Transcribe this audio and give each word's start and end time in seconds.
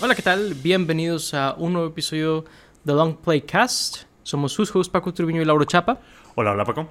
Hola, 0.00 0.14
¿qué 0.14 0.22
tal? 0.22 0.54
Bienvenidos 0.54 1.34
a 1.34 1.56
un 1.58 1.72
nuevo 1.72 1.88
episodio 1.88 2.44
de 2.84 2.92
Long 2.92 3.16
Play 3.16 3.40
Cast. 3.40 4.04
Somos 4.22 4.52
sus 4.52 4.72
hosts 4.72 4.88
Paco 4.88 5.12
Turbiño 5.12 5.42
y 5.42 5.44
Lauro 5.44 5.64
Chapa. 5.64 5.98
Hola, 6.36 6.52
hola 6.52 6.64
Paco. 6.64 6.88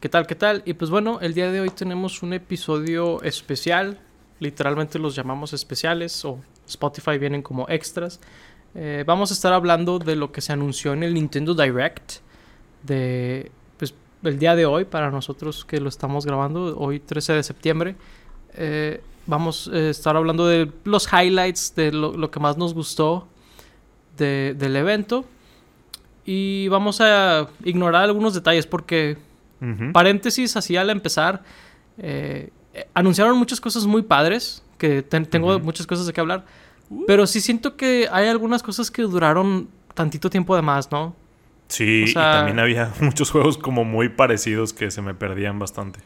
¿Qué 0.00 0.08
tal? 0.08 0.26
¿Qué 0.26 0.34
tal? 0.34 0.60
Y 0.66 0.74
pues 0.74 0.90
bueno, 0.90 1.20
el 1.20 1.34
día 1.34 1.52
de 1.52 1.60
hoy 1.60 1.70
tenemos 1.70 2.24
un 2.24 2.32
episodio 2.32 3.22
especial. 3.22 4.00
Literalmente 4.40 4.98
los 4.98 5.14
llamamos 5.14 5.52
especiales 5.52 6.24
o 6.24 6.40
Spotify 6.66 7.16
vienen 7.16 7.42
como 7.42 7.68
extras. 7.68 8.18
Eh, 8.74 9.04
vamos 9.06 9.30
a 9.30 9.34
estar 9.34 9.52
hablando 9.52 10.00
de 10.00 10.16
lo 10.16 10.32
que 10.32 10.40
se 10.40 10.52
anunció 10.52 10.94
en 10.94 11.04
el 11.04 11.14
Nintendo 11.14 11.54
Direct 11.54 12.14
de 12.82 13.52
pues 13.78 13.94
el 14.24 14.40
día 14.40 14.56
de 14.56 14.66
hoy 14.66 14.84
para 14.84 15.12
nosotros 15.12 15.64
que 15.64 15.78
lo 15.80 15.88
estamos 15.88 16.26
grabando 16.26 16.76
hoy 16.76 16.98
13 16.98 17.34
de 17.34 17.42
septiembre. 17.44 17.94
Eh, 18.54 19.00
vamos 19.26 19.68
a 19.72 19.78
estar 19.78 20.16
hablando 20.16 20.46
de 20.46 20.70
los 20.84 21.08
highlights 21.12 21.74
de 21.76 21.92
lo, 21.92 22.12
lo 22.16 22.30
que 22.30 22.40
más 22.40 22.56
nos 22.56 22.74
gustó 22.74 23.28
de- 24.16 24.54
del 24.58 24.76
evento. 24.76 25.24
Y 26.24 26.68
vamos 26.68 27.00
a 27.00 27.48
ignorar 27.64 28.04
algunos 28.04 28.34
detalles 28.34 28.66
porque 28.66 29.16
paréntesis 29.92 30.54
así 30.56 30.76
al 30.76 30.90
empezar 30.90 31.42
eh, 31.98 32.50
eh, 32.74 32.86
anunciaron 32.92 33.38
muchas 33.38 33.58
cosas 33.60 33.86
muy 33.86 34.02
padres 34.02 34.62
que 34.76 35.02
ten- 35.02 35.24
tengo 35.24 35.58
muchas 35.60 35.86
cosas 35.86 36.06
de 36.06 36.12
qué 36.12 36.20
hablar 36.20 36.44
pero 37.06 37.26
sí 37.26 37.40
siento 37.40 37.74
que 37.74 38.06
hay 38.12 38.28
algunas 38.28 38.62
cosas 38.62 38.90
que 38.90 39.00
duraron 39.02 39.68
tantito 39.94 40.28
tiempo 40.28 40.54
de 40.54 40.60
más 40.60 40.92
no 40.92 41.16
Sí, 41.68 42.04
o 42.04 42.06
sea- 42.08 42.30
y 42.32 42.36
también 42.36 42.58
había 42.58 42.92
muchos 43.00 43.30
juegos 43.30 43.56
como 43.56 43.84
muy 43.84 44.10
parecidos 44.10 44.74
que 44.74 44.90
se 44.90 45.00
me 45.00 45.14
perdían 45.14 45.58
bastante. 45.58 46.00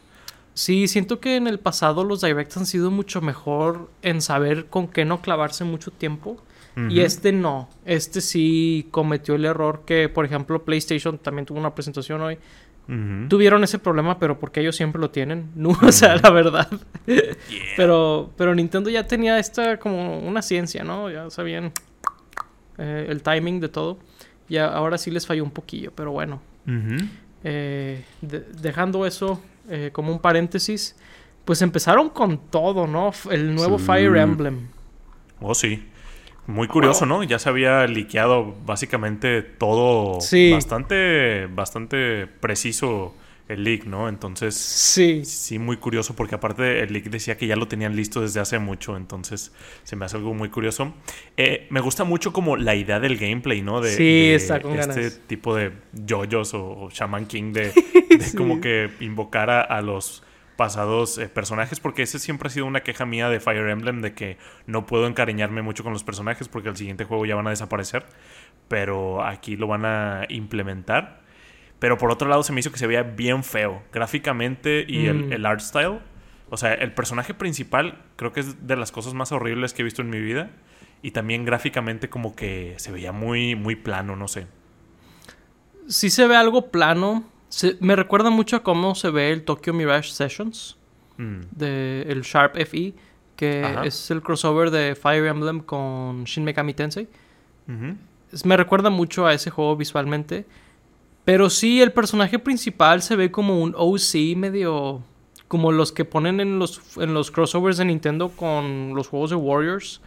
Sí 0.53 0.87
siento 0.87 1.19
que 1.19 1.35
en 1.37 1.47
el 1.47 1.59
pasado 1.59 2.03
los 2.03 2.21
directs 2.21 2.57
han 2.57 2.65
sido 2.65 2.91
mucho 2.91 3.21
mejor 3.21 3.89
en 4.01 4.21
saber 4.21 4.65
con 4.67 4.87
qué 4.87 5.05
no 5.05 5.21
clavarse 5.21 5.63
mucho 5.63 5.91
tiempo 5.91 6.37
y 6.89 7.01
este 7.01 7.33
no 7.33 7.67
este 7.85 8.21
sí 8.21 8.87
cometió 8.91 9.35
el 9.35 9.43
error 9.45 9.83
que 9.85 10.07
por 10.07 10.23
ejemplo 10.25 10.63
PlayStation 10.63 11.17
también 11.17 11.45
tuvo 11.45 11.59
una 11.59 11.75
presentación 11.75 12.21
hoy 12.21 12.37
tuvieron 13.29 13.63
ese 13.63 13.77
problema, 13.79 14.19
pero 14.19 14.37
porque 14.39 14.59
ellos 14.59 14.75
siempre 14.75 14.99
lo 14.99 15.11
tienen. 15.11 15.49
No, 15.55 15.69
o 15.81 15.91
sea, 15.93 16.15
la 16.17 16.29
verdad. 16.31 16.67
Pero, 17.77 18.31
pero 18.35 18.53
Nintendo 18.55 18.89
ya 18.89 19.05
tenía 19.07 19.37
esta 19.39 19.77
como 19.77 20.19
una 20.19 20.41
ciencia, 20.41 20.83
¿no? 20.83 21.09
Ya 21.09 21.29
sabían 21.29 21.71
eh, 22.77 23.05
el 23.07 23.21
timing 23.21 23.59
de 23.61 23.69
todo. 23.69 23.99
Y 24.49 24.57
ahora 24.57 24.97
sí 24.97 25.09
les 25.11 25.25
falló 25.25 25.43
un 25.43 25.51
poquillo, 25.51 25.93
pero 25.95 26.11
bueno. 26.11 26.41
Eh, 27.43 28.03
de- 28.21 28.41
dejando 28.61 29.05
eso 29.05 29.41
eh, 29.71 29.89
como 29.91 30.11
un 30.11 30.19
paréntesis, 30.19 30.95
pues 31.45 31.61
empezaron 31.61 32.09
con 32.09 32.37
todo, 32.49 32.85
¿no? 32.87 33.11
El 33.31 33.55
nuevo 33.55 33.79
Sí. 33.79 33.85
Fire 33.85 34.15
Emblem. 34.17 34.67
Oh, 35.39 35.55
sí. 35.55 35.87
Muy 36.47 36.67
curioso, 36.67 37.05
¿no? 37.05 37.23
Ya 37.23 37.39
se 37.39 37.49
había 37.49 37.85
liqueado 37.87 38.53
básicamente 38.65 39.41
todo 39.41 40.19
Sí. 40.21 40.51
bastante, 40.51 41.47
bastante 41.47 42.27
preciso 42.27 43.15
el 43.53 43.63
leak, 43.63 43.85
¿no? 43.85 44.09
Entonces, 44.09 44.55
Sí. 44.55 45.23
sí, 45.25 45.59
muy 45.59 45.77
curioso 45.77 46.15
porque 46.15 46.35
aparte 46.35 46.81
el 46.81 46.91
leak 46.93 47.05
decía 47.09 47.37
que 47.37 47.47
ya 47.47 47.55
lo 47.55 47.67
tenían 47.67 47.95
listo 47.95 48.21
desde 48.21 48.39
hace 48.39 48.59
mucho, 48.59 48.97
entonces 48.97 49.53
se 49.83 49.95
me 49.95 50.05
hace 50.05 50.17
algo 50.17 50.33
muy 50.33 50.49
curioso. 50.49 50.93
Eh, 51.37 51.67
me 51.69 51.79
gusta 51.79 52.03
mucho 52.03 52.33
como 52.33 52.57
la 52.57 52.75
idea 52.75 52.99
del 52.99 53.17
gameplay, 53.17 53.61
¿no? 53.61 53.81
De, 53.81 53.91
Sí, 53.91 54.03
de 54.03 54.35
está 54.35 54.59
con 54.61 54.79
este 54.79 54.95
ganas. 55.01 55.21
tipo 55.27 55.55
de 55.55 55.71
yoyos 55.93 56.53
o, 56.53 56.65
o 56.65 56.89
Shaman 56.89 57.25
King 57.27 57.53
de, 57.53 57.71
de 58.09 58.23
Sí. 58.23 58.37
como 58.37 58.61
que 58.61 58.89
invocar 58.99 59.49
a, 59.49 59.61
a 59.61 59.81
los 59.81 60.23
pasados 60.57 61.17
eh, 61.17 61.27
personajes 61.27 61.79
porque 61.79 62.03
ese 62.03 62.19
siempre 62.19 62.47
ha 62.47 62.51
sido 62.51 62.67
una 62.67 62.81
queja 62.81 63.05
mía 63.05 63.29
de 63.29 63.39
Fire 63.39 63.67
Emblem 63.69 64.01
de 64.01 64.13
que 64.13 64.37
no 64.67 64.85
puedo 64.85 65.07
encariñarme 65.07 65.63
mucho 65.63 65.83
con 65.83 65.91
los 65.91 66.03
personajes 66.03 66.47
porque 66.49 66.69
el 66.69 66.77
siguiente 66.77 67.03
juego 67.03 67.25
ya 67.25 67.33
van 67.35 67.47
a 67.47 67.49
desaparecer 67.49 68.05
pero 68.67 69.23
aquí 69.23 69.55
lo 69.55 69.65
van 69.67 69.85
a 69.85 70.25
implementar 70.29 71.20
pero 71.81 71.97
por 71.97 72.09
otro 72.11 72.29
lado 72.29 72.43
se 72.43 72.53
me 72.53 72.61
hizo 72.61 72.71
que 72.71 72.77
se 72.77 72.85
veía 72.87 73.03
bien 73.03 73.43
feo 73.43 73.81
gráficamente 73.91 74.85
y 74.87 74.99
Mm. 74.99 75.09
el, 75.09 75.33
el 75.33 75.45
art 75.45 75.59
style. 75.59 75.99
O 76.49 76.55
sea, 76.57 76.73
el 76.73 76.93
personaje 76.93 77.33
principal 77.33 77.97
creo 78.15 78.31
que 78.31 78.39
es 78.41 78.65
de 78.67 78.75
las 78.77 78.91
cosas 78.93 79.13
más 79.13 79.31
horribles 79.33 79.73
que 79.73 79.81
he 79.81 79.85
visto 79.85 80.01
en 80.01 80.09
mi 80.09 80.19
vida. 80.21 80.51
Y 81.01 81.11
también 81.11 81.43
gráficamente 81.45 82.09
como 82.09 82.35
que 82.35 82.75
se 82.77 82.91
veía 82.91 83.11
muy, 83.11 83.55
muy 83.55 83.75
plano, 83.75 84.15
no 84.15 84.27
sé. 84.27 84.45
Sí 85.87 86.09
se 86.09 86.27
ve 86.27 86.35
algo 86.35 86.69
plano. 86.69 87.23
Se- 87.49 87.77
me 87.79 87.95
recuerda 87.95 88.29
mucho 88.29 88.57
a 88.57 88.63
cómo 88.63 88.93
se 88.95 89.09
ve 89.09 89.31
el 89.31 89.43
Tokyo 89.43 89.73
Mirage 89.73 90.11
Sessions. 90.11 90.77
Mm. 91.17 91.41
de 91.51 92.05
el 92.07 92.21
Sharp 92.21 92.55
FE, 92.55 92.93
que 93.35 93.63
Ajá. 93.65 93.85
es 93.85 94.09
el 94.11 94.21
crossover 94.23 94.71
de 94.71 94.95
Fire 94.95 95.25
Emblem 95.25 95.59
con 95.59 96.23
Shin 96.23 96.43
Megami 96.43 96.73
Tensei. 96.73 97.07
Me 98.45 98.57
recuerda 98.57 98.89
mucho 98.89 99.27
a 99.27 99.33
ese 99.33 99.49
juego 99.51 99.75
visualmente. 99.75 100.45
Pero 101.25 101.49
sí, 101.49 101.81
el 101.81 101.91
personaje 101.91 102.39
principal 102.39 103.01
se 103.01 103.15
ve 103.15 103.31
como 103.31 103.59
un 103.61 103.73
OC 103.77 104.35
medio... 104.37 105.03
Como 105.47 105.73
los 105.73 105.91
que 105.91 106.05
ponen 106.05 106.39
en 106.39 106.59
los, 106.59 106.79
en 106.97 107.13
los 107.13 107.29
crossovers 107.29 107.75
de 107.77 107.83
Nintendo 107.83 108.29
con 108.29 108.93
los 108.95 109.09
juegos 109.09 109.31
de 109.31 109.35
Warriors. 109.35 109.99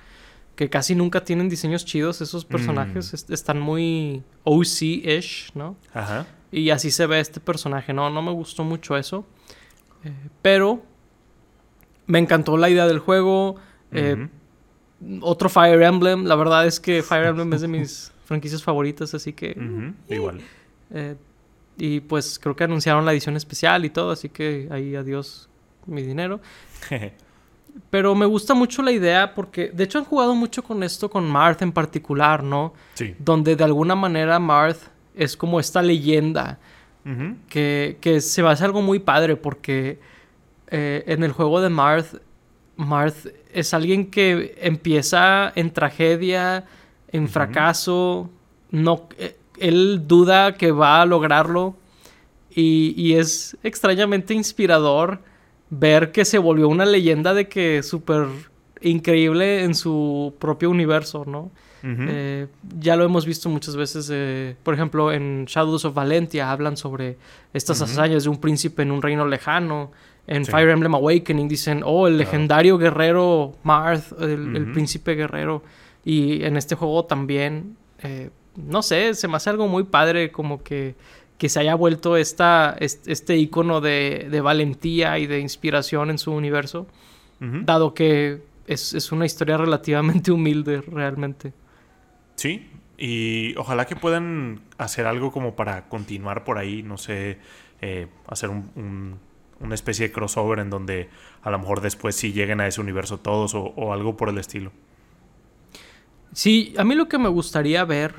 Que 0.56 0.70
casi 0.70 0.94
nunca 0.94 1.22
tienen 1.22 1.50
diseños 1.50 1.84
chidos. 1.84 2.22
Esos 2.22 2.44
personajes 2.46 3.12
Mm. 3.12 3.14
est- 3.14 3.30
están 3.30 3.60
muy 3.60 4.22
OC-ish, 4.44 5.50
¿no? 5.54 5.76
Ajá. 5.92 6.26
Y 6.50 6.70
así 6.70 6.90
se 6.90 7.06
ve 7.06 7.20
este 7.20 7.40
personaje. 7.40 7.92
No, 7.92 8.08
no 8.08 8.22
me 8.22 8.30
gustó 8.32 8.64
mucho 8.64 8.96
eso. 8.96 9.26
Eh, 10.04 10.12
pero 10.40 10.82
me 12.06 12.18
encantó 12.20 12.56
la 12.56 12.70
idea 12.70 12.86
del 12.86 12.98
juego. 13.00 13.56
Eh. 13.92 14.28
Otro 15.20 15.50
Fire 15.50 15.82
Emblem. 15.82 16.24
La 16.24 16.36
verdad 16.36 16.66
es 16.66 16.80
que 16.80 17.02
Fire 17.02 17.26
Emblem 17.26 17.52
es 17.52 17.60
de 17.60 17.68
mis 17.68 18.12
franquicias 18.24 18.62
favoritas. 18.62 19.12
Así 19.12 19.34
que... 19.34 19.50
Ujú. 19.58 20.14
Igual. 20.14 20.40
Eh, 20.92 21.16
y 21.76 22.00
pues 22.00 22.38
creo 22.38 22.54
que 22.54 22.64
anunciaron 22.64 23.04
la 23.04 23.12
edición 23.12 23.36
especial 23.36 23.84
y 23.84 23.90
todo. 23.90 24.10
Así 24.10 24.28
que 24.28 24.68
ahí 24.70 24.94
adiós 24.94 25.48
mi 25.86 26.02
dinero. 26.02 26.40
Pero 27.90 28.14
me 28.14 28.26
gusta 28.26 28.54
mucho 28.54 28.82
la 28.82 28.92
idea 28.92 29.34
porque 29.34 29.70
de 29.72 29.84
hecho 29.84 29.98
han 29.98 30.04
jugado 30.04 30.34
mucho 30.34 30.62
con 30.62 30.82
esto 30.82 31.10
con 31.10 31.28
Marth 31.28 31.62
en 31.62 31.72
particular, 31.72 32.44
¿no? 32.44 32.72
sí. 32.94 33.16
Donde 33.18 33.56
de 33.56 33.64
alguna 33.64 33.96
manera 33.96 34.38
Marth 34.38 34.82
es 35.16 35.36
como 35.36 35.58
esta 35.58 35.82
leyenda 35.82 36.58
que, 37.50 37.98
que 38.00 38.20
se 38.22 38.42
me 38.42 38.48
hace 38.48 38.64
algo 38.64 38.80
muy 38.80 38.98
padre 38.98 39.36
porque 39.36 39.98
eh, 40.68 41.04
en 41.06 41.22
el 41.22 41.32
juego 41.32 41.60
de 41.60 41.68
Marth, 41.68 42.16
Marth 42.76 43.26
es 43.52 43.74
alguien 43.74 44.10
que 44.10 44.56
empieza 44.60 45.52
en 45.54 45.70
tragedia, 45.70 46.64
en 47.12 47.28
fracaso, 47.28 48.30
no, 48.70 49.08
eh, 49.18 49.36
él 49.58 50.02
duda 50.06 50.54
que 50.54 50.70
va 50.72 51.00
a 51.02 51.06
lograrlo 51.06 51.76
y, 52.54 52.94
y 52.96 53.14
es 53.14 53.56
extrañamente 53.62 54.34
inspirador 54.34 55.20
ver 55.70 56.12
que 56.12 56.24
se 56.24 56.38
volvió 56.38 56.68
una 56.68 56.84
leyenda 56.86 57.34
de 57.34 57.48
que 57.48 57.82
súper 57.82 58.26
increíble 58.80 59.64
en 59.64 59.74
su 59.74 60.34
propio 60.38 60.70
universo, 60.70 61.24
¿no? 61.26 61.50
Eh, 61.86 62.46
ya 62.78 62.96
lo 62.96 63.04
hemos 63.04 63.26
visto 63.26 63.50
muchas 63.50 63.76
veces, 63.76 64.08
eh, 64.10 64.56
por 64.62 64.72
ejemplo, 64.72 65.12
en 65.12 65.44
Shadows 65.44 65.84
of 65.84 65.92
Valentia 65.94 66.50
hablan 66.50 66.78
sobre 66.78 67.18
estas 67.52 67.82
hazañas 67.82 68.24
de 68.24 68.30
un 68.30 68.38
príncipe 68.40 68.80
en 68.82 68.90
un 68.90 69.02
reino 69.02 69.26
lejano. 69.26 69.92
En 70.26 70.46
Sí. 70.46 70.50
Fire 70.50 70.70
Emblem 70.70 70.94
Awakening 70.94 71.46
dicen, 71.46 71.82
oh, 71.84 72.06
el 72.06 72.14
Claro. 72.16 72.30
legendario 72.30 72.78
guerrero 72.78 73.52
Marth, 73.64 74.12
el, 74.18 74.70
príncipe 74.72 75.14
guerrero. 75.14 75.62
Y 76.06 76.42
en 76.44 76.56
este 76.56 76.74
juego 76.74 77.04
también, 77.04 77.76
eh, 78.02 78.30
no 78.56 78.82
sé, 78.82 79.14
se 79.14 79.28
me 79.28 79.36
hace 79.36 79.50
algo 79.50 79.68
muy 79.68 79.84
padre 79.84 80.30
como 80.32 80.62
que, 80.62 80.94
que 81.38 81.48
se 81.48 81.60
haya 81.60 81.74
vuelto 81.74 82.16
esta, 82.16 82.76
est- 82.80 83.06
este 83.08 83.36
icono 83.36 83.80
de, 83.80 84.28
de 84.30 84.40
valentía 84.40 85.18
y 85.18 85.26
de 85.26 85.40
inspiración 85.40 86.10
en 86.10 86.18
su 86.18 86.32
universo, 86.32 86.86
dado 87.40 87.92
que 87.92 88.40
es, 88.66 88.94
es 88.94 89.12
una 89.12 89.26
historia 89.26 89.56
relativamente 89.58 90.32
humilde 90.32 90.80
realmente. 90.80 91.52
Sí, 92.36 92.70
y 92.96 93.54
ojalá 93.56 93.86
que 93.86 93.96
puedan 93.96 94.60
hacer 94.78 95.06
algo 95.06 95.30
como 95.32 95.54
para 95.56 95.88
continuar 95.88 96.44
por 96.44 96.56
ahí, 96.58 96.82
no 96.82 96.96
sé, 96.96 97.38
eh, 97.82 98.06
hacer 98.26 98.50
un- 98.50 98.70
un- 98.76 99.18
una 99.60 99.74
especie 99.74 100.08
de 100.08 100.12
crossover 100.12 100.58
en 100.58 100.70
donde 100.70 101.08
a 101.42 101.50
lo 101.50 101.58
mejor 101.58 101.80
después 101.80 102.14
sí 102.16 102.32
lleguen 102.32 102.60
a 102.60 102.66
ese 102.66 102.80
universo 102.80 103.18
todos 103.18 103.54
o, 103.54 103.62
o 103.76 103.92
algo 103.92 104.16
por 104.16 104.28
el 104.28 104.38
estilo. 104.38 104.72
Sí, 106.32 106.74
a 106.78 106.84
mí 106.84 106.94
lo 106.94 107.08
que 107.08 107.18
me 107.18 107.28
gustaría 107.28 107.84
ver 107.84 108.14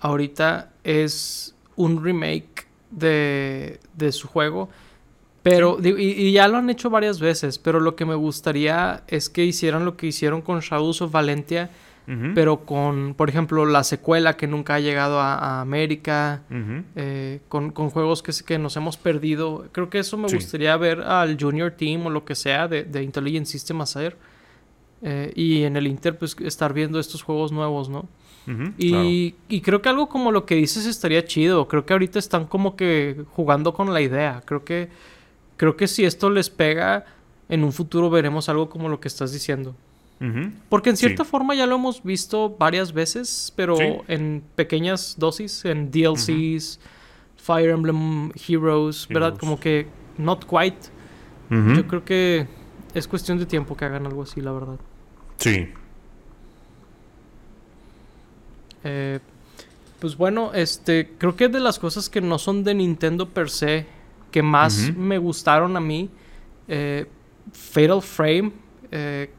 ahorita 0.00 0.70
es 0.84 1.54
un 1.76 2.02
remake 2.02 2.66
de, 2.90 3.80
de 3.94 4.12
su 4.12 4.28
juego. 4.28 4.68
Pero, 5.42 5.76
digo, 5.80 5.98
y, 5.98 6.10
y 6.10 6.32
ya 6.32 6.48
lo 6.48 6.58
han 6.58 6.68
hecho 6.68 6.90
varias 6.90 7.20
veces, 7.20 7.58
pero 7.58 7.80
lo 7.80 7.96
que 7.96 8.04
me 8.04 8.14
gustaría 8.14 9.02
es 9.06 9.30
que 9.30 9.44
hicieran 9.44 9.84
lo 9.84 9.96
que 9.96 10.06
hicieron 10.08 10.42
con 10.42 10.60
Shadows 10.60 11.00
of 11.02 11.12
Valentia, 11.12 11.70
pero 12.34 12.64
con, 12.64 13.12
por 13.14 13.28
ejemplo, 13.28 13.66
la 13.66 13.84
secuela 13.84 14.34
que 14.38 14.46
nunca 14.46 14.76
ha 14.76 14.80
llegado 14.80 15.20
a, 15.20 15.34
a 15.34 15.60
América, 15.60 16.40
eh, 16.96 17.40
con, 17.50 17.70
con 17.70 17.90
juegos 17.90 18.22
que, 18.22 18.32
que 18.46 18.58
nos 18.58 18.78
hemos 18.78 18.96
perdido. 18.96 19.66
Creo 19.72 19.90
que 19.90 19.98
eso 19.98 20.16
me 20.16 20.30
Sí. 20.30 20.36
gustaría 20.36 20.74
ver 20.78 21.02
al 21.02 21.36
Junior 21.38 21.70
Team 21.72 22.06
o 22.06 22.10
lo 22.10 22.24
que 22.24 22.34
sea 22.34 22.66
de, 22.66 22.84
de 22.84 23.02
Intelligent 23.02 23.44
System 23.46 23.82
hacer. 23.82 24.16
eh, 25.02 25.32
y 25.36 25.64
en 25.64 25.76
el 25.76 25.86
Inter 25.86 26.16
pues 26.18 26.34
estar 26.40 26.72
viendo 26.72 26.98
estos 26.98 27.22
juegos 27.22 27.52
nuevos, 27.52 27.90
¿no? 27.90 28.08
Y, 28.78 29.34
y 29.48 29.60
creo 29.60 29.82
que 29.82 29.88
algo 29.88 30.08
como 30.08 30.32
lo 30.32 30.46
que 30.46 30.54
dices 30.54 30.86
estaría 30.86 31.24
chido. 31.24 31.68
Creo 31.68 31.84
que 31.84 31.92
ahorita 31.92 32.18
están 32.18 32.46
como 32.46 32.76
que 32.76 33.24
jugando 33.32 33.74
con 33.74 33.92
la 33.92 34.00
idea. 34.00 34.42
Creo 34.44 34.64
que, 34.64 34.88
creo 35.56 35.76
que 35.76 35.86
si 35.86 36.04
esto 36.04 36.30
les 36.30 36.48
pega, 36.50 37.04
en 37.48 37.64
un 37.64 37.72
futuro 37.72 38.08
veremos 38.10 38.48
algo 38.48 38.68
como 38.70 38.88
lo 38.88 39.00
que 39.00 39.08
estás 39.08 39.32
diciendo. 39.32 39.74
Porque 40.68 40.90
en 40.90 40.96
Sí. 40.96 41.06
cierta 41.06 41.24
forma 41.24 41.54
ya 41.54 41.64
lo 41.66 41.76
hemos 41.76 42.02
visto 42.02 42.56
varias 42.58 42.92
veces, 42.92 43.52
pero 43.54 43.76
Sí. 43.76 43.84
en 44.08 44.42
pequeñas 44.56 45.14
dosis, 45.16 45.64
en 45.64 45.90
DLCs, 45.92 46.80
Fire 47.36 47.70
Emblem 47.70 48.32
Heroes, 48.48 49.06
¿verdad? 49.08 49.28
Heroes. 49.28 49.38
Como 49.40 49.60
que 49.60 49.86
not 50.16 50.44
quite. 50.44 50.88
Yo 51.50 51.86
creo 51.86 52.04
que 52.04 52.46
es 52.94 53.06
cuestión 53.06 53.38
de 53.38 53.46
tiempo 53.46 53.76
que 53.76 53.84
hagan 53.84 54.06
algo 54.06 54.22
así, 54.24 54.40
la 54.40 54.52
verdad. 54.52 54.78
Sí. 55.36 55.68
Eh, 58.84 59.18
pues 59.98 60.16
bueno, 60.16 60.52
este, 60.54 61.10
creo 61.18 61.34
que 61.34 61.48
de 61.48 61.60
las 61.60 61.78
cosas 61.78 62.08
que 62.08 62.20
no 62.20 62.38
son 62.38 62.62
de 62.64 62.74
Nintendo 62.74 63.28
per 63.28 63.50
se, 63.50 63.86
que 64.30 64.42
más 64.42 64.92
me 64.96 65.18
gustaron 65.18 65.76
a 65.76 65.80
mí, 65.80 66.10
eh, 66.68 67.06
Fatal 67.52 68.02
Frame, 68.02 68.52
eh, 68.90 69.30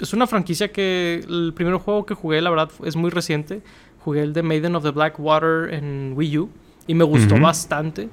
es 0.00 0.12
una 0.12 0.26
franquicia 0.26 0.70
que 0.70 1.24
el 1.26 1.52
primer 1.54 1.74
juego 1.76 2.04
que 2.04 2.14
jugué, 2.14 2.40
la 2.40 2.50
verdad, 2.50 2.70
es 2.84 2.96
muy 2.96 3.10
reciente. 3.10 3.62
Jugué 4.04 4.22
el 4.22 4.32
de 4.32 4.42
Maiden 4.42 4.76
of 4.76 4.84
the 4.84 4.90
Black 4.90 5.18
Water 5.18 5.72
en 5.72 6.12
Wii 6.14 6.38
U 6.38 6.50
y 6.86 6.94
me 6.94 7.04
gustó 7.04 7.40
bastante. 7.40 8.08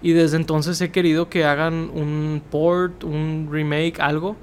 Y 0.00 0.12
desde 0.12 0.36
entonces 0.36 0.80
he 0.80 0.90
querido 0.90 1.28
que 1.28 1.44
hagan 1.44 1.90
un 1.92 2.42
port, 2.50 3.04
un 3.04 3.48
remake, 3.50 4.00
algo. 4.00 4.36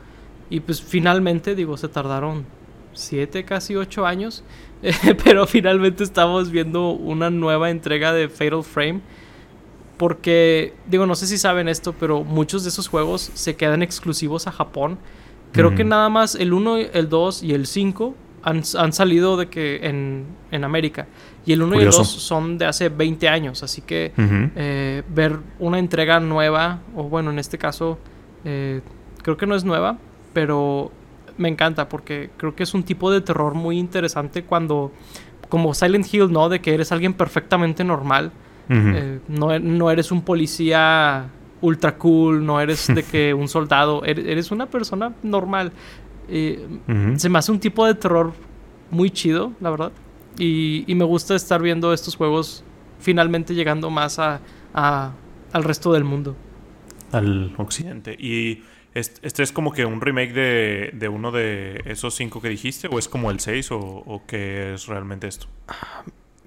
Y 0.49 0.59
pues 0.59 0.81
finalmente, 0.81 1.55
digo, 1.55 1.77
se 1.77 1.87
tardaron 1.87 2.45
siete, 2.93 3.43
casi 3.45 3.75
ocho 3.75 4.05
años. 4.05 4.43
pero 5.23 5.45
finalmente 5.45 6.03
estamos 6.03 6.49
viendo 6.49 6.89
una 6.89 7.29
nueva 7.29 7.69
entrega 7.69 8.13
de 8.13 8.29
Fatal 8.29 8.63
Frame. 8.63 9.01
Porque, 9.97 10.73
digo, 10.87 11.05
no 11.05 11.13
sé 11.13 11.27
si 11.27 11.37
saben 11.37 11.67
esto, 11.67 11.93
pero 11.93 12.23
muchos 12.23 12.63
de 12.63 12.69
esos 12.69 12.87
juegos 12.87 13.29
se 13.35 13.55
quedan 13.55 13.83
exclusivos 13.83 14.47
a 14.47 14.51
Japón. 14.51 14.97
Creo 15.51 15.67
Ujú. 15.67 15.77
que 15.77 15.83
nada 15.83 16.09
más 16.09 16.33
el 16.33 16.53
1, 16.53 16.77
el 16.77 17.07
2 17.09 17.43
y 17.43 17.53
el 17.53 17.67
5 17.67 18.15
han, 18.41 18.63
han 18.79 18.93
salido 18.93 19.37
de 19.37 19.49
que 19.49 19.81
en, 19.83 20.25
en 20.49 20.63
América. 20.63 21.05
Y 21.45 21.53
el 21.53 21.61
1 21.61 21.75
y 21.75 21.77
el 21.77 21.83
Curioso. 21.89 21.99
2 21.99 22.07
son 22.07 22.57
de 22.57 22.65
hace 22.65 22.89
20 22.89 23.29
años. 23.29 23.61
Así 23.61 23.81
que 23.83 24.11
Ujú. 24.17 24.49
eh, 24.55 25.03
ver 25.09 25.37
una 25.59 25.77
entrega 25.77 26.19
nueva, 26.19 26.79
o 26.95 27.03
bueno, 27.03 27.29
en 27.29 27.37
este 27.37 27.59
caso, 27.59 27.99
eh, 28.43 28.81
creo 29.21 29.37
que 29.37 29.45
no 29.45 29.53
es 29.53 29.63
nueva, 29.63 29.99
pero 30.33 30.91
me 31.41 31.49
encanta 31.49 31.89
porque 31.89 32.29
creo 32.37 32.55
que 32.55 32.63
es 32.63 32.73
un 32.73 32.83
tipo 32.83 33.11
de 33.11 33.19
terror 33.21 33.53
muy 33.53 33.77
interesante 33.77 34.43
cuando, 34.43 34.91
como 35.49 35.73
Silent 35.73 36.05
Hill, 36.13 36.31
¿no? 36.31 36.47
De 36.47 36.61
que 36.61 36.73
eres 36.73 36.91
alguien 36.93 37.13
perfectamente 37.13 37.83
normal. 37.83 38.31
Eh, 38.69 39.19
no, 39.27 39.59
no 39.59 39.91
eres 39.91 40.11
un 40.13 40.21
policía 40.21 41.25
ultra 41.59 41.97
cool, 41.97 42.45
no 42.45 42.61
eres 42.61 42.87
de 42.87 43.03
que 43.03 43.33
un 43.33 43.47
soldado, 43.49 44.03
eres, 44.05 44.25
eres 44.25 44.51
una 44.51 44.67
persona 44.67 45.13
normal. 45.23 45.73
Eh, 46.29 46.65
se 47.17 47.27
me 47.27 47.37
hace 47.39 47.51
un 47.51 47.59
tipo 47.59 47.85
de 47.85 47.95
terror 47.95 48.31
muy 48.89 49.09
chido, 49.11 49.51
la 49.59 49.69
verdad. 49.71 49.91
Y, 50.37 50.85
y 50.89 50.95
me 50.95 51.03
gusta 51.03 51.35
estar 51.35 51.61
viendo 51.61 51.91
estos 51.91 52.15
juegos 52.15 52.63
finalmente 52.99 53.53
llegando 53.55 53.89
más 53.89 54.19
a, 54.19 54.39
a- 54.73 55.11
al 55.51 55.63
resto 55.65 55.91
del 55.91 56.05
mundo. 56.05 56.35
Al 57.11 57.53
occidente. 57.57 58.15
¿Y 58.17 58.63
este 58.93 59.43
es 59.43 59.51
como 59.51 59.71
que 59.71 59.85
un 59.85 60.01
remake 60.01 60.33
de, 60.33 60.91
de 60.93 61.07
uno 61.07 61.31
de 61.31 61.81
esos 61.85 62.13
cinco 62.15 62.41
que 62.41 62.49
dijiste? 62.49 62.87
¿O 62.91 62.99
es 62.99 63.07
como 63.07 63.31
el 63.31 63.39
6? 63.39 63.71
¿O, 63.71 63.77
o 63.79 64.23
qué 64.27 64.73
es 64.73 64.87
realmente 64.87 65.27
esto? 65.27 65.47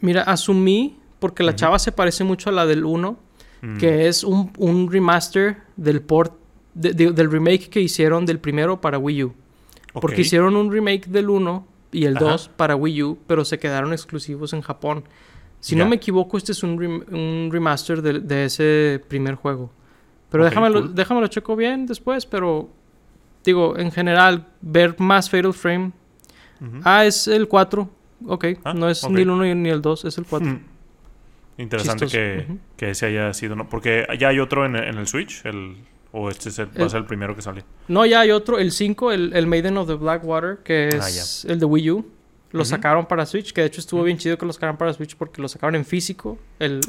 Mira, 0.01 0.23
asumí, 0.23 0.99
porque 1.19 1.43
la 1.43 1.55
chava 1.55 1.79
se 1.79 1.93
parece 1.93 2.25
mucho 2.25 2.51
a 2.51 2.53
la 2.53 2.67
del 2.67 2.85
1, 2.85 3.19
Mm. 3.63 3.79
que 3.79 4.09
es 4.09 4.25
un, 4.25 4.53
un 4.59 4.93
remaster 4.93 5.57
del 5.77 6.03
port, 6.03 6.35
de- 6.75 6.93
de- 6.93 7.13
del 7.13 7.31
remake 7.31 7.71
que 7.71 7.81
hicieron 7.81 8.27
del 8.27 8.39
primero 8.39 8.79
para 8.83 8.99
Wii 8.99 9.25
U. 9.25 9.35
Porque 9.95 10.21
hicieron 10.21 10.55
un 10.57 10.71
remake 10.71 11.07
del 11.07 11.31
1 11.31 11.67
y 11.91 12.05
el 12.05 12.17
Ajá. 12.19 12.27
2 12.33 12.49
para 12.57 12.77
Wii 12.77 13.03
U, 13.05 13.19
pero 13.27 13.43
se 13.47 13.59
quedaron 13.59 13.93
exclusivos 13.95 14.53
en 14.53 14.61
Japón. 14.61 15.05
Si 15.61 15.77
no 15.77 15.87
me 15.87 15.97
equivoco, 15.97 16.37
este 16.37 16.53
es 16.53 16.63
un, 16.63 16.77
rem- 16.79 17.05
un 17.11 17.51
remaster 17.51 18.03
de, 18.03 18.21
de 18.21 18.45
ese 18.45 19.01
primer 19.09 19.37
juego. 19.37 19.71
Pero 20.35 20.45
Ok, 20.45 20.51
déjamelo, 20.51 20.81
cool. 20.83 20.95
déjamelo 20.97 21.27
checo 21.29 21.55
bien 21.55 21.87
después, 21.87 22.27
pero 22.27 22.69
digo, 23.45 23.79
en 23.79 23.93
general, 23.93 24.49
ver 24.61 24.97
más 24.99 25.31
Fatal 25.31 25.55
Frame. 25.55 25.93
Ujú. 26.61 26.81
Ah, 26.83 27.05
es 27.05 27.29
el 27.29 27.47
4. 27.47 27.89
Ok, 28.27 28.45
Ah, 28.65 28.75
no 28.75 28.89
es 28.91 29.09
ni 29.09 29.23
el 29.23 29.31
1 29.31 29.55
ni 29.55 29.69
el 29.71 29.81
2, 29.81 30.05
es 30.07 30.19
el 30.19 30.25
4. 30.27 30.49
Mm. 30.49 30.61
Interesante 31.59 32.07
que, 32.09 32.47
que 32.77 32.91
ese 32.91 33.07
haya 33.07 33.33
sido, 33.33 33.55
¿no? 33.55 33.69
Porque 33.69 34.07
ya 34.19 34.29
hay 34.29 34.41
otro 34.41 34.67
en, 34.67 34.75
en 34.75 34.99
el 34.99 35.07
Switch, 35.07 35.45
el, 35.45 35.77
o 36.11 36.29
este 36.31 36.49
es 36.49 36.59
el- 36.59 36.67
va 36.81 36.87
a 36.87 36.89
ser 36.89 36.99
el 37.01 37.07
primero 37.07 37.37
que 37.37 37.43
sale. 37.43 37.65
No, 37.87 38.05
ya 38.05 38.21
hay 38.21 38.33
otro, 38.33 38.59
el 38.59 38.73
5, 38.73 39.13
el, 39.13 39.33
el 39.35 39.47
Maiden 39.47 39.77
of 39.79 39.87
the 39.87 39.95
Blackwater, 39.95 40.59
que 40.65 40.89
Ah, 41.01 41.09
es 41.09 41.45
el 41.45 41.61
de 41.61 41.67
Wii 41.67 41.91
U. 41.93 42.07
Lo 42.51 42.65
sacaron 42.65 43.07
para 43.07 43.25
Switch, 43.27 43.53
que 43.53 43.61
de 43.61 43.67
hecho 43.69 43.81
estuvo 43.81 44.03
bien 44.05 44.17
chido 44.19 44.37
que 44.39 44.47
lo 44.47 44.53
sacaran 44.53 44.77
para 44.77 44.93
Switch 44.95 45.17
porque 45.17 45.41
lo 45.43 45.47
sacaron 45.49 45.75
en 45.77 45.85
físico. 45.85 46.39
El. 46.59 46.81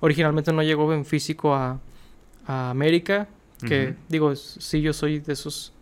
Originalmente 0.00 0.52
no 0.52 0.62
llegó 0.62 0.92
en 0.92 1.04
físico 1.06 1.54
a, 1.54 1.80
a 2.46 2.70
América. 2.70 3.28
Que 3.66 3.94
digo, 4.08 4.36
sí, 4.36 4.82
yo 4.82 4.92
soy 4.92 5.20
de 5.20 5.32
esos 5.32 5.72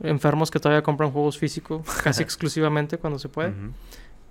enfermos 0.00 0.50
que 0.50 0.60
todavía 0.60 0.82
compran 0.82 1.10
juegos 1.10 1.36
físicos 1.36 1.82
casi 2.04 2.22
exclusivamente 2.22 2.98
cuando 2.98 3.18
se 3.18 3.28
puede. 3.28 3.52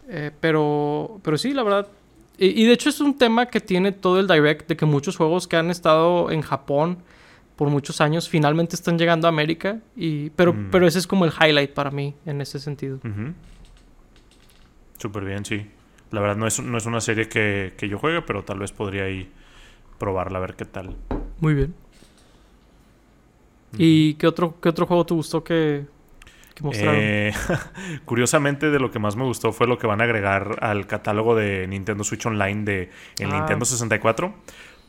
Eh, 0.07 0.31
pero, 0.39 1.19
pero 1.21 1.37
sí, 1.37 1.53
la 1.53 1.63
verdad. 1.63 1.87
Y, 2.37 2.63
y 2.63 2.65
de 2.65 2.73
hecho 2.73 2.89
es 2.89 3.01
un 3.01 3.17
tema 3.17 3.47
que 3.47 3.59
tiene 3.59 3.91
todo 3.91 4.19
el 4.19 4.27
direct 4.27 4.69
de 4.69 4.77
que 4.77 4.85
muchos 4.85 5.17
juegos 5.17 5.47
que 5.47 5.57
han 5.57 5.69
estado 5.69 6.31
en 6.31 6.41
Japón 6.41 6.99
por 7.59 7.69
muchos 7.69 7.99
años 7.99 8.29
finalmente 8.29 8.77
están 8.77 8.97
llegando 8.97 9.27
a 9.27 9.29
América. 9.29 9.79
Y, 9.93 10.29
pero, 10.29 10.55
pero 10.71 10.87
ese 10.87 10.97
es 10.97 11.05
como 11.05 11.25
el 11.25 11.33
highlight 11.33 11.73
para 11.73 11.91
mí 11.91 12.15
en 12.25 12.39
ese 12.39 12.57
sentido. 12.57 13.01
Súper 14.97 15.25
bien, 15.25 15.43
sí. 15.43 15.69
La 16.11 16.21
verdad 16.21 16.37
no 16.37 16.47
es, 16.47 16.61
no 16.61 16.77
es 16.77 16.85
una 16.85 17.01
serie 17.01 17.27
que, 17.27 17.73
que 17.77 17.89
yo 17.89 17.99
juegue, 17.99 18.21
pero 18.21 18.45
tal 18.45 18.59
vez 18.59 18.71
podría 18.71 19.03
ahí 19.03 19.29
probarla 19.97 20.37
a 20.37 20.41
ver 20.41 20.55
qué 20.55 20.63
tal. 20.63 20.95
Muy 21.39 21.53
bien. 21.53 21.73
¿Y 23.77 24.15
qué 24.15 24.27
otro, 24.27 24.59
qué 24.61 24.69
otro 24.69 24.85
juego 24.85 25.05
te 25.05 25.13
gustó 25.13 25.43
que, 25.43 25.85
que 26.55 26.63
mostraron? 26.63 26.95
Eh, 27.01 27.33
curiosamente, 28.05 28.69
de 28.71 28.79
lo 28.79 28.91
que 28.91 28.99
más 28.99 29.15
me 29.15 29.23
gustó 29.23 29.51
fue 29.51 29.67
lo 29.67 29.77
que 29.77 29.87
van 29.87 30.01
a 30.01 30.05
agregar 30.05 30.57
al 30.61 30.87
catálogo 30.87 31.35
de 31.35 31.67
Nintendo 31.67 32.03
Switch 32.03 32.25
Online 32.25 32.63
de 32.63 32.89
el 33.19 33.31
Ah. 33.31 33.37
Nintendo 33.37 33.65
64. 33.65 34.27
A 34.27 34.29
mí 34.29 34.35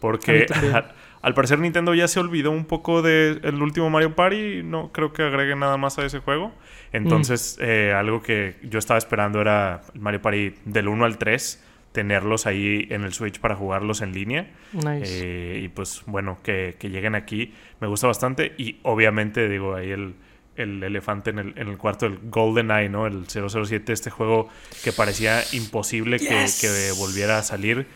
Porque 0.00 0.47
al, 0.73 0.95
al 1.21 1.35
parecer 1.35 1.59
Nintendo 1.59 1.92
ya 1.95 2.09
se 2.09 2.19
olvidó 2.21 2.50
un 2.50 2.64
poco 2.64 3.02
del 3.02 3.62
último 3.62 3.90
Mario 3.90 4.14
Party. 4.14 4.62
No 4.64 4.90
creo 4.92 5.12
que 5.12 5.23
agregue 5.25 5.54
nada 5.57 5.76
más 5.76 5.99
a 5.99 6.07
ese 6.07 6.21
juego. 6.21 6.52
Entonces, 6.92 7.59
eh, 7.61 7.92
algo 7.95 8.23
que 8.23 8.57
yo 8.62 8.78
estaba 8.78 8.97
esperando 8.97 9.40
era 9.42 9.83
Mario 9.95 10.23
Party 10.23 10.54
del 10.64 10.88
1 10.88 11.04
al 11.04 11.19
3. 11.19 11.62
Tenerlos 11.92 12.47
ahí 12.47 12.87
en 12.90 13.02
el 13.02 13.12
Switch 13.12 13.40
para 13.40 13.56
jugarlos 13.56 14.00
en 14.00 14.12
línea. 14.12 14.50
nice. 14.73 15.02
Eh, 15.04 15.61
y 15.64 15.68
pues 15.68 16.02
bueno, 16.06 16.38
que, 16.42 16.76
que 16.78 16.88
lleguen 16.88 17.14
aquí 17.14 17.52
me 17.80 17.88
gusta 17.88 18.06
bastante. 18.06 18.54
Y 18.59 18.78
obviamente, 18.82 19.49
digo, 19.49 19.75
ahí 19.75 19.90
el, 19.90 20.14
el 20.56 20.82
elefante 20.82 21.30
en 21.30 21.38
el, 21.38 21.54
en 21.56 21.68
el 21.68 21.78
cuarto, 21.78 22.06
el 22.06 22.18
Golden 22.25 22.70
Eye, 22.70 22.88
¿no? 22.88 23.06
El 23.06 23.26
007, 23.26 23.92
este 23.92 24.11
juego 24.11 24.49
que 24.85 24.92
parecía 24.92 25.40
imposible 25.52 26.18
que, 26.18 26.47
que 26.61 26.92
volviera 26.99 27.38
a 27.38 27.42
salir, 27.42 27.87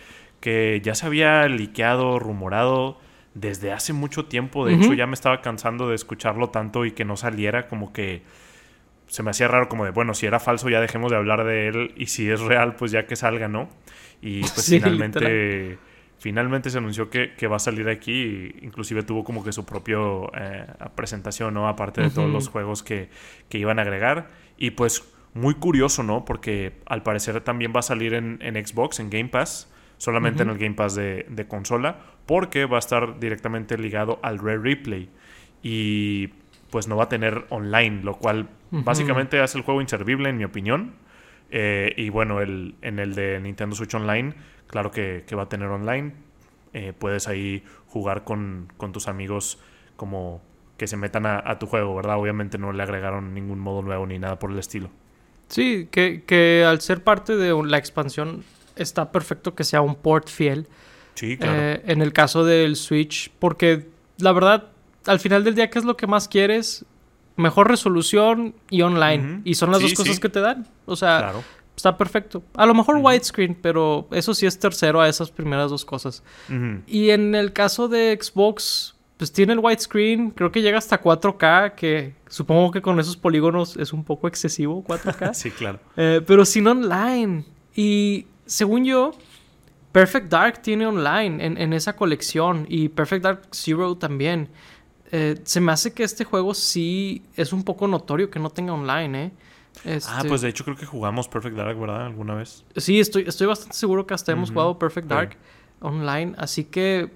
que 0.40 0.80
ya 0.82 0.94
se 0.94 1.06
había 1.06 1.46
liqueado, 1.48 2.18
rumorado 2.18 2.98
desde 3.34 3.72
hace 3.72 3.92
mucho 3.92 4.26
tiempo. 4.26 4.66
De 4.66 4.74
hecho, 4.74 4.92
ya 4.94 5.06
me 5.06 5.14
estaba 5.14 5.40
cansando 5.42 5.88
de 5.88 5.94
escucharlo 5.94 6.50
tanto 6.50 6.84
y 6.84 6.92
que 6.92 7.04
no 7.04 7.16
saliera, 7.16 7.68
como 7.68 7.92
que 7.92 8.22
se 9.14 9.22
me 9.22 9.30
hacía 9.30 9.46
raro 9.46 9.68
como 9.68 9.84
de, 9.84 9.92
bueno, 9.92 10.12
si 10.12 10.26
era 10.26 10.40
falso 10.40 10.68
ya 10.68 10.80
dejemos 10.80 11.12
de 11.12 11.16
hablar 11.16 11.44
de 11.44 11.68
él 11.68 11.94
y 11.96 12.06
si 12.06 12.28
es 12.28 12.40
real, 12.40 12.74
pues 12.74 12.90
ya 12.90 13.06
que 13.06 13.14
salga, 13.14 13.46
¿no? 13.46 13.68
Y 14.20 14.40
pues 14.40 14.52
Sí, 14.64 14.80
finalmente, 14.80 15.78
finalmente 16.18 16.68
se 16.68 16.78
anunció 16.78 17.10
que, 17.10 17.32
que 17.36 17.46
va 17.46 17.54
a 17.54 17.60
salir 17.60 17.88
aquí, 17.88 18.52
inclusive 18.60 19.04
tuvo 19.04 19.22
como 19.22 19.44
que 19.44 19.52
su 19.52 19.64
propio 19.64 20.32
eh, 20.36 20.66
presentación, 20.96 21.54
¿no? 21.54 21.68
Aparte 21.68 22.00
de 22.00 22.10
todos 22.10 22.28
los 22.28 22.48
juegos 22.48 22.82
que, 22.82 23.08
que 23.48 23.58
iban 23.58 23.78
a 23.78 23.82
agregar. 23.82 24.30
Y 24.58 24.72
pues 24.72 25.04
muy 25.32 25.54
curioso, 25.54 26.02
¿no? 26.02 26.24
Porque 26.24 26.72
al 26.86 27.04
parecer 27.04 27.40
también 27.42 27.72
va 27.72 27.78
a 27.78 27.82
salir 27.84 28.14
en, 28.14 28.40
en 28.42 28.66
Xbox, 28.66 28.98
en 28.98 29.10
Game 29.10 29.28
Pass, 29.28 29.72
solamente 29.96 30.42
en 30.42 30.50
el 30.50 30.58
Game 30.58 30.74
Pass 30.74 30.96
de, 30.96 31.24
de 31.28 31.46
consola, 31.46 32.00
porque 32.26 32.64
va 32.64 32.78
a 32.78 32.80
estar 32.80 33.20
directamente 33.20 33.78
ligado 33.78 34.18
al 34.24 34.40
Rare 34.40 34.58
Replay. 34.58 35.08
Y 35.62 36.30
pues 36.70 36.88
no 36.88 36.96
va 36.96 37.04
a 37.04 37.08
tener 37.08 37.46
online, 37.50 38.02
lo 38.02 38.16
cual 38.16 38.48
Básicamente 38.82 39.40
hace 39.40 39.58
el 39.58 39.64
juego 39.64 39.80
inservible, 39.80 40.28
en 40.28 40.38
mi 40.38 40.44
opinión. 40.44 40.94
Eh, 41.50 41.92
y 41.96 42.08
bueno, 42.08 42.40
el, 42.40 42.74
en 42.82 42.98
el 42.98 43.14
de 43.14 43.38
Nintendo 43.40 43.76
Switch 43.76 43.94
Online, 43.94 44.34
claro 44.66 44.90
que, 44.90 45.24
que 45.26 45.36
va 45.36 45.44
a 45.44 45.48
tener 45.48 45.68
online. 45.68 46.14
Eh, 46.72 46.92
puedes 46.98 47.28
ahí 47.28 47.62
jugar 47.86 48.24
con, 48.24 48.72
con 48.76 48.92
tus 48.92 49.06
amigos 49.06 49.60
como 49.96 50.42
que 50.76 50.88
se 50.88 50.96
metan 50.96 51.26
a, 51.26 51.40
a 51.44 51.58
tu 51.60 51.66
juego, 51.66 51.94
¿verdad? 51.94 52.18
Obviamente 52.18 52.58
no 52.58 52.72
le 52.72 52.82
agregaron 52.82 53.32
ningún 53.32 53.60
modo 53.60 53.82
nuevo 53.82 54.06
ni 54.06 54.18
nada 54.18 54.40
por 54.40 54.50
el 54.50 54.58
estilo. 54.58 54.90
Sí, 55.48 55.86
que, 55.90 56.24
que 56.26 56.64
al 56.66 56.80
ser 56.80 57.04
parte 57.04 57.36
de 57.36 57.54
la 57.64 57.78
expansión 57.78 58.42
está 58.74 59.12
perfecto 59.12 59.54
que 59.54 59.62
sea 59.62 59.82
un 59.82 59.94
port 59.94 60.28
fiel. 60.28 60.66
Sí, 61.14 61.36
claro. 61.36 61.56
Eh, 61.56 61.82
en 61.86 62.02
el 62.02 62.12
caso 62.12 62.44
del 62.44 62.74
Switch, 62.74 63.30
porque 63.38 63.86
la 64.18 64.32
verdad, 64.32 64.70
al 65.06 65.20
final 65.20 65.44
del 65.44 65.54
día, 65.54 65.70
¿qué 65.70 65.78
es 65.78 65.84
lo 65.84 65.96
que 65.96 66.08
más 66.08 66.26
quieres? 66.26 66.84
Mejor 67.36 67.68
resolución 67.68 68.54
y 68.70 68.82
online. 68.82 69.40
Y 69.44 69.54
son 69.54 69.70
las 69.70 69.80
Sí, 69.80 69.84
dos 69.88 69.94
cosas 69.94 70.14
sí. 70.16 70.20
que 70.20 70.28
te 70.28 70.40
dan. 70.40 70.66
O 70.86 70.94
sea, 70.96 71.18
claro. 71.18 71.42
está 71.76 71.96
perfecto. 71.96 72.42
A 72.54 72.64
lo 72.66 72.74
mejor 72.74 72.96
widescreen, 72.96 73.56
pero 73.60 74.06
eso 74.12 74.34
sí 74.34 74.46
es 74.46 74.58
tercero 74.58 75.00
a 75.00 75.08
esas 75.08 75.30
primeras 75.30 75.70
dos 75.70 75.84
cosas. 75.84 76.22
Y 76.86 77.10
en 77.10 77.34
el 77.34 77.52
caso 77.52 77.88
de 77.88 78.16
Xbox, 78.20 78.94
pues 79.16 79.32
tiene 79.32 79.52
el 79.54 79.58
widescreen, 79.58 80.30
creo 80.30 80.50
que 80.52 80.62
llega 80.62 80.78
hasta 80.78 81.00
4K, 81.00 81.74
que 81.74 82.14
supongo 82.28 82.70
que 82.72 82.82
con 82.82 82.98
esos 83.00 83.16
polígonos 83.16 83.76
es 83.76 83.92
un 83.92 84.04
poco 84.04 84.28
excesivo 84.28 84.84
4K. 84.86 85.34
Sí, 85.34 85.50
claro. 85.50 85.80
Eh, 85.96 86.20
pero 86.26 86.44
sin 86.44 86.66
online. 86.68 87.44
Y 87.74 88.26
según 88.46 88.84
yo, 88.84 89.12
Perfect 89.92 90.28
Dark 90.28 90.62
tiene 90.62 90.86
online 90.86 91.44
en, 91.44 91.56
en 91.58 91.72
esa 91.72 91.94
colección 91.96 92.66
y 92.68 92.88
Perfect 92.88 93.22
Dark 93.24 93.42
Zero 93.52 93.96
también. 93.96 94.48
Eh, 95.12 95.40
se 95.44 95.60
me 95.60 95.70
hace 95.72 95.92
que 95.92 96.02
este 96.02 96.24
juego 96.24 96.54
sí 96.54 97.22
es 97.36 97.52
un 97.52 97.62
poco 97.62 97.86
notorio 97.86 98.30
que 98.30 98.38
no 98.38 98.50
tenga 98.50 98.72
online, 98.72 99.24
¿eh? 99.26 99.32
Ah, 99.84 99.90
Este, 99.90 100.28
pues 100.28 100.40
de 100.40 100.48
hecho 100.48 100.64
creo 100.64 100.76
que 100.76 100.86
jugamos 100.86 101.28
Perfect 101.28 101.56
Dark, 101.56 101.78
¿verdad? 101.78 102.06
Alguna 102.06 102.34
vez. 102.34 102.64
Sí, 102.76 103.00
estoy, 103.00 103.24
estoy 103.26 103.46
bastante 103.46 103.76
seguro 103.76 104.06
que 104.06 104.14
hasta 104.14 104.32
hemos 104.32 104.50
jugado 104.50 104.78
Perfect 104.78 105.06
sí. 105.06 105.14
Dark 105.14 105.36
online, 105.80 106.34
así 106.38 106.64
que 106.64 107.10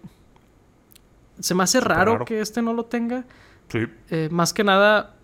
se 1.40 1.54
me 1.54 1.62
hace 1.62 1.80
raro, 1.80 2.12
raro. 2.14 2.24
que 2.24 2.40
este 2.40 2.62
no 2.62 2.72
lo 2.72 2.84
tenga. 2.84 3.24
Sí. 3.68 3.86
Eh, 4.10 4.28
más 4.30 4.52
que 4.52 4.64
nada, 4.64 5.14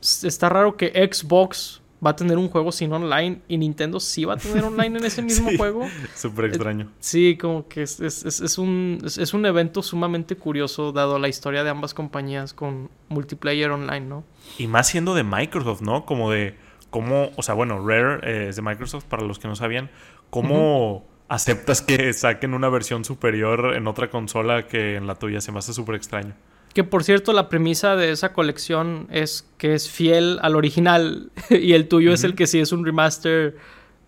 está 0.00 0.48
raro 0.48 0.76
que 0.76 0.88
Xbox 1.12 1.81
va 2.04 2.10
a 2.10 2.16
tener 2.16 2.36
un 2.38 2.48
juego 2.48 2.72
sin 2.72 2.92
online 2.92 3.42
y 3.48 3.58
Nintendo 3.58 4.00
sí 4.00 4.24
va 4.24 4.34
a 4.34 4.36
tener 4.36 4.64
online 4.64 4.98
en 4.98 5.04
ese 5.04 5.22
mismo 5.22 5.50
Sí. 5.50 5.56
juego. 5.56 5.86
Súper 6.14 6.46
extraño. 6.46 6.90
Sí, 6.98 7.36
como 7.40 7.68
que 7.68 7.82
es, 7.82 8.00
es- 8.00 8.24
es- 8.24 8.40
es 8.40 8.58
un, 8.58 8.98
es, 9.04 9.18
es 9.18 9.34
un 9.34 9.46
evento 9.46 9.82
sumamente 9.82 10.36
curioso 10.36 10.92
dado 10.92 11.18
la 11.18 11.28
historia 11.28 11.62
de 11.64 11.70
ambas 11.70 11.94
compañías 11.94 12.52
con 12.54 12.90
multiplayer 13.08 13.70
online, 13.70 14.00
¿no? 14.06 14.24
Y 14.58 14.66
más 14.66 14.88
siendo 14.88 15.14
de 15.14 15.22
Microsoft, 15.24 15.82
¿no? 15.82 16.04
Como 16.04 16.30
de 16.30 16.56
cómo, 16.90 17.30
o 17.36 17.42
sea, 17.42 17.54
bueno, 17.54 17.86
Rare 17.86 18.20
eh, 18.22 18.48
es 18.48 18.56
de 18.56 18.62
Microsoft, 18.62 19.04
para 19.04 19.22
los 19.22 19.38
que 19.38 19.48
no 19.48 19.54
sabían, 19.56 19.88
¿cómo 20.30 21.06
aceptas 21.28 21.80
que 21.82 22.12
saquen 22.12 22.52
una 22.52 22.68
versión 22.68 23.04
superior 23.04 23.74
en 23.76 23.86
otra 23.86 24.10
consola 24.10 24.66
que 24.66 24.96
en 24.96 25.06
la 25.06 25.14
tuya? 25.14 25.40
Se 25.40 25.52
me 25.52 25.58
hace 25.60 25.72
súper 25.72 25.94
extraño. 25.94 26.34
Que 26.74 26.84
por 26.84 27.04
cierto, 27.04 27.32
la 27.32 27.48
premisa 27.48 27.96
de 27.96 28.12
esa 28.12 28.32
colección 28.32 29.06
es 29.10 29.46
que 29.58 29.74
es 29.74 29.90
fiel 29.90 30.38
al 30.42 30.56
original 30.56 31.30
y 31.50 31.74
el 31.74 31.86
tuyo 31.88 32.12
es 32.12 32.24
el 32.24 32.34
que 32.34 32.46
sí 32.46 32.60
es 32.60 32.72
un 32.72 32.84
remaster. 32.84 33.56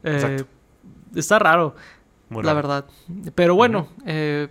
eh, 0.02 0.12
Exacto. 0.14 0.46
está 1.14 1.38
raro, 1.38 1.74
Muy 2.30 2.42
la 2.42 2.54
raro. 2.54 2.56
verdad. 2.68 2.84
Pero 3.34 3.54
bueno, 3.54 3.88
eh, 4.06 4.48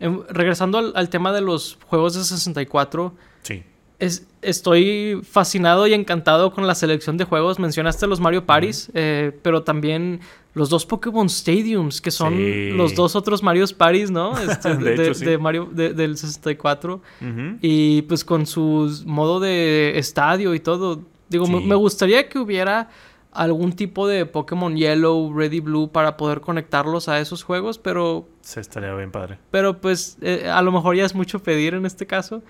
em, 0.00 0.22
regresando 0.28 0.78
al, 0.78 0.92
al 0.96 1.08
tema 1.08 1.32
de 1.32 1.40
los 1.40 1.78
juegos 1.86 2.14
de 2.14 2.24
64, 2.24 3.14
Sí. 3.42 3.62
Es- 3.98 4.26
estoy 4.42 5.20
fascinado 5.22 5.86
y 5.86 5.94
encantado 5.94 6.52
con 6.52 6.66
la 6.66 6.74
selección 6.74 7.16
de 7.16 7.24
juegos. 7.24 7.58
Mencionaste 7.58 8.06
los 8.06 8.20
Mario 8.20 8.44
Parties, 8.46 8.90
eh, 8.94 9.32
pero 9.42 9.62
también 9.62 10.20
los 10.54 10.68
dos 10.70 10.86
Pokémon 10.86 11.28
Stadiums, 11.28 12.00
que 12.00 12.10
son 12.10 12.34
Sí. 12.36 12.70
los 12.70 12.94
dos 12.94 13.14
otros 13.16 13.42
Mario 13.42 13.64
Parties, 13.76 14.10
¿no? 14.10 14.32
Este, 14.60 14.74
De 14.76 14.96
de, 14.96 15.04
hecho, 15.04 15.14
sí. 15.14 15.24
de 15.24 15.38
Mario 15.38 15.68
de- 15.72 15.92
del 15.94 16.16
64. 16.16 17.00
Ujú. 17.20 17.58
Y 17.62 18.02
pues 18.02 18.24
con 18.24 18.46
su 18.46 19.02
modo 19.06 19.40
de 19.40 19.98
estadio 19.98 20.54
y 20.54 20.60
todo. 20.60 21.00
Digo, 21.28 21.46
me 21.46 21.74
gustaría 21.74 22.28
que 22.28 22.38
hubiera 22.38 22.88
algún 23.32 23.72
tipo 23.72 24.06
de 24.08 24.24
Pokémon 24.24 24.76
Yellow, 24.76 25.30
Red 25.34 25.52
y 25.52 25.60
Blue 25.60 25.88
para 25.90 26.16
poder 26.16 26.40
conectarlos 26.40 27.08
a 27.08 27.18
esos 27.20 27.42
juegos, 27.42 27.76
pero, 27.78 28.26
Se 28.40 28.60
estaría 28.60 28.94
bien 28.94 29.10
padre. 29.10 29.38
pero 29.50 29.78
pues 29.78 30.16
eh, 30.22 30.48
a 30.48 30.62
lo 30.62 30.72
mejor 30.72 30.96
ya 30.96 31.04
es 31.04 31.14
mucho 31.14 31.40
pedir 31.42 31.74
en 31.74 31.84
este 31.84 32.06
caso. 32.06 32.42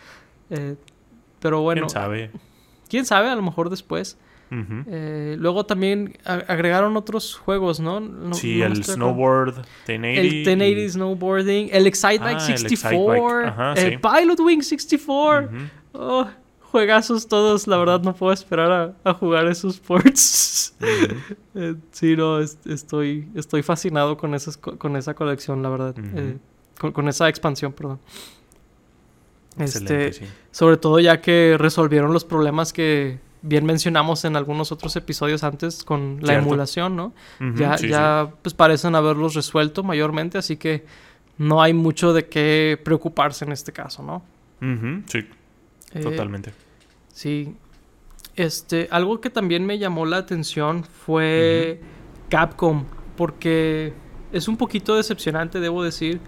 Eh, 0.50 0.76
pero 1.40 1.60
bueno, 1.62 1.82
¿Quién 1.82 1.90
sabe? 1.90 2.30
quién 2.88 3.04
sabe, 3.04 3.28
a 3.28 3.34
lo 3.36 3.42
mejor 3.42 3.70
después. 3.70 4.16
Ujú. 4.48 4.84
Eh, 4.88 5.34
luego 5.40 5.66
también 5.66 6.16
agregaron 6.24 6.96
otros 6.96 7.34
juegos, 7.34 7.80
¿no? 7.80 7.98
No- 7.98 8.34
sí, 8.34 8.58
no 8.58 8.66
el. 8.66 8.84
Snowboard, 8.84 9.54
1080. 9.88 10.20
El 10.20 10.30
1080 10.44 10.64
y- 10.66 10.88
Snowboarding, 10.90 11.68
el 11.72 11.86
Excite 11.88 12.18
Bike 12.20 12.38
Ah, 12.40 12.46
el 12.46 12.58
64, 12.58 12.96
Excitebike, 13.40 13.46
ajá, 13.48 13.72
el 13.72 13.90
sí. 13.92 13.98
Pilot 13.98 14.40
Wing 14.40 14.62
64. 14.62 15.46
Ujú. 15.48 15.56
Oh, 15.94 16.26
juegazos 16.70 17.26
todos, 17.26 17.66
la 17.66 17.76
verdad 17.78 18.02
no 18.02 18.14
puedo 18.14 18.32
esperar 18.32 18.70
a, 19.04 19.10
a 19.10 19.14
jugar 19.14 19.48
esos 19.48 19.78
ports. 19.80 20.74
Ujú. 20.80 21.16
Eh, 21.58 21.74
sí, 21.90 22.14
no, 22.16 22.38
es- 22.38 22.58
estoy, 22.66 23.26
estoy 23.34 23.62
fascinado 23.62 24.18
con, 24.18 24.34
esas, 24.34 24.58
co- 24.58 24.76
con 24.78 24.94
esa 24.94 25.14
colección, 25.14 25.62
la 25.62 25.70
verdad. 25.70 25.94
Eh, 26.14 26.36
con, 26.78 26.92
con 26.92 27.08
esa 27.08 27.28
expansión, 27.30 27.72
perdón. 27.72 27.98
Excelente, 29.58 30.08
Este, 30.08 30.26
sí. 30.26 30.32
sobre 30.50 30.76
todo 30.76 31.00
ya 31.00 31.20
que 31.20 31.56
resolvieron 31.58 32.12
los 32.12 32.24
problemas 32.24 32.72
que 32.72 33.18
bien 33.42 33.64
mencionamos 33.64 34.24
en 34.24 34.34
algunos 34.36 34.72
otros 34.72 34.96
episodios 34.96 35.44
antes 35.44 35.84
con 35.84 36.18
la 36.20 36.28
Cierto. 36.28 36.46
emulación, 36.46 36.96
¿no? 36.96 37.12
Ya 37.54 37.78
sí, 37.78 37.88
ya 37.88 38.30
pues 38.42 38.54
parecen 38.54 38.94
haberlos 38.94 39.34
resuelto 39.34 39.82
mayormente, 39.82 40.36
así 40.38 40.56
que 40.56 40.84
no 41.38 41.62
hay 41.62 41.72
mucho 41.72 42.12
de 42.12 42.26
qué 42.26 42.80
preocuparse 42.82 43.44
en 43.44 43.52
este 43.52 43.72
caso, 43.72 44.02
¿no? 44.02 44.22
sí, 45.06 45.18
Eh, 45.94 46.00
totalmente. 46.00 46.52
Sí. 47.12 47.54
Este, 48.34 48.88
algo 48.90 49.20
que 49.20 49.30
también 49.30 49.64
me 49.64 49.78
llamó 49.78 50.04
la 50.06 50.16
atención 50.18 50.84
fue 50.84 51.80
Capcom, 52.28 52.84
porque 53.16 53.92
es 54.32 54.48
un 54.48 54.56
poquito 54.56 54.96
decepcionante, 54.96 55.60
debo 55.60 55.82
decir, 55.82 56.20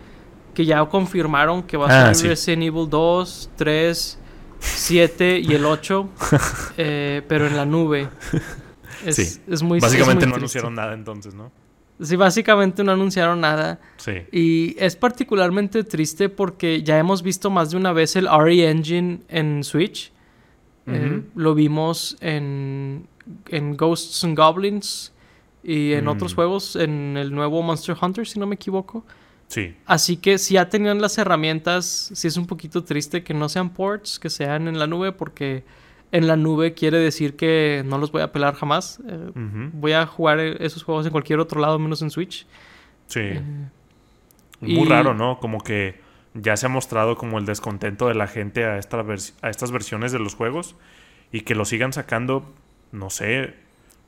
que 0.59 0.67
ya 0.67 0.85
confirmaron 0.87 1.62
que 1.62 1.77
va 1.77 1.87
a 1.87 2.11
Ah, 2.11 2.15
ser 2.15 2.17
sí. 2.17 2.27
Resident 2.27 2.65
Evil 2.65 2.91
2, 2.91 3.50
3, 3.55 4.19
7 4.59 5.38
y 5.38 5.55
el 5.55 5.65
8, 5.65 6.09
eh, 6.77 7.23
pero 7.29 7.47
en 7.47 7.57
la 7.57 7.65
nube. 7.65 8.09
Es, 9.07 9.15
Sí. 9.15 9.41
es 9.47 9.62
muy 9.62 9.79
es 9.79 9.83
Básicamente 9.85 10.27
muy 10.27 10.33
no 10.33 10.38
triste. 10.41 10.59
anunciaron 10.59 10.75
nada 10.75 10.95
entonces, 10.95 11.33
¿no? 11.35 11.53
Sí, 12.03 12.17
básicamente 12.17 12.83
no 12.83 12.91
anunciaron 12.91 13.41
nada. 13.41 13.79
Sí. 13.99 14.15
Y 14.33 14.75
es 14.81 14.97
particularmente 14.97 15.85
triste 15.85 16.29
porque 16.29 16.83
ya 16.83 16.99
hemos 16.99 17.23
visto 17.23 17.50
más 17.50 17.71
de 17.71 17.77
una 17.77 17.93
vez 17.93 18.17
el 18.17 18.27
RE 18.29 18.69
Engine 18.69 19.21
en 19.29 19.62
Switch. 19.62 20.11
Eh, 20.88 21.23
lo 21.37 21.55
vimos 21.55 22.17
en, 22.21 23.07
en 23.49 23.77
Ghosts 23.77 24.25
and 24.25 24.37
Goblins 24.37 25.12
y 25.62 25.93
en 25.93 26.07
Mm. 26.07 26.09
otros 26.09 26.35
juegos, 26.35 26.75
en 26.75 27.17
el 27.17 27.33
nuevo 27.33 27.62
Monster 27.62 27.97
Hunter, 28.00 28.27
si 28.27 28.41
no 28.41 28.47
me 28.49 28.57
equivoco. 28.57 29.05
Sí. 29.49 29.75
Así 29.87 30.19
que 30.19 30.38
si 30.38 30.55
ya 30.55 30.69
tenían 30.69 31.00
las 31.00 31.17
herramientas, 31.19 32.11
sí 32.14 32.28
es 32.28 32.37
un 32.37 32.47
poquito 32.47 32.85
triste 32.85 33.25
que 33.25 33.35
no 33.35 33.49
sean 33.49 33.71
ports, 33.71 34.19
que 34.19 34.28
sean 34.31 34.69
en 34.69 34.78
la 34.78 34.87
nube, 34.87 35.11
porque 35.12 35.64
en 36.12 36.26
la 36.26 36.37
nube 36.37 36.75
quiere 36.75 36.99
decir 36.99 37.35
que 37.37 37.83
no 37.87 37.99
los 37.99 38.12
voy 38.12 38.23
a 38.23 38.31
pelar 38.33 38.55
jamás. 38.55 39.00
Eh, 39.09 39.31
voy 39.73 39.93
a 39.93 40.07
jugar 40.07 40.38
esos 40.40 40.83
juegos 40.83 41.07
en 41.07 41.12
cualquier 41.12 41.40
otro 41.40 41.61
lado 41.61 41.78
menos 41.78 42.02
en 42.02 42.11
Switch. 42.11 42.47
Sí. 43.07 43.21
Eh, 43.21 43.43
Muy 44.61 44.83
y- 44.83 44.88
raro, 44.88 45.14
¿no? 45.14 45.38
Como 45.40 45.62
que 45.62 46.00
ya 46.35 46.57
se 46.59 46.67
ha 46.67 46.69
mostrado 46.69 47.17
como 47.17 47.38
el 47.38 47.47
descontento 47.47 48.07
de 48.09 48.14
la 48.14 48.26
gente 48.26 48.64
a, 48.64 48.76
esta 48.78 49.00
a 49.43 49.49
estas 49.50 49.71
versiones 49.71 50.12
de 50.12 50.19
los 50.19 50.35
juegos 50.35 50.76
y 51.33 51.40
que 51.40 51.55
lo 51.55 51.64
sigan 51.64 51.93
sacando, 51.95 52.52
no 52.93 53.09
sé, 53.11 53.55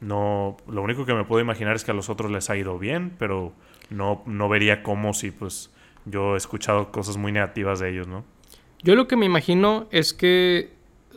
no, 0.00 0.56
lo 0.68 0.82
único 0.82 1.04
que 1.06 1.14
me 1.14 1.24
puedo 1.24 1.40
imaginar 1.42 1.76
es 1.76 1.84
que 1.84 1.90
a 1.90 1.94
los 1.94 2.08
otros 2.08 2.30
les 2.30 2.48
ha 2.50 2.56
ido 2.56 2.78
bien, 2.78 3.12
pero 3.18 3.52
no, 3.90 4.22
no 4.26 4.48
vería 4.48 4.82
cómo 4.82 5.12
si 5.14 5.30
pues 5.30 5.70
yo 6.06 6.34
he 6.34 6.38
escuchado 6.38 6.90
cosas 6.90 7.16
muy 7.16 7.32
negativas 7.32 7.80
de 7.80 7.90
ellos, 7.90 8.06
¿no? 8.08 8.24
Yo 8.82 8.94
lo 8.94 9.06
que 9.06 9.16
me 9.16 9.26
imagino 9.26 9.86
es 9.90 10.14
que 10.14 10.72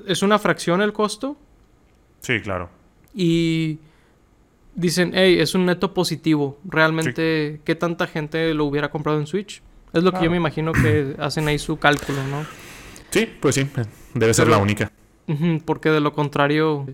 es 0.08 0.22
una 0.22 0.38
fracción 0.40 0.82
el 0.82 0.92
costo 0.92 1.38
Sí, 2.20 2.42
claro. 2.42 2.70
y 3.14 3.80
dicen, 4.76 5.12
hey, 5.14 5.38
es 5.40 5.56
un 5.56 5.66
neto 5.66 5.94
positivo. 5.94 6.60
Realmente, 6.66 7.62
¿qué 7.64 7.76
tanta 7.76 8.08
gente 8.08 8.54
lo 8.54 8.66
hubiera 8.66 8.90
comprado 8.90 9.20
en 9.20 9.28
Switch? 9.28 9.62
Es 9.94 10.04
lo 10.04 10.12
que 10.12 10.24
yo 10.26 10.32
me 10.32 10.38
imagino 10.38 10.72
que 10.74 11.16
hacen 11.20 11.48
ahí 11.48 11.60
su 11.60 11.78
cálculo, 11.78 12.18
¿no? 12.28 12.46
Sí, 13.12 13.30
pues 13.40 13.56
sí, 13.56 13.70
debe 14.16 14.34
ser 14.34 14.46
Pero- 14.46 14.58
la 14.58 14.62
única. 14.64 14.92
Porque 15.66 15.90
de 15.90 16.00
lo 16.02 16.12
contrario... 16.14 16.86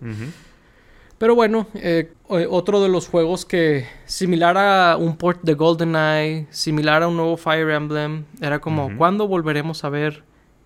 Pero 1.20 1.36
bueno, 1.36 1.68
eh, 1.76 2.12
o- 2.28 2.40
otro 2.56 2.82
de 2.82 2.90
los 2.90 3.08
juegos 3.08 3.46
que, 3.46 3.86
similar 4.06 4.58
a 4.58 4.98
un 4.98 5.16
port 5.18 5.42
de 5.44 5.54
GoldenEye, 5.54 6.48
similar 6.50 7.04
a 7.04 7.08
un 7.08 7.18
nuevo 7.18 7.38
Fire 7.38 7.70
Emblem, 7.70 8.24
era 8.42 8.60
como. 8.60 8.88
¿cuándo 8.98 9.28
volveremos 9.28 9.84
a 9.84 9.90
ver 9.90 10.24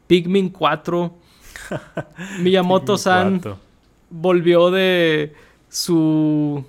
Pikmin 0.07 0.49
4? 0.49 1.13
Miyamoto-san 2.41 3.41
volvió 4.09 4.69
de 4.71 5.33
su 5.69 6.63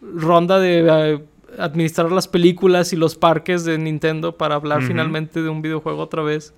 ronda 0.00 0.58
de 0.60 0.86
eh, 1.14 1.24
administrar 1.58 2.10
las 2.12 2.28
películas 2.28 2.92
y 2.92 2.96
los 2.96 3.16
parques 3.16 3.64
de 3.64 3.78
Nintendo 3.78 4.36
para 4.36 4.54
hablar 4.56 4.80
finalmente 4.86 5.42
de 5.42 5.48
un 5.48 5.62
videojuego 5.62 6.00
otra 6.02 6.22
vez. 6.22 6.54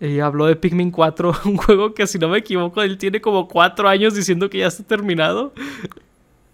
Y 0.00 0.20
habló 0.20 0.46
de 0.46 0.54
Pikmin 0.56 0.90
4, 0.90 1.32
un 1.44 1.56
juego 1.56 1.92
que 1.94 2.06
si 2.06 2.18
no 2.18 2.28
me 2.28 2.38
equivoco, 2.38 2.82
él 2.82 2.98
tiene 2.98 3.20
como 3.20 3.48
cuatro 3.48 3.88
años 3.88 4.14
diciendo 4.14 4.48
que 4.48 4.58
ya 4.58 4.66
está 4.68 4.82
terminado. 4.84 5.52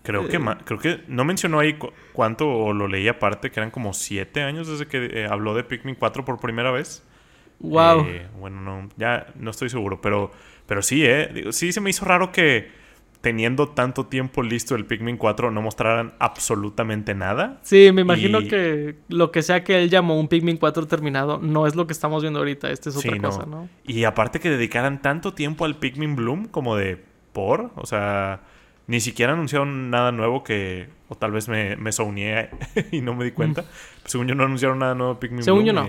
Creo 0.05 0.29
que, 0.29 0.39
creo 0.65 0.79
que 0.79 1.01
no 1.09 1.25
mencionó 1.25 1.61
ahí 1.61 1.79
cuánto, 2.13 2.47
o 2.47 2.75
lo 2.75 2.89
leí 2.89 3.09
aparte, 3.09 3.51
que 3.51 3.59
eran 3.59 3.71
como 3.71 3.95
siete 3.95 4.43
años 4.43 4.69
desde 4.69 4.87
que 4.87 5.07
eh, 5.07 5.27
habló 5.27 5.55
de 5.55 5.65
Pikmin 5.65 5.95
4 5.95 6.27
por 6.27 6.39
primera 6.39 6.71
vez. 6.71 7.03
Wow. 7.61 8.05
Eh, 8.07 8.27
bueno, 8.39 8.61
no, 8.61 8.89
ya 8.99 9.29
no 9.35 9.51
estoy 9.51 9.71
seguro, 9.71 10.03
pero, 10.03 10.31
pero 10.67 10.83
sí, 10.83 11.07
¿eh? 11.07 11.47
sí 11.53 11.73
se 11.73 11.81
me 11.81 11.89
hizo 11.89 12.05
raro 12.05 12.33
que 12.33 12.69
teniendo 13.23 13.71
tanto 13.71 14.05
tiempo 14.05 14.43
listo 14.43 14.75
el 14.75 14.85
Pikmin 14.85 15.17
4 15.17 15.51
no 15.51 15.63
mostraran 15.63 16.13
absolutamente 16.19 17.15
nada. 17.15 17.59
Sí, 17.63 17.91
me 17.91 18.03
imagino 18.03 18.41
que 18.41 18.97
lo 19.09 19.33
que 19.33 19.41
sea 19.43 19.65
que 19.65 19.83
él 19.83 19.89
llamó 19.89 20.21
un 20.21 20.29
Pikmin 20.29 20.59
4 20.59 20.87
terminado 20.87 21.39
no 21.39 21.67
es 21.67 21.75
lo 21.75 21.87
que 21.87 21.95
estamos 21.95 22.21
viendo 22.21 22.41
ahorita, 22.41 22.71
este 22.71 22.91
es 22.91 22.97
otra 22.99 23.19
cosa, 23.19 23.47
¿no? 23.47 23.71
Y 23.85 24.05
aparte 24.05 24.39
que 24.39 24.51
dedicaran 24.51 25.01
tanto 25.01 25.33
tiempo 25.33 25.65
al 25.65 25.77
Pikmin 25.77 26.15
Bloom 26.15 26.45
como 26.49 26.77
de 26.77 27.03
por, 27.33 27.73
o 27.77 27.87
sea, 27.87 28.43
ni 28.87 29.01
siquiera 29.01 29.33
anunciaron 29.33 29.91
nada 29.91 30.13
nuevo 30.13 30.45
que 30.45 30.89
o 31.09 31.15
tal 31.15 31.33
vez 31.33 31.49
me, 31.49 31.77
me 31.77 31.91
y 32.93 33.01
no 33.01 33.15
me 33.15 33.25
di 33.25 33.31
cuenta. 33.33 33.63
Mm. 33.63 33.67
Según 34.05 34.29
yo 34.29 34.35
no 34.35 34.45
anunciaron 34.45 34.79
nada 34.79 34.95
nuevo 34.95 35.19
Pikmin 35.19 35.43
Según 35.43 35.65
yo 35.65 35.73
no. 35.73 35.89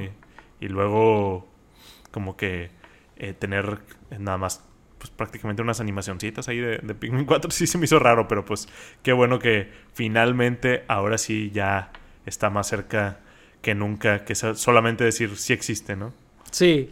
Y, 0.60 0.68
luego 0.68 1.48
como 2.12 2.38
que 2.38 2.72
eh, 3.18 3.34
tener 3.34 3.80
nada 4.18 4.38
más 4.38 4.64
pues, 4.98 5.12
prácticamente 5.12 5.62
unas 5.62 5.80
animacioncitas 5.80 6.48
ahí 6.48 6.58
de, 6.58 6.78
de, 6.78 6.96
Pikmin 6.96 7.26
4 7.26 7.52
sí 7.52 7.68
se 7.68 7.78
me 7.78 7.86
hizo 7.86 8.00
raro, 8.00 8.28
pero 8.28 8.46
pues 8.46 8.68
qué 9.04 9.14
bueno 9.14 9.40
que 9.40 9.70
finalmente 9.94 10.84
ahora 10.88 11.18
sí 11.18 11.52
ya 11.54 11.92
está 12.26 12.50
más 12.50 12.68
cerca 12.68 13.20
que 13.62 13.76
nunca, 13.76 14.26
que 14.26 14.36
solamente 14.36 15.04
decir 15.04 15.36
sí 15.38 15.52
existe, 15.52 15.96
¿no? 15.96 16.14
Sí, 16.52 16.90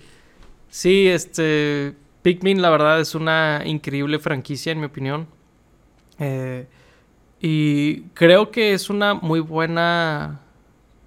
sí, 0.69 1.07
este 1.07 1.93
Pikmin 2.23 2.61
la 2.61 2.69
verdad 2.69 2.99
es 2.99 3.15
una 3.15 3.61
increíble 3.65 4.17
franquicia 4.17 4.71
en 4.71 4.79
mi 4.79 4.85
opinión. 4.85 5.27
Eh, 6.19 6.67
y 7.39 8.01
creo 8.13 8.51
que 8.51 8.73
es 8.73 8.89
una 8.89 9.13
muy 9.13 9.39
buena 9.39 10.41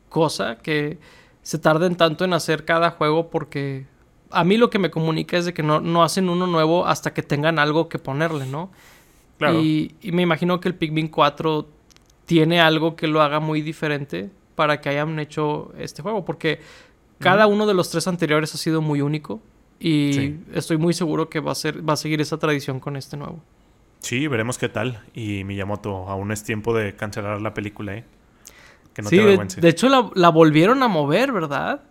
cosa 0.08 0.56
que 0.56 0.98
se 1.42 1.58
tarden 1.58 1.96
tanto 1.96 2.24
en 2.24 2.32
hacer 2.32 2.64
cada 2.64 2.90
juego 2.90 3.30
porque 3.30 3.86
a 4.30 4.44
mí 4.44 4.56
lo 4.56 4.68
que 4.68 4.78
me 4.78 4.90
comunica 4.90 5.36
es 5.36 5.44
de 5.44 5.54
que 5.54 5.62
no, 5.62 6.02
hacen 6.02 6.28
uno 6.28 6.46
nuevo 6.46 6.86
hasta 6.86 7.14
que 7.14 7.22
tengan 7.22 7.58
algo 7.58 7.88
que 7.88 7.98
ponerle, 7.98 8.46
¿no? 8.46 8.70
Claro. 9.38 9.60
Y, 9.60 9.94
me 10.02 10.22
imagino 10.22 10.60
que 10.60 10.68
el 10.68 10.74
Pikmin 10.74 11.08
4 11.08 11.68
tiene 12.24 12.60
algo 12.60 12.96
que 12.96 13.06
lo 13.06 13.22
haga 13.22 13.40
muy 13.40 13.62
diferente 13.62 14.30
para 14.54 14.80
que 14.80 14.88
hayan 14.88 15.18
hecho 15.20 15.72
este 15.78 16.02
juego, 16.02 16.24
porque 16.24 16.60
cada 17.18 17.46
uno 17.46 17.66
de 17.66 17.74
los 17.74 17.90
tres 17.90 18.08
anteriores 18.08 18.54
ha 18.54 18.58
sido 18.58 18.82
muy 18.82 19.00
único 19.00 19.40
y 19.78 20.34
estoy 20.52 20.78
muy 20.78 20.94
seguro 20.94 21.28
que 21.28 21.40
va 21.40 21.52
a, 21.52 21.54
ser, 21.54 21.88
va 21.88 21.92
a 21.92 21.96
seguir 21.96 22.20
esa 22.20 22.38
tradición 22.38 22.80
con 22.80 22.96
este 22.96 23.16
nuevo. 23.16 23.40
Sí, 24.06 24.28
veremos 24.28 24.56
qué 24.56 24.68
tal. 24.68 25.00
Y 25.14 25.42
Miyamoto, 25.42 26.08
aún 26.08 26.30
es 26.30 26.44
tiempo 26.44 26.72
de 26.72 26.94
cancelar 26.94 27.40
la 27.40 27.54
película, 27.54 27.96
¿eh? 27.96 28.04
Que 28.94 29.02
no 29.02 29.08
sí, 29.08 29.16
te 29.16 29.60
de, 29.60 29.68
hecho 29.68 29.88
la, 29.88 30.10
la 30.14 30.28
volvieron 30.28 30.80
a 30.84 30.88
mover, 30.88 31.32
¿verdad? 31.32 31.82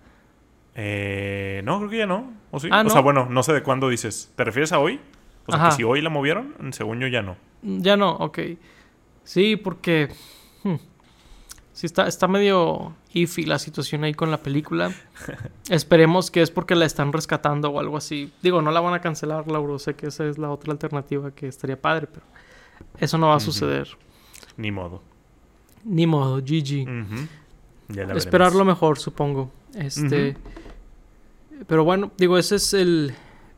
Eh, 0.75 1.61
no, 1.65 1.77
creo 1.79 1.89
que 1.89 1.97
ya 1.97 2.05
no. 2.05 2.31
¿O 2.51 2.59
sí? 2.61 2.69
Ah, 2.71 2.83
o 2.85 2.89
sea, 2.89 3.01
bueno, 3.01 3.27
no 3.29 3.43
sé 3.43 3.51
de 3.51 3.63
cuándo 3.63 3.89
dices. 3.89 4.31
¿Te 4.37 4.45
refieres 4.45 4.71
a 4.71 4.79
hoy? 4.79 5.01
O 5.45 5.51
sea, 5.51 5.65
que 5.65 5.75
si 5.75 5.83
hoy 5.83 6.01
la 6.01 6.09
movieron, 6.09 6.55
según 6.71 7.01
yo 7.01 7.07
ya 7.07 7.21
no. 7.21 7.35
Ya 7.61 7.97
no, 7.97 8.11
ok. 8.11 8.39
Sí, 9.25 9.57
porque. 9.57 10.07
Hmm, 10.63 10.75
sí, 11.75 11.85
está, 11.85 12.07
está 12.07 12.27
medio 12.27 12.95
iffy 13.13 13.45
la 13.45 13.59
situación 13.59 14.03
ahí 14.03 14.13
con 14.13 14.31
la 14.31 14.37
película. 14.37 14.91
Esperemos 15.69 16.31
que 16.31 16.41
es 16.41 16.49
porque 16.49 16.73
la 16.73 16.85
están 16.85 17.13
rescatando 17.13 17.69
o 17.69 17.79
algo 17.79 17.97
así. 17.97 18.31
Digo, 18.41 18.61
no 18.61 18.71
la 18.71 18.79
van 18.79 18.93
a 18.93 19.01
cancelar, 19.01 19.47
Lauro. 19.51 19.77
Sé 19.77 19.93
que 19.93 20.07
esa 20.07 20.25
es 20.25 20.37
la 20.37 20.49
otra 20.49 20.71
alternativa 20.71 21.31
que 21.31 21.47
estaría 21.47 21.79
padre, 21.79 22.07
pero 22.07 22.25
eso 22.97 23.17
no 23.17 23.27
va 23.27 23.35
a 23.35 23.39
suceder. 23.39 23.89
Ni 24.57 24.71
modo. 24.71 25.03
Ni 25.83 26.07
modo, 26.07 26.37
GG. 26.37 26.87
Esperar 28.15 28.55
lo 28.55 28.65
mejor, 28.65 28.97
supongo. 28.97 29.51
Este. 29.75 30.35
Pero 31.67 31.83
bueno, 31.83 32.11
digo, 32.17 32.37
ese 32.37 32.55
es 32.55 32.73
el 32.73 33.13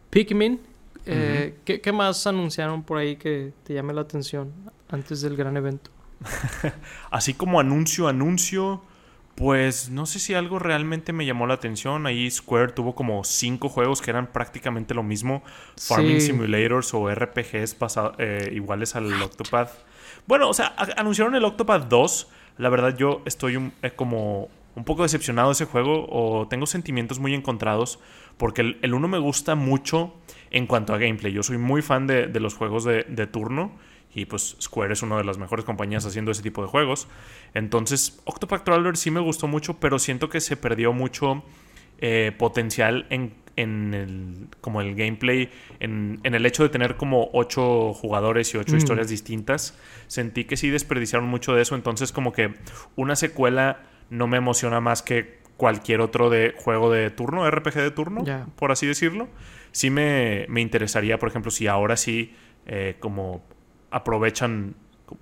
Pikmin. 0.10 0.60
Eh, 1.06 1.56
¿qué, 1.64 1.92
más 1.94 2.28
anunciaron 2.28 2.84
por 2.84 2.98
ahí 2.98 3.16
que 3.16 3.54
te 3.64 3.74
llame 3.74 3.94
la 3.94 4.02
atención 4.02 4.52
antes 4.90 5.22
del 5.22 5.38
gran 5.38 5.56
evento? 5.56 5.90
Así 7.12 7.34
como 7.34 7.60
anuncio, 7.60 8.08
anuncio, 8.08 8.82
pues 9.36 9.90
no 9.90 10.06
sé 10.06 10.20
si 10.20 10.34
algo 10.34 10.60
realmente 10.60 11.14
me 11.14 11.26
llamó 11.26 11.48
la 11.48 11.54
atención. 11.56 12.06
Ahí 12.08 12.30
Square 12.30 12.74
tuvo 12.74 12.96
como 12.96 13.24
cinco 13.24 13.70
juegos 13.70 14.02
que 14.02 14.10
eran 14.10 14.28
prácticamente 14.28 14.94
lo 14.94 15.04
mismo. 15.04 15.44
Farming 15.78 16.22
Simulators 16.22 16.94
o 16.94 17.14
RPGs 17.14 17.76
eh, 18.18 18.52
iguales 18.54 18.96
al 18.96 19.22
Octopath. 19.22 19.72
Bueno, 20.26 20.50
o 20.50 20.54
sea, 20.54 20.76
anunciaron 20.98 21.36
el 21.36 21.46
Octopath 21.46 21.88
2. 21.88 22.28
La 22.58 22.70
verdad 22.70 22.98
yo 22.98 23.22
estoy 23.26 23.72
eh, 23.82 23.92
como 23.96 24.50
un 24.78 24.84
poco 24.84 25.04
decepcionado 25.04 25.50
de 25.50 25.54
ese 25.54 25.66
juego 25.66 26.06
o 26.10 26.48
tengo 26.48 26.68
sentimientos 26.68 27.18
muy 27.20 27.34
encontrados 27.34 28.00
porque 28.38 28.78
el, 28.82 28.94
uno 28.94 29.08
me 29.08 29.18
gusta 29.18 29.56
mucho 29.56 30.14
en 30.52 30.68
cuanto 30.68 30.94
a 30.94 31.00
gameplay. 31.00 31.34
Yo 31.34 31.42
soy 31.42 31.58
muy 31.58 31.82
fan 31.82 32.06
de, 32.06 32.28
los 32.40 32.54
juegos 32.54 32.84
de, 32.84 33.04
turno 33.28 33.72
y 34.18 34.26
pues 34.26 34.58
Square 34.60 34.94
es 34.94 35.04
una 35.04 35.16
de 35.18 35.24
las 35.24 35.38
mejores 35.38 35.64
compañías 35.64 36.04
haciendo 36.04 36.32
ese 36.32 36.42
tipo 36.42 36.64
de 36.64 36.68
juegos. 36.68 37.08
Entonces 37.54 38.20
Octopath 38.26 38.64
Traveler 38.64 38.98
sí 38.98 39.12
me 39.12 39.20
gustó 39.20 39.48
mucho, 39.48 39.76
pero 39.80 40.00
siento 40.00 40.28
que 40.28 40.42
se 40.42 40.58
perdió 40.58 40.92
mucho 40.92 41.44
eh, 42.00 42.32
potencial 42.36 43.06
en, 43.12 43.36
el, 43.94 44.48
como 44.60 44.82
el 44.82 44.96
gameplay, 44.96 45.52
en, 45.80 46.20
el 46.24 46.46
hecho 46.48 46.64
de 46.64 46.70
tener 46.70 46.98
como 46.98 47.30
ocho 47.32 47.94
jugadores 47.94 48.52
y 48.56 48.58
ocho 48.58 48.74
mm. 48.74 48.78
historias 48.78 49.08
distintas. 49.08 49.78
Sentí 50.08 50.46
que 50.46 50.58
sí 50.58 50.72
desperdiciaron 50.72 51.30
mucho 51.30 51.54
de 51.54 51.62
eso, 51.62 51.76
entonces 51.76 52.12
como 52.12 52.34
que 52.34 52.56
una 52.96 53.16
secuela 53.16 53.84
no 54.10 54.26
me 54.26 54.38
emociona 54.38 54.82
más 54.82 55.04
que 55.04 55.42
cualquier 55.58 56.02
otro 56.02 56.32
de 56.32 56.56
juego 56.58 56.92
de 56.92 57.12
turno, 57.12 57.48
RPG 57.50 57.76
de 57.76 57.92
turno, 57.92 58.24
por 58.56 58.72
así 58.72 58.88
decirlo. 58.88 59.28
Sí 59.72 59.92
me, 59.92 60.48
interesaría, 60.56 61.20
por 61.20 61.30
ejemplo, 61.30 61.52
si 61.52 61.68
ahora 61.68 61.98
sí 61.98 62.34
eh, 62.66 62.96
como 63.00 63.44
aprovechan 63.98 64.76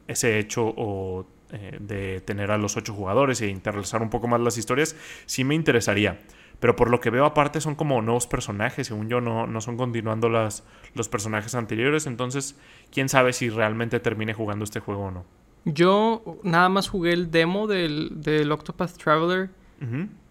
ese 0.07 0.39
hecho 0.39 0.73
o 0.75 1.25
eh, 1.51 1.77
de 1.79 2.21
tener 2.21 2.51
a 2.51 2.57
los 2.57 2.75
ocho 2.75 2.93
jugadores 2.93 3.41
e 3.41 3.47
interrelacionar 3.47 4.03
un 4.03 4.09
poco 4.09 4.27
más 4.27 4.41
las 4.41 4.57
historias, 4.57 4.95
sí 5.25 5.43
me 5.43 5.55
interesaría. 5.55 6.19
Pero 6.59 6.75
por 6.75 6.89
lo 6.89 6.99
que 6.99 7.09
veo 7.09 7.25
aparte 7.25 7.61
son 7.61 7.75
como 7.75 8.01
nuevos 8.01 8.27
personajes, 8.27 8.87
según 8.87 9.09
yo 9.09 9.21
no, 9.21 9.45
no 9.45 9.61
son 9.61 9.77
continuando 9.77 10.29
las, 10.29 10.63
los 10.93 11.09
personajes 11.09 11.53
anteriores, 11.53 12.07
entonces 12.07 12.57
quién 12.91 13.09
sabe 13.09 13.33
si 13.33 13.49
realmente 13.49 13.99
termine 13.99 14.33
jugando 14.33 14.63
este 14.63 14.79
juego 14.79 15.05
o 15.05 15.11
no. 15.11 15.25
Yo 15.65 16.39
nada 16.43 16.69
más 16.69 16.87
jugué 16.87 17.13
el 17.13 17.31
demo 17.31 17.67
del, 17.67 18.21
del 18.21 18.51
Octopath 18.51 18.97
Traveler. 18.97 19.49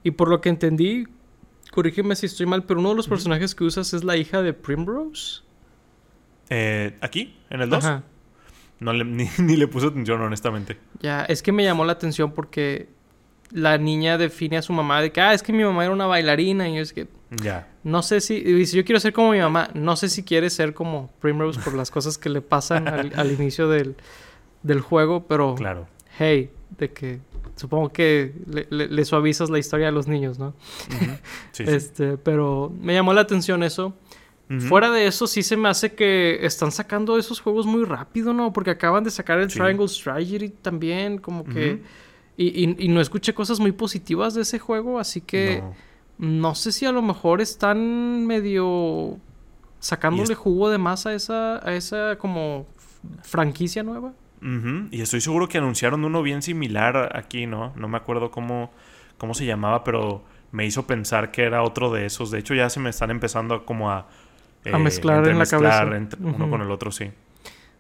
Y 0.02 0.11
por 0.12 0.28
lo 0.28 0.40
que 0.40 0.48
entendí, 0.48 1.07
corrígeme 1.70 2.16
si 2.16 2.26
estoy 2.26 2.46
mal, 2.46 2.64
pero 2.64 2.80
uno 2.80 2.90
de 2.90 2.96
los 2.96 3.07
personajes 3.07 3.54
que 3.54 3.62
usas 3.62 3.94
es 3.94 4.02
la 4.02 4.16
hija 4.16 4.42
de 4.42 4.52
Primrose. 4.52 5.42
Eh, 6.48 6.96
¿Aquí? 7.00 7.37
¿En 7.50 7.61
el 7.61 7.70
2? 7.70 7.85
No 8.85 8.92
ni, 9.05 9.57
le 9.57 9.68
puse 9.68 9.87
atención, 9.87 10.20
honestamente. 10.20 10.79
Ya, 11.01 11.25
es 11.25 11.42
que 11.42 11.53
me 11.53 11.64
llamó 11.64 11.85
la 11.85 11.92
atención 11.92 12.33
porque 12.33 12.88
la 13.51 13.79
niña 13.79 14.18
define 14.18 14.59
a 14.59 14.62
su 14.62 14.73
mamá 14.73 15.01
de 15.01 15.12
que, 15.12 15.20
ah, 15.20 15.33
es 15.33 15.42
que 15.42 15.53
mi 15.53 15.64
mamá 15.64 15.85
era 15.85 15.92
una 15.92 16.07
bailarina. 16.07 16.68
Y 16.68 16.77
yo 16.77 16.83
es 16.83 16.92
que. 16.92 17.09
Ya. 17.31 17.68
No 17.83 18.03
sé 18.03 18.20
si. 18.20 18.40
Dice, 18.40 18.77
yo 18.77 18.85
quiero 18.85 19.01
ser 19.01 19.12
como 19.12 19.33
mi 19.33 19.38
mamá. 19.38 19.70
No 19.75 19.97
sé 19.97 20.09
si 20.09 20.23
quiere 20.23 20.51
ser 20.51 20.75
como 20.75 21.11
Primrose 21.20 21.61
por 21.61 21.75
las 21.75 21.90
cosas 21.90 22.18
que 22.18 22.29
le 22.29 22.40
pasan 22.40 22.88
al 22.88 23.33
inicio 23.38 23.68
del 23.68 23.97
del 24.64 24.81
juego, 24.81 25.27
pero 25.29 25.55
claro. 25.55 25.87
hey, 26.18 26.51
de 26.79 26.90
que 26.90 27.20
supongo 27.55 27.92
que 27.92 28.35
le, 28.70 29.05
suavizas 29.05 29.51
la 29.51 29.61
historia 29.61 29.88
a 29.88 29.90
los 29.92 30.09
niños, 30.09 30.40
¿no? 30.40 30.55
este, 31.59 32.16
pero 32.16 32.73
me 32.81 32.94
llamó 32.94 33.12
la 33.12 33.20
atención 33.20 33.62
eso. 33.62 33.94
Fuera 34.68 34.90
de 34.90 35.07
eso, 35.07 35.26
sí 35.26 35.42
se 35.42 35.57
me 35.57 35.68
hace 35.68 35.94
que 35.94 36.44
están 36.44 36.70
sacando 36.70 37.18
esos 37.18 37.40
juegos 37.40 37.66
muy 37.66 37.85
rápido, 37.85 38.35
¿no? 38.35 38.52
Porque 38.52 38.70
acaban 38.70 39.02
de 39.02 39.11
sacar 39.11 39.38
el 39.40 39.48
Triangle 39.48 39.88
Strategy 39.88 40.50
también, 40.50 41.18
como 41.18 41.44
que... 41.44 41.83
Y, 42.37 42.88
no 42.88 43.00
escuché 43.00 43.33
cosas 43.33 43.61
muy 43.61 43.72
positivas 43.72 44.35
de 44.35 44.42
ese 44.42 44.59
juego, 44.59 44.98
así 44.98 45.20
que 45.20 45.62
no, 46.18 46.54
sé 46.54 46.72
si 46.72 46.85
a 46.85 46.92
lo 46.92 47.00
mejor 47.00 47.40
están 47.40 48.26
medio 48.26 49.18
sacándole 49.78 50.35
jugo 50.35 50.70
de 50.70 50.78
más 50.78 51.07
a 51.07 51.14
esa, 51.14 51.66
a 51.66 51.74
esa 51.74 52.16
como 52.16 52.66
franquicia 53.22 53.83
nueva. 53.83 54.12
Y 54.90 55.00
estoy 55.00 55.22
seguro 55.22 55.48
que 55.48 55.57
anunciaron 55.57 56.04
uno 56.04 56.22
bien 56.22 56.42
similar 56.42 57.16
aquí, 57.16 57.46
¿no? 57.46 57.72
No 57.76 57.88
me 57.88 57.96
acuerdo 57.96 58.30
cómo, 58.30 58.72
cómo 59.16 59.33
se 59.33 59.46
llamaba, 59.46 59.85
pero 59.85 60.22
me 60.52 60.66
hizo 60.66 60.87
pensar 60.87 61.30
que 61.30 61.44
era 61.44 61.62
otro 61.62 61.90
de 61.90 62.04
esos. 62.04 62.30
De 62.30 62.40
hecho, 62.40 62.54
ya 62.54 62.68
se 62.68 62.78
me 62.78 62.90
están 62.90 63.11
empezando 63.11 63.64
como 63.64 63.90
a... 63.90 64.07
a 64.72 64.79
mezclar 64.79 65.27
en 65.29 65.38
la 65.38 65.46
cabeza. 65.46 65.87
uno 66.20 66.50
con 66.50 66.61
el 66.62 66.70
otro, 66.70 66.90
sí. 66.92 67.11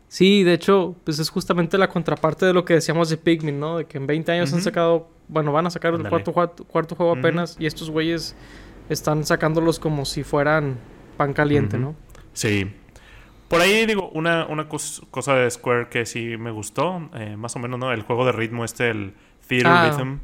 Sí, 0.08 0.44
de 0.44 0.52
hecho, 0.52 0.94
pues 1.04 1.18
es 1.18 1.28
justamente 1.28 1.76
la 1.76 1.88
contraparte 1.88 2.46
de 2.46 2.52
lo 2.52 2.64
que 2.64 2.74
decíamos 2.74 3.08
de 3.10 3.16
Pikmin, 3.16 3.58
¿no? 3.58 3.78
De 3.78 3.86
que 3.86 3.98
en 3.98 4.06
20 4.06 4.30
años 4.32 4.52
han 4.52 4.62
sacado... 4.62 5.08
Bueno, 5.26 5.50
van 5.52 5.66
a 5.66 5.70
sacar 5.70 5.94
el 5.94 6.06
cuarto, 6.08 6.32
cuarto, 6.32 6.94
juego 6.94 7.12
apenas 7.16 7.56
y 7.58 7.66
estos 7.66 7.90
güeyes 7.90 8.36
están 8.90 9.24
sacándolos 9.24 9.78
como 9.80 10.04
si 10.04 10.22
fueran 10.22 10.76
pan 11.16 11.32
caliente. 11.32 11.78
¿no? 11.78 11.96
Sí. 12.34 12.70
Por 13.48 13.60
ahí 13.60 13.86
digo, 13.86 14.10
una, 14.10 14.46
una 14.46 14.68
cos- 14.68 15.02
cosa 15.10 15.34
de 15.34 15.50
Square 15.50 15.88
que 15.88 16.06
sí 16.06 16.36
me 16.36 16.50
gustó, 16.50 17.08
eh, 17.14 17.36
más 17.36 17.56
o 17.56 17.58
menos, 17.58 17.80
¿no? 17.80 17.90
El 17.92 18.02
juego 18.02 18.24
de 18.26 18.32
ritmo 18.32 18.64
este, 18.64 18.90
el 18.90 19.14
Theater 19.48 19.66
Ah, 19.66 19.90
Rhythm. 19.90 20.18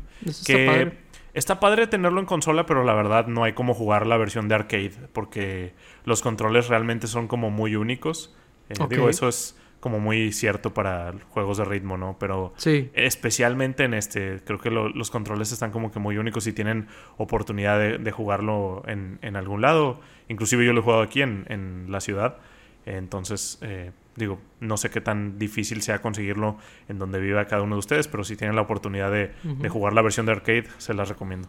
Que 0.46 0.98
está 1.34 1.60
padre. 1.60 1.86
tenerlo 1.86 2.20
en 2.20 2.26
consola, 2.26 2.66
pero 2.66 2.84
la 2.84 2.94
verdad 2.94 3.26
no 3.26 3.44
hay 3.44 3.52
como 3.52 3.74
jugar 3.74 4.06
la 4.06 4.16
versión 4.16 4.48
de 4.48 4.54
arcade, 4.54 4.92
porque 5.12 5.72
los 6.04 6.22
controles 6.22 6.68
realmente 6.68 7.06
son 7.06 7.28
como 7.28 7.50
muy 7.50 7.76
únicos. 7.76 8.34
Eh. 8.68 8.74
Digo, 8.88 9.08
eso 9.08 9.28
es 9.28 9.56
como 9.80 9.98
muy 9.98 10.30
cierto 10.32 10.74
para 10.74 11.14
juegos 11.30 11.56
de 11.56 11.64
ritmo, 11.64 11.96
¿no? 11.96 12.16
Pero 12.18 12.52
Sí. 12.56 12.90
especialmente 12.92 13.84
en 13.84 13.94
este, 13.94 14.40
creo 14.44 14.58
que 14.58 14.70
lo- 14.70 14.90
los 14.90 15.10
controles 15.10 15.52
están 15.52 15.70
como 15.70 15.90
que 15.90 15.98
muy 15.98 16.18
únicos 16.18 16.46
y 16.46 16.52
tienen 16.52 16.86
oportunidad 17.16 17.78
de, 17.78 17.96
de 17.98 18.10
jugarlo 18.12 18.82
en, 18.86 19.18
en 19.22 19.36
algún 19.36 19.62
lado. 19.62 20.00
Inclusive 20.28 20.66
yo 20.66 20.74
lo 20.74 20.80
he 20.80 20.82
jugado 20.82 21.02
aquí 21.02 21.22
en, 21.22 21.46
en 21.48 21.86
la 21.90 22.00
ciudad. 22.02 22.36
Entonces, 22.84 23.58
eh, 23.62 23.92
digo, 24.16 24.40
no 24.60 24.76
sé 24.76 24.90
qué 24.90 25.00
tan 25.00 25.38
difícil 25.38 25.82
sea 25.82 26.00
conseguirlo 26.00 26.58
en 26.88 26.98
donde 26.98 27.20
viva 27.20 27.46
cada 27.46 27.62
uno 27.62 27.76
de 27.76 27.80
ustedes, 27.80 28.08
pero 28.08 28.24
si 28.24 28.36
tienen 28.36 28.56
la 28.56 28.62
oportunidad 28.62 29.10
de, 29.10 29.32
jugar 29.68 29.92
la 29.92 30.02
versión 30.02 30.26
de 30.26 30.32
arcade, 30.32 30.64
se 30.78 30.94
las 30.94 31.08
recomiendo. 31.08 31.48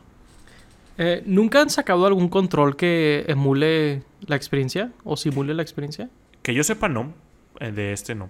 Eh, 0.97 1.24
¿Nunca 1.26 1.62
han 1.62 1.69
sacado 1.69 2.06
algún 2.06 2.30
control 2.30 2.76
que 2.76 3.26
emule 3.28 4.04
la 4.21 4.36
experiencia 4.36 4.91
o 5.04 5.17
simule 5.17 5.54
la 5.54 5.62
experiencia? 5.62 6.10
Que 6.41 6.54
yo 6.54 6.63
sepa, 6.63 6.89
no. 6.89 7.13
Eh, 7.60 7.71
de 7.71 7.93
este 7.93 8.15
no. 8.15 8.30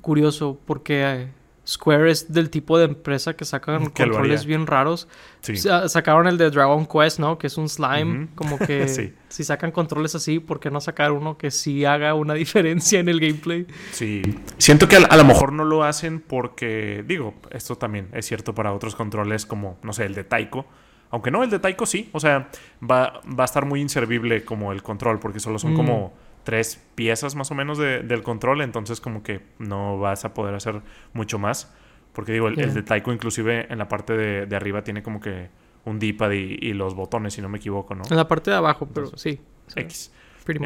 Curioso, 0.00 0.58
porque 0.66 1.02
eh, 1.04 1.28
Square 1.68 2.10
es 2.10 2.32
del 2.32 2.48
tipo 2.48 2.78
de 2.78 2.86
empresa 2.86 3.34
que 3.36 3.44
sacan 3.44 3.88
Que 3.90 4.04
controles 4.04 4.46
bien 4.46 4.66
raros. 4.66 5.06
Sí. 5.42 5.56
Sa- 5.58 5.86
sacaron 5.90 6.26
el 6.26 6.38
de 6.38 6.48
Dragon 6.50 6.86
Quest, 6.86 7.18
¿no? 7.18 7.36
Que 7.36 7.46
es 7.48 7.58
un 7.58 7.68
slime. 7.68 8.28
Como 8.34 8.58
que 8.58 8.88
Sí. 8.88 9.12
si 9.28 9.44
sacan 9.44 9.70
controles 9.70 10.14
así, 10.14 10.38
¿por 10.38 10.60
qué 10.60 10.70
no 10.70 10.80
sacar 10.80 11.12
uno 11.12 11.36
que 11.36 11.50
sí 11.50 11.84
haga 11.84 12.14
una 12.14 12.32
diferencia 12.44 13.00
en 13.00 13.10
el 13.10 13.20
gameplay? 13.20 13.66
Sí. 13.92 14.22
Siento 14.56 14.88
que 14.88 14.96
a, 14.96 15.00
a 15.00 15.16
lo 15.18 15.24
mejor 15.24 15.52
no 15.52 15.64
lo 15.66 15.84
hacen 15.84 16.20
porque, 16.20 17.04
digo, 17.06 17.34
esto 17.50 17.76
también 17.76 18.08
es 18.14 18.24
cierto 18.24 18.54
para 18.54 18.72
otros 18.72 18.94
controles 18.94 19.44
como, 19.44 19.78
no 19.82 19.92
sé, 19.92 20.06
el 20.06 20.14
de 20.14 20.24
Taiko. 20.24 20.64
Aunque 21.10 21.30
no, 21.30 21.42
el 21.44 21.50
de 21.50 21.58
Taiko 21.58 21.84
sí. 21.84 22.08
O 22.12 22.20
sea, 22.20 22.48
va, 22.82 23.20
va 23.38 23.42
a 23.42 23.44
estar 23.44 23.66
muy 23.66 23.80
inservible 23.82 24.42
como 24.44 24.72
el 24.72 24.82
control 24.82 25.18
porque 25.20 25.38
solo 25.40 25.58
son 25.58 25.74
Mm. 25.74 25.76
como 25.76 26.14
tres 26.48 26.82
piezas 26.94 27.34
más 27.34 27.50
o 27.50 27.54
menos 27.54 27.78
de- 27.78 28.00
del 28.00 28.22
control. 28.22 28.62
Entonces 28.62 29.00
como 29.00 29.22
que 29.22 29.40
no 29.58 29.98
vas 29.98 30.24
a 30.24 30.32
poder 30.34 30.54
hacer 30.54 30.80
mucho 31.12 31.38
más. 31.38 31.74
Porque 32.12 32.32
digo, 32.32 32.48
el, 32.48 32.56
de 32.74 32.82
Taiko 32.82 33.12
inclusive 33.12 33.66
en 33.70 33.78
la 33.78 33.88
parte 33.88 34.16
de, 34.16 34.46
de 34.46 34.56
arriba 34.56 34.82
tiene 34.82 35.02
como 35.02 35.20
que 35.20 35.50
un 35.84 35.98
D-pad 35.98 36.30
y, 36.32 36.58
y 36.60 36.72
los 36.72 36.94
botones, 36.94 37.34
si 37.34 37.42
no 37.42 37.48
me 37.48 37.58
equivoco, 37.58 37.94
¿no? 37.94 38.02
En 38.10 38.16
la 38.16 38.26
parte 38.26 38.50
de 38.50 38.56
abajo, 38.56 38.88
pero 38.92 39.16
sí. 39.16 39.38
X. 39.76 40.10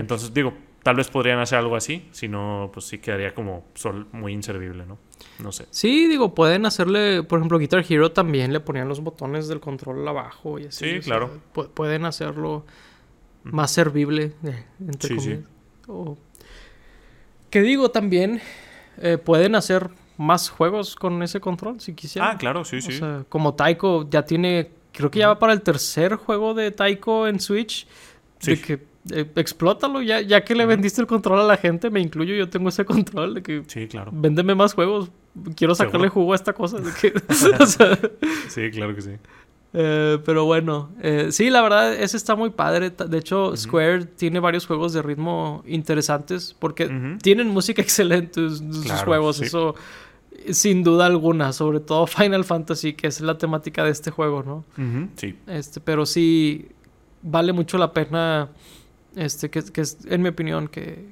Entonces, 0.01 0.33
digo, 0.33 0.55
tal 0.85 0.95
vez 0.97 1.09
podrían 1.09 1.41
hacer 1.41 1.59
algo 1.59 1.75
así, 1.77 2.09
si 2.13 2.29
no, 2.29 2.71
pues 2.73 2.87
sí 2.87 2.99
quedaría 2.99 3.35
como 3.35 3.65
sol 3.75 4.07
muy 4.13 4.33
inservible, 4.33 4.87
¿no? 4.87 4.97
No 5.41 5.51
sé. 5.53 5.67
Sí, 5.71 6.07
digo, 6.07 6.35
pueden 6.35 6.65
hacerle, 6.67 7.23
por 7.25 7.41
ejemplo, 7.41 7.59
Guitar 7.59 7.85
Hero 7.89 8.13
también 8.13 8.53
le 8.53 8.61
ponían 8.61 8.89
los 8.89 9.01
botones 9.01 9.49
del 9.49 9.59
control 9.61 10.07
abajo 10.07 10.59
y 10.61 10.67
así. 10.67 10.85
Sí, 10.85 10.91
sea, 10.93 11.01
claro. 11.03 11.31
pu- 11.53 11.69
pueden 11.69 12.05
hacerlo 12.05 12.65
más 13.45 13.73
servible, 13.73 14.33
eh, 14.45 14.65
entre 14.81 15.09
Sí, 15.09 15.21
sí. 15.21 15.45
Que 17.51 17.63
digo, 17.63 17.91
también 17.91 18.41
eh, 18.99 19.19
pueden 19.19 19.55
hacer 19.55 19.91
más 20.17 20.49
juegos 20.51 20.95
con 20.97 21.23
ese 21.23 21.41
control 21.41 21.81
si 21.81 21.95
quisieran. 21.95 22.31
Ah, 22.35 22.39
claro, 22.39 22.65
sí, 22.65 22.77
O 22.77 22.81
sí. 22.83 22.93
sea, 22.93 23.25
como 23.29 23.55
Taiko 23.55 24.09
ya 24.09 24.25
tiene, 24.25 24.71
creo 24.93 25.11
que 25.11 25.19
ya 25.21 25.29
va 25.29 25.39
para 25.39 25.53
el 25.53 25.63
tercer 25.63 26.15
juego 26.17 26.55
de 26.55 26.71
Taiko 26.71 27.27
en 27.27 27.41
Switch. 27.41 27.87
De 28.43 28.57
Sí. 28.57 28.63
que 28.63 28.93
eh, 29.11 29.29
explótalo, 29.37 30.01
ya, 30.01 30.21
ya 30.21 30.45
que 30.45 30.55
le 30.55 30.65
vendiste 30.65 31.01
el 31.01 31.09
control 31.09 31.41
a 31.41 31.45
la 31.45 31.57
gente, 31.57 31.91
me 31.91 32.01
incluyo, 32.01 32.35
yo 32.35 32.49
tengo 32.49 32.69
ese 32.69 32.85
control 32.85 33.35
de 33.35 33.43
que 33.43 33.63
Sí, 33.67 33.89
claro. 33.89 34.11
véndeme 34.15 34.55
más 34.55 34.75
juegos. 34.75 35.11
Quiero 35.57 35.75
sacarle 35.75 36.09
Seguro. 36.09 36.11
jugo 36.13 36.33
a 36.35 36.37
esta 36.37 36.53
cosa. 36.53 36.79
de 36.79 36.91
que- 36.93 37.13
o 37.63 37.67
sea, 37.67 37.99
Sí, 38.49 38.71
claro 38.71 38.95
que 38.95 39.03
sí. 39.03 39.11
Eh, 39.75 40.19
pero 40.25 40.45
bueno, 40.45 40.91
eh, 41.01 41.29
sí, 41.31 41.49
la 41.51 41.63
verdad, 41.63 41.95
ese 41.95 42.17
está 42.17 42.35
muy 42.37 42.51
padre. 42.51 42.91
De 42.91 43.19
hecho, 43.19 43.57
Square 43.57 44.05
tiene 44.07 44.39
varios 44.41 44.67
juegos 44.67 44.93
de 44.93 45.01
ritmo 45.03 45.63
interesantes 45.67 46.55
porque 46.59 47.17
tienen 47.23 47.49
música 47.49 47.81
excelente 47.83 48.41
en 48.41 48.51
sus 48.75 48.85
Claro, 48.85 49.05
juegos. 49.07 49.37
sí. 49.39 49.45
Eso, 49.45 49.75
eh, 50.33 50.53
sin 50.55 50.83
duda 50.83 51.07
alguna, 51.07 51.53
sobre 51.53 51.81
todo 51.81 52.07
Final 52.19 52.45
Fantasy, 52.45 52.93
que 52.95 53.07
es 53.07 53.21
la 53.21 53.39
temática 53.39 53.83
de 53.85 53.91
este 53.91 54.11
juego, 54.11 54.43
¿no? 54.43 54.65
Sí. 55.17 55.37
Este, 55.47 55.81
pero 55.81 56.05
sí 56.07 56.69
vale 57.23 57.53
mucho 57.53 57.79
la 57.79 57.93
pena, 57.93 58.51
este, 59.17 59.49
que, 59.51 59.63
que 59.63 59.81
es, 59.81 59.99
en 60.07 60.21
mi 60.23 60.29
opinión, 60.31 60.69
que, 60.69 61.07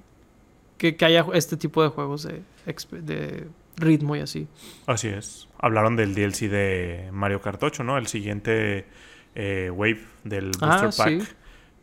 que, 0.76 0.96
que 0.96 1.04
haya 1.04 1.24
este 1.34 1.56
tipo 1.56 1.82
de 1.82 1.88
juegos 1.88 2.24
de 2.24 3.46
ritmo 3.76 4.16
y 4.16 4.20
así. 4.20 4.46
Así 4.86 5.08
es. 5.08 5.46
Hablaron 5.62 5.96
del 5.96 6.14
DLC 6.14 6.48
de 6.48 7.10
Mario 7.12 7.40
Kart 7.40 7.62
8, 7.62 7.84
¿no? 7.84 7.98
El 7.98 8.06
siguiente 8.06 8.86
eh, 9.34 9.70
wave 9.74 10.00
del 10.24 10.46
Booster 10.58 10.68
Ah, 10.68 10.90
Pack. 10.96 11.08
sí. 11.08 11.28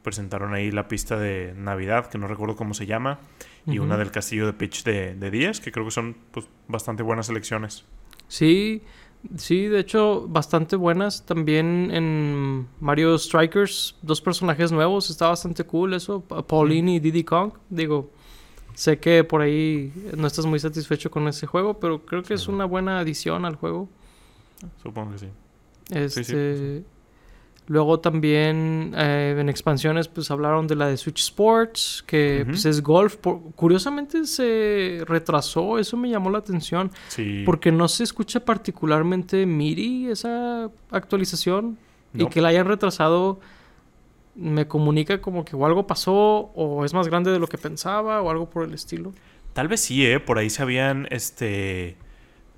Presentaron 0.04 0.54
ahí 0.54 0.72
la 0.72 0.88
pista 0.88 1.18
de 1.18 1.54
Navidad, 1.56 2.08
que 2.10 2.18
no 2.18 2.28
recuerdo 2.28 2.56
cómo 2.56 2.74
se 2.74 2.86
llama, 2.86 3.20
y 3.66 3.80
una 3.80 3.98
del 3.98 4.10
castillo 4.12 4.46
de 4.46 4.54
Peach 4.54 4.84
de, 4.84 5.14
de 5.16 5.30
10, 5.32 5.60
que 5.60 5.72
creo 5.74 5.84
que 5.84 5.92
son 5.92 6.16
pues, 6.32 6.48
bastante 6.70 7.04
buenas 7.04 7.28
elecciones. 7.28 7.84
Sí, 8.30 8.82
sí, 9.36 9.66
de 9.68 9.80
hecho, 9.80 10.26
bastante 10.30 10.78
buenas. 10.78 11.26
También 11.26 11.90
en 11.92 12.68
Mario 12.80 13.18
Strikers, 13.18 13.98
dos 14.02 14.22
personajes 14.22 14.72
nuevos, 14.72 15.10
está 15.10 15.28
bastante 15.28 15.66
cool 15.66 15.94
eso. 15.94 16.22
Pa- 16.22 16.48
Pauline 16.48 16.94
y 16.96 17.00
Diddy 17.02 17.26
Kong. 17.26 17.52
Digo, 17.70 18.10
sé 18.78 19.00
que 19.00 19.24
por 19.24 19.42
ahí 19.42 19.92
no 20.16 20.28
estás 20.28 20.46
muy 20.46 20.60
satisfecho 20.60 21.10
con 21.10 21.28
ese 21.28 21.48
juego, 21.48 21.80
pero 21.80 22.06
creo 22.06 22.22
que 22.22 22.36
es 22.36 22.48
una 22.48 22.66
buena 22.66 23.00
adición 23.00 23.44
al 23.44 23.56
juego. 23.56 23.90
Supongo 24.84 25.14
que 25.14 25.18
sí. 25.18 25.28
Este, 25.90 26.24
sí. 26.24 26.86
Luego 27.70 28.00
también 28.00 28.94
eh, 28.96 29.36
en 29.38 29.50
expansiones 29.50 30.08
pues 30.08 30.30
hablaron 30.30 30.68
de 30.68 30.76
la 30.76 30.88
de 30.88 30.96
Switch 30.96 31.20
Sports, 31.22 32.04
que 32.06 32.44
pues 32.48 32.66
es 32.66 32.82
golf. 32.84 33.18
Por- 33.18 33.42
curiosamente 33.56 34.26
se 34.26 35.04
retrasó, 35.08 35.80
eso 35.80 35.98
me 35.98 36.10
llamó 36.10 36.30
la 36.30 36.38
atención. 36.38 36.92
Sí. 37.08 37.42
Porque 37.46 37.72
no 37.72 37.88
se 37.88 38.04
escucha 38.04 38.46
particularmente 38.46 39.46
MIDI 39.48 40.08
esa 40.12 40.70
actualización. 40.92 41.78
Y 42.14 42.28
que 42.28 42.42
la 42.42 42.50
hayan 42.50 42.68
retrasado 42.68 43.40
me 44.38 44.68
comunica 44.68 45.22
como 45.22 45.46
que 45.46 45.56
o 45.56 45.66
algo 45.66 45.88
pasó 45.88 46.52
o 46.56 46.86
es 46.86 46.94
más 46.94 47.08
grande 47.08 47.32
de 47.32 47.40
lo 47.40 47.48
que 47.50 47.58
pensaba 47.58 48.22
o 48.22 48.30
algo 48.30 48.50
por 48.50 48.64
el 48.66 48.74
estilo. 48.74 49.14
Tal 49.54 49.68
vez 49.68 49.82
sí, 49.82 50.06
¿eh? 50.06 50.20
Por 50.20 50.38
ahí 50.38 50.50
se 50.50 50.62
habían 50.62 51.08
este, 51.10 51.98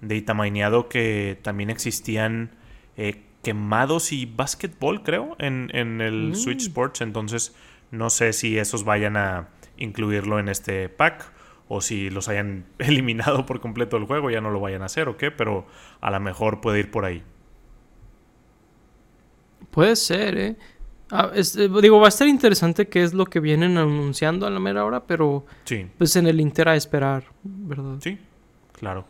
datamineado 0.01 0.89
que 0.89 1.39
también 1.41 1.69
existían 1.69 2.51
eh, 2.97 3.23
quemados 3.43 4.11
y 4.11 4.25
básquetbol, 4.25 5.03
creo, 5.03 5.35
en, 5.39 5.69
en 5.73 6.01
el 6.01 6.33
Mm. 6.33 6.35
Switch 6.35 6.61
Sports. 6.63 7.01
Entonces, 7.01 7.55
no 7.91 8.09
sé 8.09 8.33
si 8.33 8.57
esos 8.57 8.83
vayan 8.83 9.17
a 9.17 9.49
incluirlo 9.77 10.39
en 10.39 10.49
este 10.49 10.89
pack 10.89 11.31
o 11.69 11.81
si 11.81 12.09
los 12.09 12.27
hayan 12.29 12.65
eliminado 12.79 13.45
por 13.45 13.61
completo 13.61 13.97
del 13.97 14.05
juego, 14.07 14.29
ya 14.29 14.41
no 14.41 14.51
lo 14.51 14.59
vayan 14.59 14.81
a 14.81 14.85
hacer 14.87 15.07
o 15.09 15.17
qué, 15.17 15.31
pero 15.31 15.67
a 16.01 16.11
lo 16.11 16.19
mejor 16.19 16.61
puede 16.61 16.79
ir 16.79 16.91
por 16.91 17.05
ahí. 17.05 17.23
Puede 19.71 19.95
ser, 19.95 20.37
¿eh? 20.37 20.55
Ah, 21.11 21.31
este, 21.33 21.67
digo, 21.81 21.99
va 21.99 22.05
a 22.05 22.09
estar 22.09 22.27
interesante 22.27 22.87
qué 22.87 23.01
es 23.03 23.13
lo 23.13 23.25
que 23.25 23.39
vienen 23.39 23.77
anunciando 23.77 24.45
a 24.45 24.49
la 24.49 24.59
mera 24.59 24.85
hora, 24.85 25.03
pero 25.05 25.45
Sí, 25.65 25.87
pues 25.97 26.15
en 26.15 26.27
el 26.27 26.39
Inter 26.39 26.69
a 26.69 26.75
esperar, 26.75 27.23
¿verdad? 27.43 27.95
sí, 28.01 28.17
claro. 28.73 29.05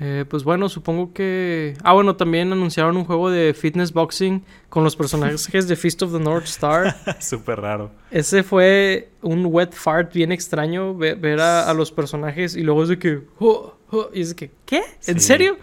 Eh, 0.00 0.24
pues 0.30 0.44
bueno, 0.44 0.68
supongo 0.68 1.12
que... 1.12 1.74
Ah, 1.82 1.92
bueno, 1.92 2.14
también 2.14 2.52
anunciaron 2.52 2.96
un 2.96 3.04
juego 3.04 3.30
de 3.30 3.52
fitness 3.52 3.92
boxing 3.92 4.44
con 4.68 4.84
los 4.84 4.94
personajes 4.94 5.66
de 5.66 5.74
Fist 5.74 6.02
of 6.02 6.12
the 6.12 6.20
North 6.20 6.44
Star. 6.44 6.94
Súper 7.20 7.60
raro. 7.60 7.90
Ese 8.12 8.44
fue 8.44 9.08
un 9.22 9.44
wet 9.46 9.72
fart 9.72 10.12
bien 10.14 10.30
extraño, 10.30 10.94
ve- 10.96 11.16
ver, 11.16 11.40
a, 11.40 11.68
a 11.68 11.74
los 11.74 11.90
personajes 11.90 12.54
y 12.54 12.62
luego 12.62 12.84
es 12.84 12.90
de 12.90 12.98
que... 13.00 13.22
"Oh, 13.40 13.74
oh", 13.90 14.08
y 14.14 14.20
es 14.20 14.28
de 14.30 14.34
que, 14.36 14.50
¿qué? 14.64 14.82
¿En 15.08 15.18
Sí. 15.18 15.26
serio? 15.26 15.56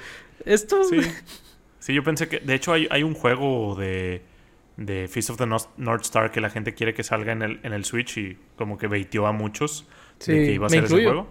Esto... 0.45 0.83
Sí. 0.83 0.99
Sí, 1.79 1.93
yo 1.93 2.03
pensé 2.03 2.27
que. 2.27 2.39
De 2.39 2.55
hecho, 2.55 2.73
hay, 2.73 2.87
hay 2.89 3.03
un 3.03 3.13
juego 3.13 3.75
de, 3.75 4.23
de 4.77 5.07
Fist 5.07 5.29
of 5.29 5.37
the 5.37 5.45
North, 5.45 6.01
Star 6.01 6.31
que 6.31 6.41
la 6.41 6.49
gente 6.49 6.73
quiere 6.73 6.93
que 6.93 7.03
salga 7.03 7.31
en 7.31 7.41
el, 7.41 7.59
en 7.63 7.73
el 7.73 7.85
Switch 7.85 8.17
y 8.17 8.37
como 8.57 8.77
que 8.77 8.87
baitió 8.87 9.25
a 9.27 9.31
muchos 9.31 9.87
Sí, 10.19 10.31
de 10.33 10.45
que 10.45 10.51
iba 10.53 10.67
a 10.67 10.69
ser 10.69 10.83
ese 10.85 10.93
juego. 11.03 11.27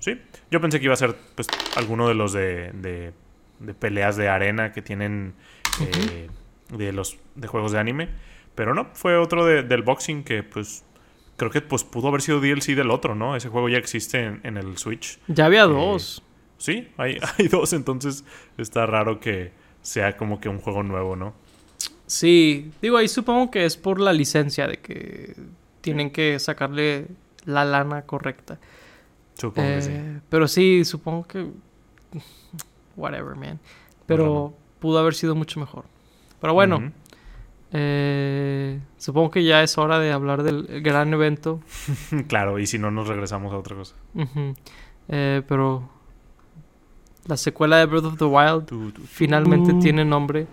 Sí, 0.00 0.20
yo 0.50 0.60
pensé 0.60 0.78
que 0.78 0.84
iba 0.84 0.94
a 0.94 0.96
ser 0.96 1.16
pues 1.34 1.48
alguno 1.76 2.06
de 2.08 2.14
los 2.14 2.32
de, 2.32 2.70
de, 2.72 3.12
de 3.60 3.74
peleas 3.74 4.16
de 4.16 4.28
arena 4.28 4.72
que 4.72 4.80
tienen 4.82 5.34
eh, 5.80 6.28
de 6.70 6.92
los 6.92 7.18
de 7.34 7.48
juegos 7.48 7.72
de 7.72 7.78
anime. 7.80 8.08
Pero 8.54 8.74
no, 8.74 8.88
fue 8.94 9.16
otro 9.16 9.44
de- 9.44 9.62
del 9.62 9.82
boxing 9.82 10.22
que 10.24 10.42
pues 10.42 10.84
creo 11.36 11.50
que 11.50 11.60
pues 11.60 11.84
pudo 11.84 12.08
haber 12.08 12.22
sido 12.22 12.40
DLC 12.40 12.74
del 12.74 12.90
otro, 12.90 13.14
¿no? 13.14 13.36
Ese 13.36 13.48
juego 13.48 13.68
ya 13.68 13.78
existe 13.78 14.24
en, 14.24 14.40
en 14.44 14.56
el 14.56 14.76
Switch. 14.78 15.18
Ya 15.28 15.46
había 15.46 15.64
dos. 15.64 16.22
Sí, 16.58 16.88
hay, 16.96 17.18
hay 17.38 17.48
dos, 17.48 17.72
entonces 17.72 18.24
está 18.56 18.86
raro 18.86 19.20
que 19.20 19.52
sea 19.82 20.16
como 20.16 20.40
que 20.40 20.48
un 20.48 20.58
juego 20.58 20.82
nuevo, 20.82 21.14
¿no? 21.16 21.34
Sí, 22.08 22.72
digo, 22.82 22.96
ahí 22.96 23.06
supongo 23.06 23.50
que 23.50 23.64
es 23.66 23.76
por 23.76 24.00
la 24.00 24.12
licencia 24.12 24.66
de 24.66 24.78
que 24.78 25.36
tienen 25.82 26.10
que 26.10 26.38
sacarle 26.38 27.06
la 27.44 27.64
lana 27.64 28.02
correcta. 28.02 28.58
Supongo 29.34 29.68
que 29.68 29.82
sí. 29.82 29.90
Eh, 29.92 30.20
Pero 30.28 30.48
sí, 30.48 30.84
supongo 30.84 31.26
que. 31.28 31.46
Whatever, 32.96 33.36
man. 33.36 33.60
Pero 34.06 34.54
pudo 34.80 34.98
haber 34.98 35.14
sido 35.14 35.34
mucho 35.34 35.60
mejor. 35.60 35.84
Pero 36.40 36.54
bueno, 36.54 36.92
eh, 37.72 38.80
supongo 38.96 39.30
que 39.30 39.44
ya 39.44 39.62
es 39.62 39.76
hora 39.76 39.98
de 39.98 40.10
hablar 40.12 40.42
del 40.42 40.80
gran 40.82 41.12
evento. 41.12 41.60
Claro, 42.26 42.58
y 42.58 42.66
si 42.66 42.78
no, 42.78 42.90
nos 42.90 43.06
regresamos 43.06 43.52
a 43.52 43.58
otra 43.58 43.76
cosa. 43.76 43.94
Eh, 45.08 45.42
pero 45.46 45.88
la 47.26 47.36
secuela 47.36 47.76
de 47.78 47.86
Breath 47.86 48.04
of 48.04 48.18
the 48.18 48.24
Wild 48.24 48.94
finalmente 49.06 49.72
Uh. 49.72 49.78
tiene 49.80 50.04
nombre. 50.04 50.46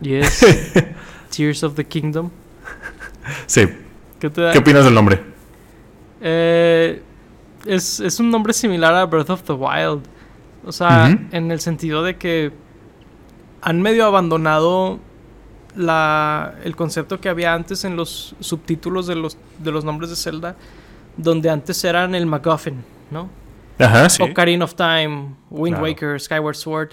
Y 0.00 0.14
es 0.14 0.44
Tears 1.36 1.62
of 1.64 1.74
the 1.74 1.84
Kingdom. 1.84 2.30
Sí. 3.46 3.66
¿Qué 4.20 4.30
te 4.30 4.40
da? 4.40 4.52
¿Qué 4.52 4.58
opinas 4.58 4.84
del 4.84 4.94
nombre? 4.94 5.20
Eh, 6.20 7.02
es, 7.64 8.00
es 8.00 8.20
un 8.20 8.30
nombre 8.30 8.52
similar 8.52 8.94
a 8.94 9.04
Breath 9.04 9.30
of 9.30 9.42
the 9.42 9.52
Wild. 9.52 10.02
O 10.64 10.72
sea, 10.72 11.16
en 11.30 11.50
el 11.50 11.60
sentido 11.60 12.02
de 12.02 12.16
que 12.16 12.52
han 13.62 13.80
medio 13.80 14.04
abandonado 14.04 14.98
la, 15.76 16.54
el 16.64 16.74
concepto 16.74 17.20
que 17.20 17.28
había 17.28 17.54
antes 17.54 17.84
en 17.84 17.96
los 17.96 18.34
subtítulos 18.40 19.06
de 19.06 19.14
los, 19.14 19.36
de 19.58 19.70
los 19.70 19.84
nombres 19.84 20.10
de 20.10 20.16
Zelda, 20.16 20.56
donde 21.16 21.50
antes 21.50 21.84
eran 21.84 22.14
el 22.14 22.26
MacGuffin, 22.26 22.82
¿no? 23.10 23.28
Ajá, 23.78 24.08
sí. 24.08 24.22
Ocarina 24.22 24.64
of 24.64 24.74
Time, 24.74 25.34
Wind 25.50 25.76
Claro. 25.76 25.82
Waker, 25.84 26.20
Skyward 26.20 26.56
Sword. 26.56 26.90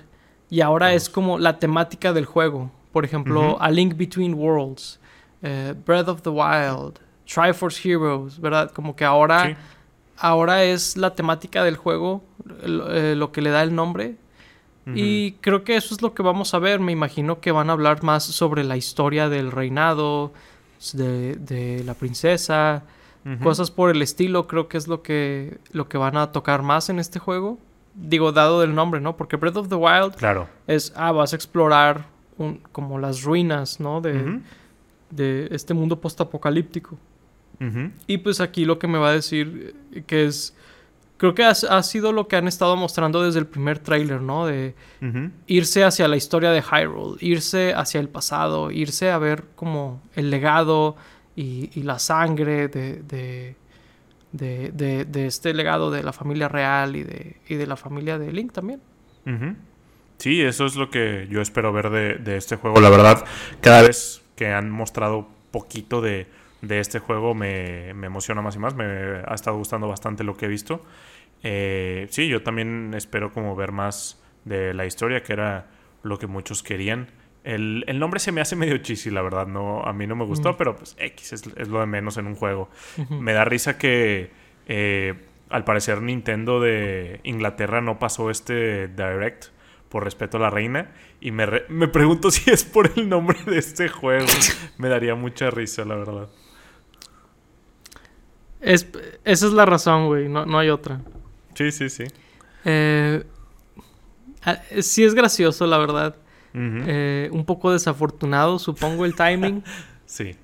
Y 0.49 0.61
ahora 0.61 0.93
es 0.93 1.09
como 1.09 1.39
la 1.39 1.57
temática 1.57 2.13
del 2.13 2.25
juego. 2.25 2.69
Por 2.93 3.03
ejemplo. 3.03 3.57
A 3.61 3.69
Link 3.69 3.95
Between 3.97 4.33
Worlds, 4.35 4.99
eh, 5.41 5.73
Breath 5.85 6.07
of 6.07 6.21
the 6.21 6.29
Wild, 6.29 6.99
Triforce 7.25 7.81
Heroes, 7.89 8.39
¿verdad? 8.39 8.71
Como 8.71 8.95
que 8.95 9.03
ahora, 9.03 9.47
Sí. 9.49 9.55
ahora 10.17 10.63
es 10.63 10.95
la 10.95 11.13
temática 11.15 11.63
del 11.65 11.75
juego 11.75 12.23
lo, 12.65 12.93
eh, 12.95 13.15
lo 13.15 13.31
que 13.33 13.41
le 13.41 13.49
da 13.49 13.61
el 13.63 13.73
nombre. 13.75 14.15
Y 14.85 15.33
creo 15.39 15.63
que 15.63 15.77
eso 15.77 15.95
es 15.95 16.01
lo 16.01 16.13
que 16.13 16.21
vamos 16.23 16.53
a 16.53 16.59
ver. 16.59 16.81
Me 16.81 16.91
imagino 16.91 17.39
que 17.39 17.53
van 17.53 17.69
a 17.69 17.73
hablar 17.73 18.03
más 18.03 18.25
sobre 18.25 18.65
la 18.65 18.75
historia 18.75 19.29
del 19.29 19.49
reinado, 19.49 20.33
de, 20.91 21.35
de 21.35 21.85
la 21.85 21.93
princesa, 21.93 22.83
cosas 23.41 23.71
por 23.71 23.89
el 23.91 24.01
estilo. 24.01 24.45
Creo 24.45 24.67
que 24.67 24.77
es 24.77 24.89
lo 24.89 25.01
que, 25.01 25.57
lo 25.71 25.87
que 25.87 25.97
van 25.97 26.17
a 26.17 26.33
tocar 26.33 26.63
más 26.63 26.89
en 26.89 26.99
este 26.99 27.17
juego. 27.19 27.57
Digo, 27.95 28.33
dado 28.33 28.59
del 28.59 28.75
nombre, 28.75 28.99
¿no? 28.99 29.15
Porque 29.15 29.37
Breath 29.37 29.55
of 29.55 29.69
the 29.69 29.75
Wild 29.75 30.15
Claro. 30.15 30.49
es, 30.67 30.91
ah, 30.97 31.13
vas 31.13 31.31
a 31.31 31.37
explorar 31.37 32.05
un- 32.37 32.59
como 32.71 32.99
las 32.99 33.23
ruinas, 33.23 33.79
¿no? 33.79 34.01
De, 34.01 34.39
de 35.11 35.47
este 35.51 35.73
mundo 35.73 35.99
postapocalíptico. 36.01 36.97
Ujú. 37.61 37.91
Y 38.07 38.17
pues 38.17 38.39
aquí 38.41 38.65
lo 38.65 38.79
que 38.79 38.87
me 38.87 38.97
va 38.97 39.09
a 39.09 39.13
decir 39.13 39.75
eh, 39.93 40.03
que 40.07 40.25
es... 40.25 40.55
Creo 41.17 41.35
que 41.35 41.43
ha, 41.45 41.83
sido 41.83 42.11
lo 42.11 42.27
que 42.27 42.35
han 42.35 42.49
estado 42.49 42.75
mostrando 42.75 43.21
desde 43.23 43.39
el 43.39 43.45
primer 43.45 43.79
tráiler, 43.79 44.19
¿no? 44.19 44.45
De 44.45 44.75
irse 45.47 45.85
hacia 45.85 46.07
la 46.09 46.17
historia 46.17 46.51
de 46.51 46.61
Hyrule, 46.61 47.15
irse 47.21 47.73
hacia 47.73 48.01
el 48.01 48.09
pasado, 48.09 48.71
irse 48.71 49.09
a 49.09 49.17
ver 49.19 49.45
como 49.55 50.01
el 50.15 50.29
legado 50.31 50.97
y, 51.35 51.69
y 51.79 51.83
la 51.83 51.97
sangre 51.99 52.67
de, 52.67 53.03
de, 53.03 53.55
de, 54.33 54.71
de- 54.73 55.05
de 55.05 55.25
este 55.27 55.53
legado 55.53 55.91
de 55.91 56.03
la 56.03 56.11
familia 56.11 56.49
real 56.49 56.95
y 56.97 57.03
de, 57.03 57.37
y 57.47 57.55
de 57.55 57.67
la 57.67 57.77
familia 57.77 58.17
de 58.19 58.33
Link 58.33 58.51
también. 58.51 58.81
Ujú. 59.25 59.55
Sí, 60.17 60.41
eso 60.41 60.65
es 60.65 60.75
lo 60.75 60.89
que 60.89 61.27
yo 61.29 61.41
espero 61.41 61.73
ver 61.73 61.89
de, 61.89 62.15
de 62.15 62.37
este 62.37 62.55
juego. 62.55 62.79
La 62.79 62.89
verdad, 62.89 63.25
cada 63.61 63.81
vez 63.81 64.23
que 64.35 64.47
han 64.53 64.69
mostrado 64.71 65.27
poquito 65.51 66.01
de, 66.01 66.27
de 66.61 66.79
este 66.79 66.99
juego 66.99 67.33
me, 67.35 67.93
me 67.93 68.07
emociona 68.07 68.41
más 68.41 68.55
y 68.55 68.59
más. 68.59 68.73
Me 68.75 68.85
ha 68.85 69.33
estado 69.33 69.57
gustando 69.57 69.87
bastante 69.87 70.23
lo 70.23 70.35
que 70.37 70.45
he 70.45 70.49
visto. 70.49 70.83
Eh, 71.43 72.07
sí, 72.09 72.27
yo 72.27 72.41
también 72.41 72.93
espero 72.95 73.31
como 73.33 73.55
ver 73.55 73.71
más 73.71 74.21
de 74.45 74.73
la 74.73 74.85
historia, 74.85 75.23
que 75.23 75.33
era 75.33 75.67
lo 76.03 76.17
que 76.19 76.27
muchos 76.27 76.63
querían. 76.63 77.07
El, 77.43 77.83
el 77.87 77.99
nombre 77.99 78.21
se 78.21 78.31
me 78.31 78.39
hace 78.39 78.55
medio 78.55 78.77
cheesy, 78.77 79.09
la 79.09 79.21
verdad. 79.21 79.47
No, 79.47 79.83
a 79.83 79.91
mí 79.91 80.07
no 80.07 80.15
me 80.15 80.23
gustó, 80.23 80.53
Mm. 80.53 80.57
pero 80.57 80.75
pues 80.77 80.95
X 80.97 81.33
es, 81.33 81.43
es 81.57 81.67
lo 81.67 81.81
de 81.81 81.85
menos 81.85 82.15
en 82.17 82.27
un 82.27 82.35
juego. 82.35 82.69
Me 83.09 83.33
da 83.33 83.43
risa 83.43 83.77
que 83.77 84.31
eh, 84.67 85.15
al 85.49 85.65
parecer 85.65 86.01
Nintendo 86.01 86.61
de 86.61 87.19
Inglaterra 87.23 87.81
no 87.81 87.99
pasó 87.99 88.29
este 88.29 88.87
Direct 88.87 89.47
por 89.93 90.03
respeto 90.03 90.35
a 90.37 90.39
la 90.41 90.49
reina. 90.49 90.91
Y 91.21 91.31
me, 91.31 91.45
re- 91.45 91.65
me 91.69 91.87
pregunto 91.87 92.31
si 92.31 92.49
es 92.51 92.65
por 92.65 92.91
el 92.97 93.07
nombre 93.07 93.37
de 93.45 93.59
este 93.59 93.87
juego. 93.87 94.25
me 94.77 94.89
daría 94.89 95.15
mucha 95.15 95.49
risa, 95.51 95.85
la 95.85 95.95
verdad. 95.95 96.27
Es, 98.59 98.87
esa 99.23 99.45
es 99.47 99.53
la 99.53 99.65
razón, 99.65 100.07
güey, 100.07 100.27
no, 100.29 100.45
no 100.45 100.57
hay 100.59 100.69
otra. 100.69 101.01
Sí, 101.53 101.71
sí, 101.71 101.89
sí. 101.89 102.05
Eh, 102.65 103.23
ah, 104.43 104.57
sí 104.81 105.03
es 105.03 105.13
gracioso, 105.13 105.65
la 105.67 105.77
verdad. 105.77 106.15
Eh, 106.55 107.29
un 107.31 107.45
poco 107.45 107.71
desafortunado, 107.71 108.59
supongo, 108.59 109.05
el 109.05 109.15
timing. 109.15 109.63
Sí. 110.05 110.35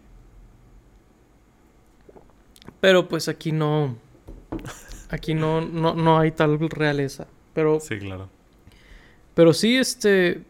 pero 2.79 3.07
pues 3.07 3.27
aquí 3.27 3.51
no... 3.51 3.95
Aquí 5.09 5.33
no, 5.35 5.61
no, 5.61 5.93
no 5.93 6.17
hay 6.17 6.31
tal 6.31 6.57
realeza. 6.69 7.27
Pero 7.53 7.79
Sí, 7.79 7.99
claro. 7.99 8.29
Pero 9.39 9.53
sí, 9.53 9.77
este. 9.77 10.41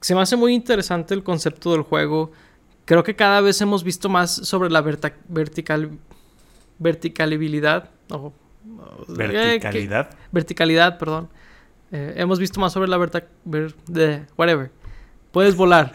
Se 0.00 0.16
me 0.16 0.20
hace 0.20 0.34
muy 0.34 0.52
interesante 0.52 1.14
el 1.14 1.22
concepto 1.22 1.70
del 1.70 1.82
juego. 1.82 2.32
Creo 2.86 3.04
que 3.04 3.14
cada 3.14 3.40
vez 3.40 3.60
hemos 3.60 3.84
visto 3.84 4.08
más 4.08 4.34
sobre 4.34 4.68
la 4.68 4.80
verta- 4.80 5.14
vertical. 5.28 5.90
Verticalidad. 6.80 7.90
o- 8.10 8.16
o- 8.16 8.32
eh, 8.32 9.04
que- 9.06 9.12
Verticalidad. 9.14 10.10
verticalidad, 10.32 10.98
perdón. 10.98 11.28
Eh, 11.92 12.14
hemos 12.16 12.40
visto 12.40 12.58
más 12.58 12.72
sobre 12.72 12.88
la 12.88 12.96
verta. 12.98 13.22
ver- 13.44 13.76
de- 13.86 14.24
whatever. 14.36 14.72
Puedes 15.30 15.54
volar. 15.54 15.92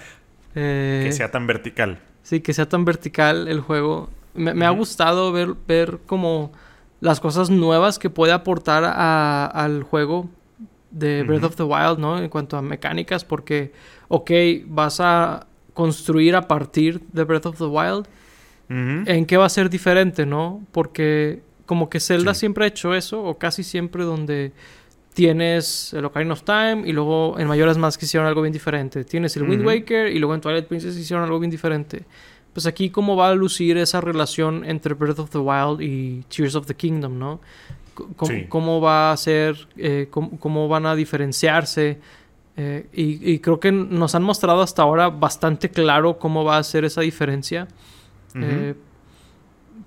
Eh, 0.56 1.02
Que 1.08 1.12
sea 1.12 1.32
tan 1.32 1.48
vertical. 1.48 2.00
Sí, 2.24 2.40
que 2.40 2.54
sea 2.54 2.70
tan 2.70 2.86
vertical 2.86 3.50
el 3.50 3.60
juego. 3.60 4.10
Me, 4.34 4.54
me 4.54 4.66
ha 4.66 4.70
gustado 4.70 5.34
ver, 5.34 5.56
ver 5.68 6.00
como 6.06 6.54
las 7.02 7.20
cosas 7.20 7.50
nuevas 7.50 8.00
que 8.00 8.10
puede 8.10 8.32
aportar 8.32 8.86
a- 8.86 9.48
al 9.48 9.84
juego 9.84 10.30
de 10.96 11.24
Breath 11.24 11.44
of 11.44 11.56
the 11.56 11.64
Wild, 11.64 12.00
¿no? 12.00 12.18
En 12.18 12.30
cuanto 12.30 12.58
a 12.58 12.62
mecánicas, 12.62 13.24
porque, 13.26 13.72
ok, 14.08 14.32
vas 14.66 15.00
a 15.00 15.46
construir 15.74 16.36
a 16.36 16.48
partir 16.48 17.02
de 17.12 17.24
Breath 17.26 17.46
of 17.48 17.58
the 17.58 17.66
Wild. 17.66 18.08
Ujú. 18.70 19.04
¿En 19.12 19.26
qué 19.26 19.38
va 19.38 19.46
a 19.46 19.50
ser 19.50 19.70
diferente, 19.70 20.26
no? 20.26 20.64
Porque 20.72 21.42
como 21.66 21.90
que 21.90 22.00
Zelda 22.00 22.34
Sí. 22.34 22.42
siempre 22.42 22.64
ha 22.66 22.68
hecho 22.68 22.94
eso, 22.96 23.24
o 23.24 23.38
casi 23.38 23.64
siempre 23.64 24.04
donde 24.04 24.52
tienes 25.14 25.94
el 25.94 26.06
Ocarina 26.06 26.34
of 26.34 26.44
Time 26.44 26.84
y 26.86 26.92
luego 26.92 27.40
en 27.40 27.48
Mayoras 27.48 27.78
Más 27.78 27.98
que 27.98 28.06
hicieron 28.06 28.28
algo 28.28 28.42
bien 28.42 28.54
diferente. 28.54 29.04
Tienes 29.06 29.36
el 29.38 29.44
Wind. 29.44 29.66
Waker 29.66 30.08
y 30.12 30.20
luego 30.20 30.36
en 30.36 30.42
Twilight 30.42 30.66
Princess 30.66 30.98
hicieron 30.98 31.24
algo 31.24 31.40
bien 31.40 31.50
diferente. 31.52 32.04
Pues 32.54 32.66
aquí 32.66 32.90
cómo 32.90 33.16
va 33.16 33.30
a 33.30 33.36
lucir 33.36 33.78
esa 33.78 34.00
relación 34.02 34.64
entre 34.66 34.94
Breath 34.94 35.20
of 35.20 35.30
the 35.30 35.38
Wild 35.40 35.82
y 35.82 36.24
Tears 36.34 36.56
of 36.56 36.66
the 36.68 36.74
Kingdom, 36.76 37.18
¿no? 37.20 37.40
¿Cómo, 37.96 38.32
Sí. 38.32 38.46
cómo 38.50 38.82
va 38.82 39.12
a 39.12 39.18
ser, 39.18 39.68
eh, 39.78 40.08
cómo, 40.12 40.38
cómo 40.40 40.68
van 40.68 40.86
a 40.86 40.96
diferenciarse? 40.96 41.98
Eh, 42.58 42.88
y, 42.94 43.32
y 43.32 43.40
creo 43.40 43.60
que 43.60 43.72
nos 43.72 44.14
han 44.16 44.24
mostrado 44.24 44.62
hasta 44.62 44.82
ahora 44.84 45.10
bastante 45.10 45.70
claro 45.72 46.20
cómo 46.20 46.44
va 46.44 46.58
a 46.58 46.64
ser 46.64 46.86
esa 46.86 47.02
diferencia. 47.02 47.68
Eh, 48.36 48.76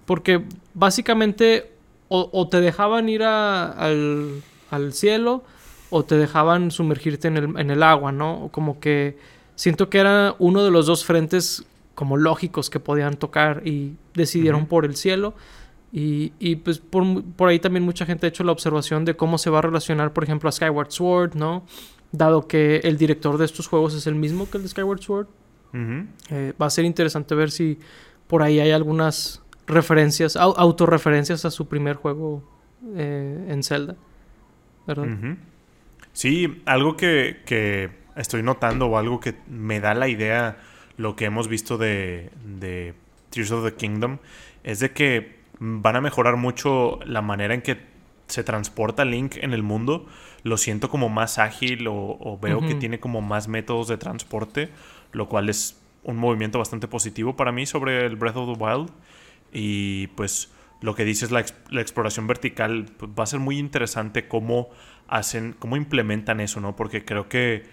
porque 0.06 0.42
básicamente 0.74 1.70
o, 2.08 2.30
o 2.32 2.48
te 2.48 2.60
dejaban 2.60 3.08
ir 3.08 3.22
a- 3.22 3.70
al, 3.70 4.42
al 4.70 4.92
cielo 4.92 5.44
o 5.90 6.04
te 6.04 6.16
dejaban 6.16 6.70
sumergirte 6.70 7.28
en 7.28 7.36
el, 7.36 7.58
en 7.58 7.70
el 7.70 7.82
agua, 7.82 8.12
¿no? 8.12 8.48
Como 8.52 8.80
que 8.80 9.18
siento 9.54 9.90
que 9.90 9.98
era 9.98 10.34
uno 10.38 10.64
de 10.64 10.70
los 10.70 10.86
dos 10.86 11.04
frentes 11.04 11.64
como 11.94 12.16
lógicos 12.16 12.70
que 12.70 12.80
podían 12.80 13.16
tocar 13.16 13.62
y 13.66 13.94
decidieron 14.14 14.66
por 14.66 14.84
el 14.84 14.96
cielo. 14.96 15.34
Y, 15.92 16.32
y, 16.38 16.56
pues 16.56 16.78
por, 16.80 17.24
por 17.36 17.48
ahí 17.48 17.58
también 17.58 17.82
mucha 17.84 18.04
gente 18.04 18.26
ha 18.26 18.28
hecho 18.28 18.44
la 18.44 18.52
observación 18.52 19.04
de 19.04 19.16
cómo 19.16 19.38
se 19.38 19.48
va 19.48 19.60
a 19.60 19.62
relacionar, 19.62 20.12
por 20.12 20.22
ejemplo, 20.24 20.48
a 20.48 20.52
Skyward 20.52 20.90
Sword, 20.90 21.34
¿no? 21.34 21.64
Dado 22.12 22.46
que 22.46 22.76
el 22.84 22.98
director 22.98 23.38
de 23.38 23.44
estos 23.46 23.68
juegos 23.68 23.94
es 23.94 24.06
el 24.06 24.14
mismo 24.14 24.50
que 24.50 24.58
el 24.58 24.64
de 24.64 24.68
Skyward 24.68 25.00
Sword. 25.00 25.26
Eh, 26.30 26.52
va 26.60 26.66
a 26.66 26.70
ser 26.70 26.84
interesante 26.84 27.34
ver 27.34 27.50
si 27.50 27.78
por 28.26 28.42
ahí 28.42 28.60
hay 28.60 28.70
algunas 28.70 29.42
referencias, 29.66 30.36
au- 30.36 30.54
autorreferencias 30.56 31.44
a 31.44 31.50
su 31.50 31.68
primer 31.68 31.96
juego 31.96 32.42
eh, 32.96 33.46
en 33.48 33.62
Zelda. 33.62 33.96
¿Verdad? 34.86 35.06
Sí, 36.12 36.62
algo 36.64 36.96
que, 36.96 37.42
que 37.44 37.90
estoy 38.16 38.42
notando 38.42 38.86
o 38.86 38.96
algo 38.98 39.20
que 39.20 39.34
me 39.48 39.80
da 39.80 39.94
la 39.94 40.08
idea, 40.08 40.58
lo 40.96 41.14
que 41.16 41.26
hemos 41.26 41.48
visto 41.48 41.78
de, 41.78 42.30
de 42.44 42.94
Tears 43.30 43.50
of 43.52 43.64
the 43.64 43.74
Kingdom, 43.74 44.18
es 44.64 44.80
de 44.80 44.92
que 44.92 45.37
van 45.60 45.96
a 45.96 46.00
mejorar 46.00 46.36
mucho 46.36 47.00
la 47.04 47.22
manera 47.22 47.54
en 47.54 47.62
que 47.62 47.78
se 48.26 48.44
transporta 48.44 49.04
Link 49.04 49.36
en 49.36 49.52
el 49.52 49.62
mundo. 49.62 50.06
Lo 50.42 50.56
siento 50.56 50.90
como 50.90 51.08
más 51.08 51.38
ágil 51.38 51.88
o, 51.88 51.94
o 51.94 52.38
veo 52.38 52.60
que 52.60 52.74
tiene 52.74 53.00
como 53.00 53.20
más 53.20 53.48
métodos 53.48 53.88
de 53.88 53.96
transporte, 53.96 54.70
lo 55.12 55.28
cual 55.28 55.48
es 55.48 55.80
un 56.04 56.16
movimiento 56.16 56.58
bastante 56.58 56.88
positivo 56.88 57.36
para 57.36 57.52
mí 57.52 57.66
sobre 57.66 58.06
el 58.06 58.16
Breath 58.16 58.36
of 58.36 58.56
the 58.56 58.64
Wild. 58.64 58.90
Y 59.52 60.08
pues 60.08 60.52
lo 60.80 60.94
que 60.94 61.04
dices, 61.04 61.30
la, 61.30 61.44
la 61.70 61.80
exploración 61.80 62.26
vertical, 62.26 62.86
pues, 62.96 63.10
va 63.18 63.24
a 63.24 63.26
ser 63.26 63.40
muy 63.40 63.58
interesante 63.58 64.28
cómo 64.28 64.68
hacen, 65.08 65.54
cómo 65.58 65.76
implementan 65.76 66.40
eso, 66.40 66.60
¿no? 66.60 66.76
Porque 66.76 67.04
creo 67.04 67.28
que 67.28 67.64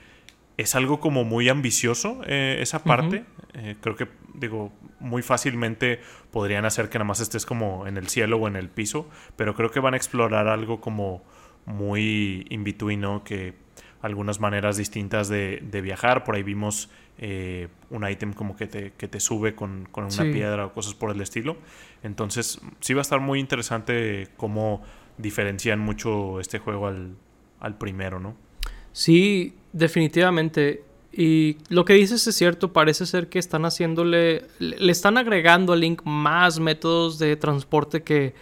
es 0.57 0.75
algo 0.75 0.99
como 0.99 1.23
muy 1.23 1.49
ambicioso 1.49 2.21
eh, 2.25 2.57
esa 2.61 2.83
parte. 2.83 3.25
Eh, 3.53 3.75
creo 3.81 3.95
que, 3.95 4.07
digo, 4.33 4.71
muy 4.99 5.21
fácilmente 5.21 5.99
podrían 6.31 6.65
hacer 6.65 6.89
que 6.89 6.97
nada 6.97 7.07
más 7.07 7.19
estés 7.19 7.45
como 7.45 7.87
en 7.87 7.97
el 7.97 8.07
cielo 8.07 8.37
o 8.37 8.47
en 8.47 8.55
el 8.55 8.69
piso, 8.69 9.09
pero 9.35 9.53
creo 9.53 9.71
que 9.71 9.79
van 9.79 9.93
a 9.93 9.97
explorar 9.97 10.47
algo 10.47 10.79
como 10.79 11.23
muy 11.65 12.45
in 12.49 12.63
between, 12.63 13.01
¿no? 13.01 13.23
Que 13.23 13.53
algunas 14.01 14.39
maneras 14.39 14.77
distintas 14.77 15.29
de, 15.29 15.61
de 15.63 15.81
viajar. 15.81 16.23
Por 16.23 16.35
ahí 16.35 16.43
vimos 16.43 16.89
eh, 17.17 17.69
un 17.89 18.07
ítem 18.07 18.33
como 18.33 18.55
que 18.55 18.67
te, 18.67 18.91
que 18.91 19.07
te 19.07 19.19
sube 19.19 19.55
con, 19.55 19.87
con 19.91 20.05
una 20.05 20.23
piedra 20.31 20.67
o 20.67 20.73
cosas 20.73 20.93
por 20.93 21.11
el 21.11 21.21
estilo. 21.21 21.57
Entonces, 22.03 22.61
sí 22.81 22.93
va 22.93 23.01
a 23.01 23.01
estar 23.01 23.19
muy 23.19 23.39
interesante 23.39 24.27
cómo 24.37 24.83
diferencian 25.17 25.79
mucho 25.79 26.39
este 26.39 26.59
juego 26.59 26.87
al, 26.87 27.15
al 27.59 27.77
primero, 27.77 28.19
¿no? 28.19 28.35
Sí, 28.91 29.55
definitivamente. 29.75 30.83
Y 31.11 31.57
lo 31.69 31.85
que 31.85 31.93
dices 31.93 32.25
es 32.27 32.35
cierto, 32.35 32.73
parece 32.73 33.05
ser 33.05 33.29
que 33.29 33.39
están 33.39 33.65
haciéndole, 33.65 34.45
le 34.59 34.91
están 34.91 35.17
agregando 35.17 35.73
a 35.73 35.75
Link 35.75 36.01
más 36.03 36.59
métodos 36.59 37.19
de 37.19 37.35
transporte 37.35 38.03
que, 38.03 38.33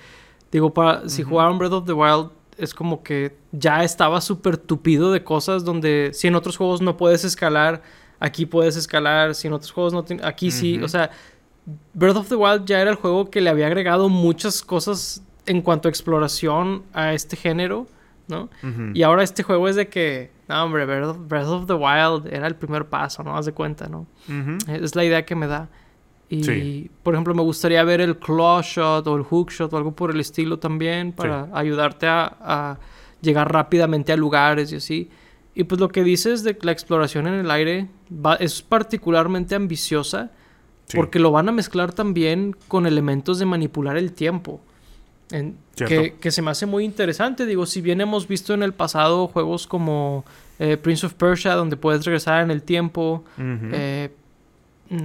digo, 0.52 0.74
para, 0.74 1.08
si 1.10 1.24
jugaron 1.24 1.58
Breath 1.58 1.74
of 1.74 1.86
the 1.86 1.93
Wild, 1.93 2.30
es 2.58 2.74
como 2.74 3.04
que 3.04 3.36
ya 3.52 3.84
estaba 3.84 4.22
súper 4.22 4.58
tupido 4.58 5.12
de 5.12 5.24
cosas 5.24 5.63
donde 5.63 6.12
si 6.13 6.28
en 6.28 6.36
otros 6.36 6.56
juegos 6.58 6.82
no 6.82 6.98
puedes 6.98 7.24
escalar, 7.24 7.82
aquí 8.19 8.46
puedes 8.46 8.76
escalar, 8.76 9.36
si 9.36 9.48
en 9.48 9.54
otros 9.54 9.72
juegos 9.72 9.93
no, 9.93 10.06
aquí 10.24 10.52
sí, 10.52 10.80
o 10.82 10.88
sea, 10.88 11.12
Breath 11.93 12.17
of 12.17 12.30
the 12.30 12.36
Wild 12.36 12.65
ya 12.65 12.80
era 12.80 12.91
el 12.91 12.96
juego 12.96 13.30
que 13.30 13.41
le 13.41 13.50
había 13.50 13.67
agregado 13.67 14.10
muchas 14.10 14.62
cosas 14.62 15.24
en 15.46 15.62
cuanto 15.62 15.88
a 15.88 15.91
exploración 15.91 16.84
a 16.93 17.13
este 17.13 17.36
género, 17.36 17.88
¿no? 18.27 18.49
Y 18.93 19.03
ahora 19.03 19.23
este 19.23 19.43
juego 19.43 19.67
es 19.67 19.75
de 19.75 19.88
que, 19.88 20.31
no, 20.47 20.63
hombre, 20.63 20.86
Breath 20.86 21.47
of 21.47 21.67
the 21.67 21.73
Wild 21.73 22.27
era 22.31 22.47
el 22.47 22.55
primer 22.55 22.86
paso, 22.86 23.23
¿no? 23.23 23.36
Haz 23.36 23.45
de 23.45 23.53
cuenta, 23.53 23.88
¿no? 23.88 24.07
Es 24.67 24.95
la 24.95 25.03
idea 25.03 25.25
que 25.25 25.36
me 25.36 25.47
da. 25.47 25.69
Y, 26.29 26.89
por 27.03 27.13
ejemplo, 27.13 27.36
me 27.36 27.43
gustaría 27.43 27.83
ver 27.83 28.01
el 28.01 28.17
claw 28.17 28.62
shot 28.62 29.05
o 29.05 29.15
el 29.15 29.23
hook 29.23 29.51
shot 29.51 29.71
o 29.71 29.77
algo 29.77 29.95
por 29.95 30.09
el 30.09 30.19
estilo 30.19 30.57
también 30.57 31.12
para 31.12 31.49
ayudarte 31.53 32.07
a, 32.07 32.79
llegar 33.21 33.53
rápidamente 33.53 34.12
a 34.12 34.17
lugares 34.17 34.71
y 34.73 34.77
así. 34.77 35.09
Y 35.55 35.63
pues 35.63 35.79
lo 35.79 35.88
que 35.89 36.03
dices 36.03 36.43
de 36.43 36.57
la 36.62 36.71
exploración 36.71 37.27
en 37.27 37.36
el 37.36 37.51
aire 37.51 37.88
es 38.39 38.62
particularmente 38.62 39.55
ambiciosa 39.55 40.31
porque 40.93 41.19
lo 41.19 41.31
van 41.31 41.47
a 41.47 41.51
mezclar 41.53 41.93
también 41.93 42.55
con 42.67 42.86
elementos 42.86 43.39
de 43.39 43.45
manipular 43.45 43.95
el 43.95 44.12
tiempo. 44.12 44.62
Que, 45.75 46.15
que, 46.19 46.31
se 46.31 46.41
me 46.41 46.51
hace 46.51 46.65
muy 46.65 46.83
interesante. 46.83 47.45
Digo, 47.45 47.65
si 47.65 47.81
bien 47.81 48.01
hemos 48.01 48.27
visto 48.27 48.53
en 48.53 48.63
el 48.63 48.73
pasado 48.73 49.27
juegos 49.27 49.67
como 49.67 50.25
eh, 50.59 50.77
Prince 50.77 51.05
of 51.05 51.13
Persia, 51.13 51.55
donde 51.55 51.77
puedes 51.77 52.05
regresar 52.05 52.43
en 52.43 52.51
el 52.51 52.62
tiempo, 52.62 53.23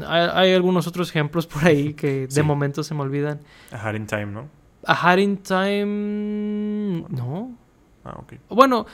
hay, 0.07 0.52
algunos 0.52 0.87
otros 0.87 1.09
ejemplos 1.09 1.46
por 1.46 1.64
ahí 1.64 1.94
que 1.94 2.26
de 2.26 2.42
momento 2.42 2.83
se 2.83 2.94
me 2.94 3.00
olvidan. 3.00 3.40
A 3.72 3.88
Hat 3.88 3.94
in 3.94 4.07
Time, 4.07 4.26
¿no? 4.26 4.48
A 4.85 5.11
Hat 5.11 5.18
in 5.18 5.38
Time. 5.38 7.04
No. 7.09 7.57
Ah, 8.04 8.16
ok. 8.18 8.35
Bueno, 8.50 8.87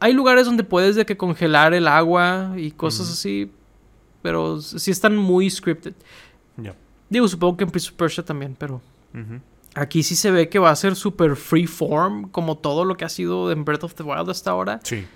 hay 0.00 0.12
lugares 0.12 0.46
donde 0.46 0.64
puedes 0.64 0.96
de 0.96 1.06
que 1.06 1.16
congelar 1.16 1.74
el 1.74 1.86
agua 1.86 2.54
y 2.56 2.72
cosas 2.72 3.10
así, 3.10 3.52
pero 4.22 4.60
sí 4.60 4.90
están 4.90 5.16
muy 5.16 5.48
scripted. 5.50 5.94
Digo, 7.08 7.26
supongo 7.26 7.56
que 7.56 7.64
en 7.64 7.70
Prince 7.70 7.88
of 7.88 7.96
Persia 7.96 8.24
también, 8.24 8.56
pero. 8.58 8.80
Aquí 9.74 10.02
sí 10.02 10.16
se 10.16 10.30
ve 10.30 10.48
que 10.48 10.58
va 10.58 10.70
a 10.70 10.76
ser 10.76 10.96
súper 10.96 11.36
freeform, 11.36 12.28
como 12.30 12.58
todo 12.58 12.84
lo 12.84 12.96
que 12.96 13.04
ha 13.04 13.08
sido 13.08 13.52
en 13.52 13.64
Breath 13.64 13.84
of 13.84 13.94
the 13.94 14.02
Wild 14.02 14.28
hasta 14.28 14.50
ahora. 14.50 14.80
Sí. 14.82 15.06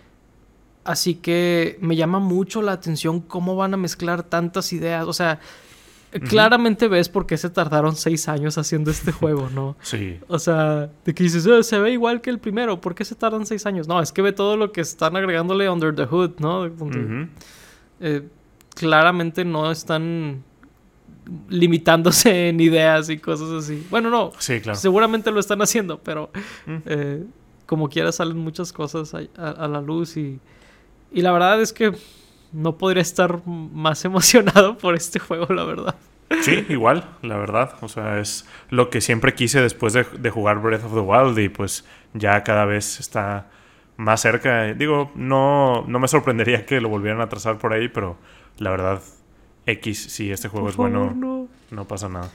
Así 0.85 1.17
que 1.17 1.79
me 1.81 1.97
llama 1.97 2.21
mucho 2.21 2.63
la 2.63 2.73
atención 2.73 3.21
cómo 3.21 3.57
van 3.57 3.75
a 3.75 3.77
mezclar 3.77 4.23
tantas 4.23 4.73
ideas. 4.73 5.07
O 5.07 5.13
sea, 5.13 5.41
claramente 6.29 6.89
ves 6.89 7.09
por 7.09 7.27
qué 7.27 7.37
se 7.37 7.51
tardaron 7.51 7.97
seis 7.97 8.29
años 8.29 8.57
haciendo 8.59 8.91
este 8.91 9.11
juego, 9.13 9.51
¿no? 9.53 9.77
Sí. 9.81 10.21
O 10.29 10.39
sea, 10.39 10.91
de 11.05 11.15
que 11.15 11.25
dices, 11.25 11.47
eh, 11.47 11.63
se 11.63 11.79
ve 11.79 11.91
igual 11.93 12.21
que 12.21 12.31
el 12.31 12.39
primero, 12.39 12.81
¿por 12.81 12.95
qué 12.95 13.05
se 13.05 13.15
tardan 13.15 13.47
seis 13.47 13.67
años? 13.67 13.89
No, 13.89 14.01
es 14.01 14.13
que 14.13 14.23
ve 14.23 14.33
todo 14.33 14.57
lo 14.57 14.73
que 14.73 14.83
están 14.83 15.17
agregándole 15.17 15.69
under 15.69 15.95
the 15.95 16.07
hood, 16.07 16.33
¿no? 16.39 16.71
Eh, 18.01 18.29
claramente 18.75 19.45
no 19.45 19.71
están 19.71 20.45
limitándose 21.49 22.49
en 22.49 22.61
ideas 22.61 23.09
y 23.11 23.19
cosas 23.19 23.51
así. 23.51 23.87
Bueno, 23.91 24.11
no. 24.11 24.33
Sí, 24.39 24.61
claro. 24.61 24.79
Seguramente 24.79 25.31
lo 25.31 25.41
están 25.41 25.63
haciendo, 25.63 25.99
pero 25.99 26.31
eh, 26.87 27.25
como 27.67 27.89
quiera 27.89 28.13
salen 28.13 28.39
muchas 28.39 28.73
cosas 28.73 29.15
a 29.15 29.69
la 29.69 29.81
luz 29.81 30.17
y 30.17 30.39
y 31.15 31.23
la 31.23 31.31
verdad 31.31 31.63
es 31.63 31.73
que 31.73 31.93
no 32.53 32.77
podría 32.77 33.01
estar 33.01 33.47
más 33.47 34.05
emocionado 34.05 34.77
por 34.77 34.95
este 34.95 35.19
juego, 35.21 35.47
la 35.55 35.65
verdad. 35.65 35.95
Sí, 36.43 36.67
igual, 36.69 37.09
la 37.23 37.37
verdad. 37.37 37.77
O 37.81 37.89
sea, 37.89 38.19
es 38.19 38.47
lo 38.69 38.91
que 38.91 39.01
siempre 39.01 39.35
quise 39.35 39.61
después 39.61 39.93
de, 39.93 40.31
jugar 40.31 40.61
Breath 40.61 40.85
of 40.85 40.95
the 40.95 41.01
Wild 41.01 41.39
y 41.39 41.49
pues 41.49 41.85
ya 42.13 42.43
cada 42.43 42.65
vez 42.65 42.99
está 42.99 43.47
más 43.97 44.21
cerca. 44.23 44.75
Digo, 44.75 45.13
no, 45.15 45.85
no 45.87 45.99
me 46.01 46.09
sorprendería 46.09 46.67
que 46.67 46.81
lo 46.81 46.89
volvieran 46.89 47.21
a 47.21 47.29
trazar 47.29 47.59
por 47.59 47.73
ahí, 47.73 47.89
pero 47.89 48.19
la 48.59 48.71
verdad, 48.71 49.01
X, 49.67 49.99
si 50.13 50.31
este 50.31 50.49
juego 50.49 50.69
es 50.69 50.77
bueno, 50.77 51.49
no. 51.71 51.85
pasa 51.87 52.09
nada. 52.09 52.31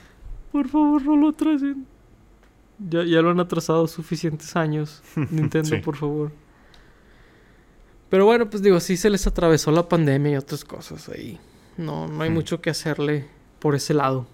Por 0.52 0.68
favor, 0.68 1.02
no 1.02 1.16
lo 1.16 1.32
tracen. 1.32 1.86
Ya, 2.78 3.04
ya 3.04 3.20
lo 3.20 3.30
han 3.30 3.40
atrasado 3.40 3.86
suficientes 3.86 4.56
años. 4.56 5.02
Nintendo, 5.30 5.80
por 5.82 5.96
favor. 5.96 6.32
Pero 8.08 8.24
bueno, 8.24 8.50
pues 8.50 8.62
digo, 8.62 8.80
sí 8.80 8.96
se 8.96 9.10
les 9.10 9.26
atravesó 9.26 9.70
la 9.70 9.88
pandemia 9.88 10.32
y 10.32 10.36
otras 10.36 10.64
cosas 10.64 11.08
ahí. 11.08 11.38
No, 11.76 12.08
no 12.08 12.22
hay 12.24 12.30
mucho 12.30 12.60
que 12.60 12.70
hacerle 12.70 13.26
por 13.60 13.74
ese 13.74 13.94
lado. 13.94 14.26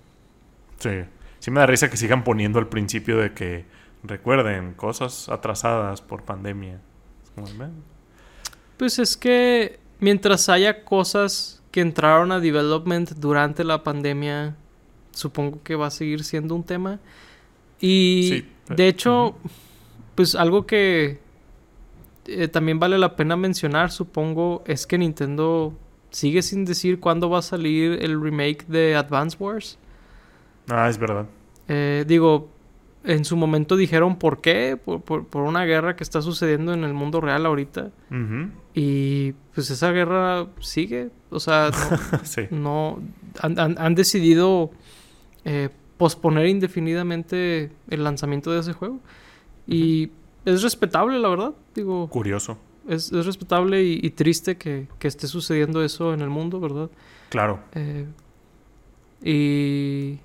Sí. 0.79 0.91
Sí 1.39 1.51
me 1.51 1.61
da 1.61 1.67
risa 1.67 1.91
que 1.91 1.97
sigan 1.97 2.25
poniendo 2.25 2.59
al 2.59 2.69
principio 2.69 3.19
de 3.19 3.33
que 3.33 3.67
recuerden 4.03 4.73
cosas 4.75 5.29
atrasadas 5.29 6.01
por 6.01 6.23
pandemia. 6.23 6.81
Pues 8.79 8.99
es 8.99 9.17
que 9.17 9.79
mientras 10.01 10.49
haya 10.49 10.85
cosas 10.85 11.63
que 11.77 11.83
entraron 11.83 12.33
a 12.33 12.41
development 12.41 13.11
durante 13.19 13.63
la 13.63 13.85
pandemia, 13.85 14.57
supongo 15.11 15.63
que 15.63 15.75
va 15.75 15.89
a 15.89 15.91
seguir 15.91 16.25
siendo 16.25 16.55
un 16.55 16.65
tema. 16.65 17.01
Y 17.79 18.45
de 18.75 18.89
hecho, 18.89 19.37
pues 20.15 20.35
algo 20.37 20.67
que 20.67 21.19
eh, 22.25 22.49
también 22.49 22.79
vale 22.79 22.97
la 22.97 23.15
pena 23.15 23.37
mencionar, 23.37 23.91
supongo, 23.91 24.65
es 24.67 24.87
que 24.87 24.97
Nintendo 24.97 25.75
sigue 26.09 26.41
sin 26.41 26.65
decir 26.65 26.99
cuándo 26.99 27.29
va 27.29 27.41
a 27.41 27.43
salir 27.43 28.03
el 28.03 28.19
remake 28.23 28.65
de 28.69 28.97
Advance 28.97 29.37
Wars. 29.39 29.79
Ah, 30.71 30.89
es 30.89 30.97
verdad. 30.97 31.27
Eh, 31.69 32.07
digo, 32.09 32.49
en 33.07 33.25
su 33.25 33.37
momento 33.37 33.77
dijeron 33.77 34.19
por 34.19 34.41
qué, 34.41 34.77
por, 34.77 35.27
una 35.41 35.65
guerra 35.65 35.95
que 35.95 36.03
está 36.03 36.21
sucediendo 36.23 36.75
en 36.75 36.83
el 36.83 36.93
mundo 36.93 37.21
real 37.21 37.47
ahorita. 37.47 37.93
Y 38.75 39.33
pues 39.55 39.71
esa 39.71 39.93
guerra 39.93 40.49
sigue. 40.61 41.11
O 41.31 41.39
sea, 41.39 41.71
no, 42.51 43.01
han, 43.41 43.95
decidido 43.95 44.71
eh, 45.45 45.69
posponer 45.97 46.47
indefinidamente 46.47 47.71
el 47.89 48.05
lanzamiento 48.05 48.51
de 48.51 48.61
ese 48.61 48.73
juego. 48.73 48.99
Y 49.69 50.11
es 50.45 50.63
respetable, 50.63 51.19
la 51.21 51.29
verdad. 51.29 51.55
Digo. 51.75 52.09
Curioso. 52.09 52.59
Es, 52.89 53.13
respetable 53.13 53.85
y, 53.85 54.11
triste 54.11 54.57
que, 54.57 54.89
esté 55.01 55.29
sucediendo 55.29 55.83
eso 55.85 56.13
en 56.13 56.23
el 56.23 56.29
mundo, 56.29 56.59
¿verdad? 56.59 56.91
Claro. 57.31 57.61
Eh, 57.75 58.05
y 59.23 60.19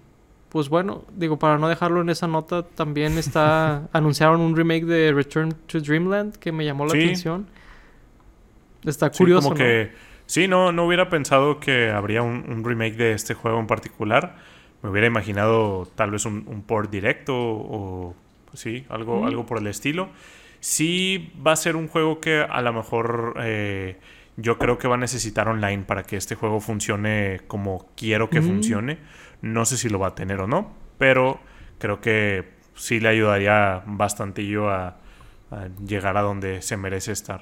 pues 0.51 0.67
bueno, 0.67 1.05
digo, 1.15 1.39
para 1.39 1.57
no 1.57 1.69
dejarlo 1.69 2.01
en 2.01 2.09
esa 2.09 2.27
nota, 2.27 2.63
también 2.63 3.17
está. 3.17 3.87
anunciaron 3.93 4.41
un 4.41 4.53
remake 4.53 4.83
de 4.83 5.13
Return 5.13 5.53
to 5.65 5.79
Dreamland 5.79 6.35
que 6.35 6.51
me 6.51 6.65
llamó 6.65 6.85
la 6.85 6.91
atención. 6.91 7.47
Está 8.83 9.09
curioso. 9.09 9.43
Sí, 9.43 9.47
como 9.47 9.55
que. 9.55 9.91
Sí, 10.25 10.49
no, 10.49 10.73
no 10.73 10.85
hubiera 10.85 11.09
pensado 11.09 11.59
que 11.59 11.89
habría 11.89 12.21
un, 12.21 12.63
remake 12.65 12.95
de 12.95 13.13
este 13.13 13.33
juego 13.33 13.59
en 13.59 13.67
particular. 13.67 14.35
Me 14.81 14.89
hubiera 14.89 15.07
imaginado 15.07 15.87
tal 15.95 16.11
vez 16.11 16.25
un, 16.25 16.43
un 16.47 16.63
port 16.63 16.91
directo 16.91 17.33
o 17.33 18.15
sí, 18.53 18.85
algo, 18.89 19.25
algo 19.25 19.45
por 19.45 19.59
el 19.59 19.67
estilo. 19.67 20.09
Sí 20.59 21.31
va 21.45 21.53
a 21.53 21.55
ser 21.55 21.77
un 21.77 21.87
juego 21.87 22.19
que 22.19 22.41
a 22.41 22.61
lo 22.61 22.73
mejor 22.73 23.35
eh, 23.41 23.97
yo 24.41 24.57
creo 24.57 24.77
que 24.77 24.87
va 24.87 24.95
a 24.95 24.97
necesitar 24.97 25.47
online 25.47 25.83
para 25.83 26.03
que 26.03 26.17
este 26.17 26.35
juego 26.35 26.59
funcione 26.59 27.41
como 27.47 27.89
quiero 27.95 28.29
que 28.29 28.41
funcione. 28.41 28.99
No 29.41 29.65
sé 29.65 29.77
si 29.77 29.89
lo 29.89 29.99
va 29.99 30.07
a 30.07 30.15
tener 30.15 30.39
o 30.39 30.47
no, 30.47 30.71
pero 30.97 31.39
creo 31.79 32.01
que 32.01 32.49
sí 32.75 32.99
le 32.99 33.09
ayudaría 33.09 33.83
bastante 33.85 34.41
a, 34.57 34.97
a 35.51 35.67
llegar 35.85 36.17
a 36.17 36.21
donde 36.21 36.61
se 36.61 36.77
merece 36.77 37.11
estar. 37.11 37.41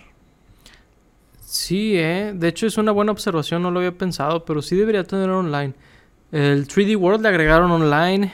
Sí, 1.41 1.97
eh. 1.97 2.31
De 2.35 2.47
hecho, 2.47 2.67
es 2.67 2.77
una 2.77 2.91
buena 2.91 3.11
observación, 3.11 3.63
no 3.63 3.71
lo 3.71 3.79
había 3.79 3.97
pensado, 3.97 4.45
pero 4.45 4.61
sí 4.61 4.75
debería 4.75 5.03
tener 5.03 5.29
online. 5.29 5.73
El 6.31 6.67
3D 6.67 6.95
World 6.95 7.23
le 7.23 7.29
agregaron 7.29 7.71
online. 7.71 8.31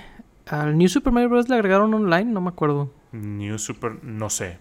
Al 0.47 0.77
New 0.77 0.89
Super 0.89 1.13
Mario 1.13 1.29
Bros. 1.29 1.49
le 1.49 1.55
agregaron 1.55 1.93
online, 1.93 2.25
no 2.25 2.41
me 2.41 2.49
acuerdo. 2.49 2.91
New 3.13 3.57
Super, 3.57 4.03
no 4.03 4.29
sé. 4.29 4.57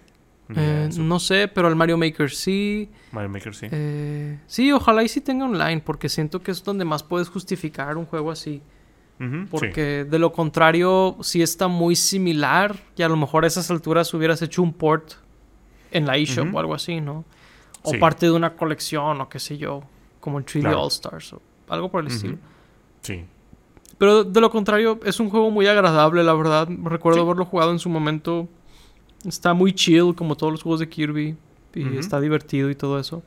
Eh, 0.55 0.91
no 0.99 1.19
sé, 1.21 1.49
pero 1.49 1.69
al 1.69 1.77
Mario 1.77 1.97
Maker 1.97 2.31
sí. 2.31 2.91
Mario 3.13 3.31
Maker 3.31 3.55
sí. 3.55 3.67
Eh, 3.71 4.39
sí, 4.47 4.73
ojalá 4.73 5.03
y 5.03 5.09
sí 5.09 5.21
tenga 5.23 5.47
online, 5.47 5.81
porque 5.81 6.09
siento 6.09 6.43
que 6.43 6.51
es 6.51 6.63
donde 6.63 6.85
más 6.85 7.03
puedes 7.03 7.29
justificar 7.29 7.97
un 7.97 8.05
juego 8.07 8.31
así. 8.31 8.61
Porque 9.51 10.05
de 10.05 10.19
lo 10.19 10.33
contrario, 10.33 11.17
sí 11.23 11.41
está 11.41 11.67
muy 11.67 11.97
similar 11.97 12.77
y 12.97 13.03
a 13.03 13.09
lo 13.09 13.17
mejor 13.17 13.45
a 13.45 13.47
esas 13.47 13.71
alturas 13.71 14.13
hubieras 14.13 14.43
hecho 14.43 14.61
un 14.61 14.75
port 14.75 15.13
en 15.93 16.05
la 16.05 16.17
eShop 16.19 16.55
o 16.55 16.59
algo 16.59 16.75
así, 16.75 17.01
¿no? 17.01 17.25
O 17.83 17.93
Sí. 17.93 17.99
parte 17.99 18.27
de 18.27 18.33
una 18.33 18.55
colección 18.55 19.21
o 19.23 19.29
qué 19.31 19.39
sé 19.39 19.57
yo, 19.57 19.83
como 20.21 20.39
el 20.39 20.45
3D 20.45 20.61
Claro. 20.63 20.83
All 20.83 20.89
Stars 20.89 21.33
o 21.33 21.41
algo 21.69 21.91
por 21.91 22.03
el 22.03 22.09
estilo. 22.09 22.37
Sí. 23.01 23.25
Pero 23.97 24.25
de 24.25 24.41
lo 24.43 24.51
contrario, 24.51 24.99
es 25.05 25.19
un 25.21 25.31
juego 25.31 25.51
muy 25.51 25.67
agradable, 25.69 26.23
la 26.25 26.35
verdad. 26.35 26.69
Recuerdo 26.83 27.21
Sí. 27.21 27.25
haberlo 27.25 27.45
jugado 27.47 27.71
en 27.71 27.79
su 27.79 27.89
momento. 27.89 28.49
Está 29.27 29.55
muy 29.55 29.73
chill, 29.73 30.15
como 30.15 30.37
todos 30.37 30.53
los 30.53 30.63
juegos 30.63 30.81
de 30.81 30.89
Kirby. 30.89 31.37
Y 31.77 31.97
está 31.99 32.21
divertido 32.21 32.71
y 32.71 32.75
todo 32.77 33.01
eso. 33.01 33.23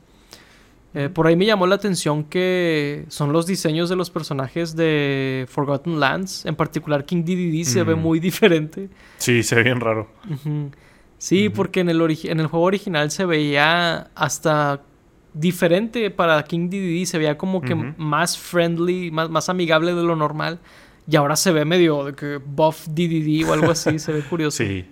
Eh, 0.94 1.10
por 1.10 1.26
ahí 1.26 1.36
me 1.36 1.44
llamó 1.44 1.66
la 1.66 1.74
atención 1.74 2.24
que 2.24 3.04
son 3.08 3.30
los 3.32 3.46
diseños 3.46 3.90
de 3.90 3.96
los 3.96 4.08
personajes 4.08 4.74
de 4.74 5.44
Forgotten 5.50 6.00
Lands. 6.00 6.46
En 6.46 6.56
particular, 6.56 7.04
King 7.04 7.24
Dedede 7.24 7.64
se 7.64 7.82
ve 7.82 7.94
Mm. 7.94 8.00
muy 8.00 8.20
diferente. 8.28 8.88
Sí, 9.18 9.42
se 9.42 9.56
ve 9.56 9.64
bien 9.64 9.80
raro. 9.80 10.08
Sí, 11.18 11.48
porque 11.50 11.80
en 11.80 11.90
el, 11.90 12.00
en 12.24 12.40
el 12.40 12.46
juego 12.46 12.64
original 12.64 13.10
se 13.10 13.24
veía 13.26 14.08
hasta 14.14 14.80
diferente 15.34 16.10
para 16.10 16.42
King 16.44 16.70
Dedede. 16.70 17.04
Se 17.04 17.18
veía 17.18 17.36
como 17.36 17.60
que 17.60 17.74
más 17.74 18.38
friendly, 18.38 19.10
más, 19.10 19.28
más 19.28 19.48
amigable 19.50 19.94
de 19.94 20.02
lo 20.02 20.16
normal. 20.16 20.58
Y 21.10 21.16
ahora 21.16 21.36
se 21.36 21.52
ve 21.52 21.64
medio 21.66 22.04
de 22.04 22.14
que 22.14 22.36
buff 22.38 22.86
DDD 22.88 23.46
o 23.48 23.52
algo 23.52 23.70
así. 23.70 23.98
se 23.98 24.12
ve 24.12 24.20
curioso. 24.30 24.64
Sí. 24.64 24.86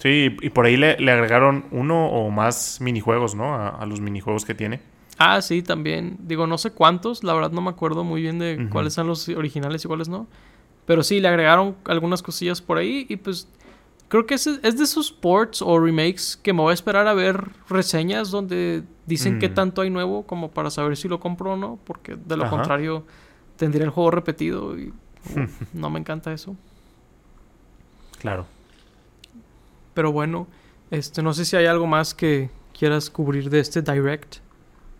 Sí, 0.00 0.36
y 0.40 0.50
por 0.50 0.64
ahí 0.66 0.76
le, 0.76 0.98
le 0.98 1.12
agregaron 1.12 1.64
uno 1.70 2.08
o 2.08 2.30
más 2.30 2.80
minijuegos, 2.80 3.34
¿no? 3.34 3.54
A, 3.54 3.68
a 3.68 3.86
los 3.86 4.00
minijuegos 4.00 4.44
que 4.44 4.54
tiene. 4.54 4.80
Ah, 5.18 5.42
sí, 5.42 5.62
también. 5.62 6.16
Digo, 6.20 6.46
no 6.46 6.56
sé 6.58 6.70
cuántos. 6.70 7.22
La 7.22 7.34
verdad 7.34 7.50
no 7.52 7.60
me 7.60 7.68
acuerdo 7.70 8.02
muy 8.02 8.22
bien 8.22 8.38
de 8.38 8.68
cuáles 8.72 8.94
son 8.94 9.06
los 9.06 9.28
originales 9.28 9.84
y 9.84 9.88
cuáles 9.88 10.08
no. 10.08 10.26
Pero 10.86 11.02
sí, 11.02 11.20
le 11.20 11.28
agregaron 11.28 11.76
algunas 11.84 12.22
cosillas 12.22 12.62
por 12.62 12.78
ahí. 12.78 13.04
Y 13.10 13.16
pues 13.16 13.46
creo 14.08 14.24
que 14.24 14.32
es, 14.34 14.46
es 14.46 14.78
de 14.78 14.84
esos 14.84 15.12
ports 15.12 15.60
o 15.60 15.78
remakes 15.78 16.38
que 16.42 16.54
me 16.54 16.62
voy 16.62 16.70
a 16.70 16.74
esperar 16.74 17.06
a 17.06 17.12
ver 17.12 17.50
reseñas 17.68 18.30
donde 18.30 18.82
dicen 19.04 19.38
qué 19.38 19.50
Mm. 19.50 19.54
tanto 19.54 19.82
hay 19.82 19.90
nuevo 19.90 20.22
como 20.22 20.50
para 20.50 20.70
saber 20.70 20.96
si 20.96 21.06
lo 21.08 21.20
compro 21.20 21.52
o 21.52 21.56
no. 21.58 21.78
Porque 21.84 22.16
de 22.16 22.36
lo 22.38 22.44
Ajá. 22.44 22.56
contrario 22.56 23.04
tendría 23.58 23.84
el 23.84 23.90
juego 23.90 24.10
repetido 24.10 24.78
y 24.78 24.94
uf, 25.36 25.74
no 25.74 25.90
me 25.90 26.00
encanta 26.00 26.32
eso. 26.32 26.56
Claro. 28.18 28.46
Pero 29.94 30.12
bueno, 30.12 30.46
este, 30.90 31.22
no 31.22 31.32
sé 31.34 31.44
si 31.44 31.56
hay 31.56 31.66
algo 31.66 31.86
más 31.86 32.14
que 32.14 32.50
quieras 32.78 33.10
cubrir 33.10 33.50
de 33.50 33.60
este 33.60 33.82
direct. 33.82 34.36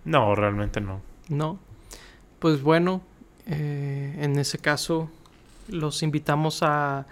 No, 0.04 0.34
realmente 0.34 0.80
no. 0.80 1.00
No. 1.28 1.58
Pues 2.38 2.62
bueno, 2.62 3.02
eh, 3.46 4.16
en 4.20 4.38
ese 4.38 4.58
caso 4.58 5.10
los 5.68 6.02
invitamos 6.02 6.62
a 6.62 7.06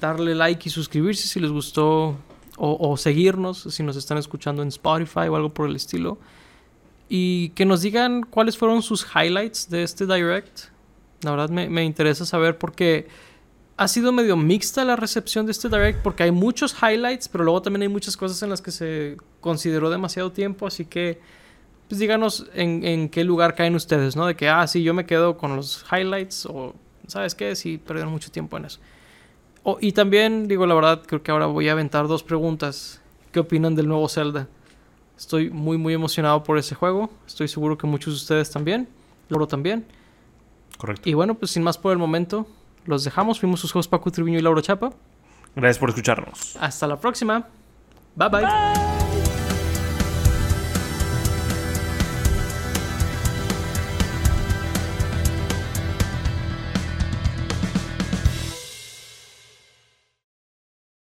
darle 0.00 0.34
like 0.34 0.68
y 0.68 0.70
suscribirse 0.70 1.26
si 1.26 1.40
les 1.40 1.50
gustó 1.50 2.16
o, 2.56 2.90
o 2.90 2.96
seguirnos 2.96 3.62
si 3.70 3.82
nos 3.82 3.96
están 3.96 4.18
escuchando 4.18 4.62
en 4.62 4.68
Spotify 4.68 5.28
o 5.28 5.36
algo 5.36 5.50
por 5.50 5.68
el 5.68 5.76
estilo. 5.76 6.18
Y 7.08 7.50
que 7.50 7.64
nos 7.64 7.82
digan 7.82 8.22
cuáles 8.22 8.56
fueron 8.56 8.82
sus 8.82 9.04
highlights 9.14 9.68
de 9.68 9.82
este 9.82 10.06
direct. 10.06 10.66
La 11.22 11.32
verdad 11.32 11.50
me, 11.50 11.68
me 11.68 11.84
interesa 11.84 12.24
saber 12.24 12.56
porque 12.56 13.08
ha 13.80 13.88
sido 13.88 14.12
medio 14.12 14.36
mixta 14.36 14.84
la 14.84 14.94
recepción 14.94 15.46
de 15.46 15.52
este 15.52 15.70
direct 15.70 16.02
porque 16.02 16.24
hay 16.24 16.30
muchos 16.30 16.76
highlights, 16.82 17.28
pero 17.28 17.44
luego 17.44 17.62
también 17.62 17.80
hay 17.80 17.88
muchas 17.88 18.14
cosas 18.14 18.42
en 18.42 18.50
las 18.50 18.60
que 18.60 18.72
se 18.72 19.16
consideró 19.40 19.88
demasiado 19.88 20.32
tiempo, 20.32 20.66
así 20.66 20.84
que 20.84 21.18
pues 21.88 21.98
díganos 21.98 22.46
en, 22.52 22.84
en 22.84 23.08
qué 23.08 23.24
lugar 23.24 23.54
caen 23.54 23.74
ustedes, 23.74 24.16
¿no? 24.16 24.26
De 24.26 24.36
que, 24.36 24.50
ah, 24.50 24.66
sí, 24.66 24.82
yo 24.82 24.92
me 24.92 25.06
quedo 25.06 25.38
con 25.38 25.56
los 25.56 25.82
highlights 25.90 26.44
o, 26.44 26.74
¿sabes 27.06 27.34
qué? 27.34 27.56
Sí, 27.56 27.78
perdieron 27.78 28.12
mucho 28.12 28.30
tiempo 28.30 28.58
en 28.58 28.66
eso. 28.66 28.80
Y 29.80 29.92
también, 29.92 30.46
digo, 30.46 30.66
la 30.66 30.74
verdad, 30.74 31.02
creo 31.06 31.22
que 31.22 31.30
ahora 31.30 31.46
voy 31.46 31.70
a 31.70 31.72
aventar 31.72 32.06
dos 32.06 32.22
preguntas. 32.22 33.00
¿Qué 33.32 33.40
opinan 33.40 33.74
del 33.74 33.88
nuevo 33.88 34.06
Zelda? 34.10 34.46
Estoy 35.16 35.48
muy, 35.48 35.78
muy 35.78 35.94
emocionado 35.94 36.44
por 36.44 36.58
ese 36.58 36.74
juego. 36.74 37.08
Estoy 37.26 37.48
seguro 37.48 37.78
que 37.78 37.86
muchos 37.86 38.12
de 38.12 38.16
ustedes 38.18 38.50
también. 38.50 38.88
Loro 39.30 39.46
también. 39.46 39.86
Correcto. 40.76 41.08
Y 41.08 41.14
bueno, 41.14 41.34
pues 41.34 41.50
sin 41.50 41.62
más 41.62 41.78
por 41.78 41.92
el 41.92 41.98
momento, 41.98 42.46
los 42.90 43.04
dejamos. 43.04 43.40
Fuimos 43.40 43.60
sus 43.60 43.72
juegos 43.72 43.88
Paco 43.88 44.10
Triviño 44.10 44.38
y 44.38 44.42
Lauro 44.42 44.60
Chapa. 44.60 44.90
Gracias 45.56 45.78
por 45.78 45.88
escucharnos. 45.88 46.56
Hasta 46.60 46.86
la 46.86 46.96
próxima. 46.96 47.46
Bye 48.14 48.28
bye. 48.28 48.99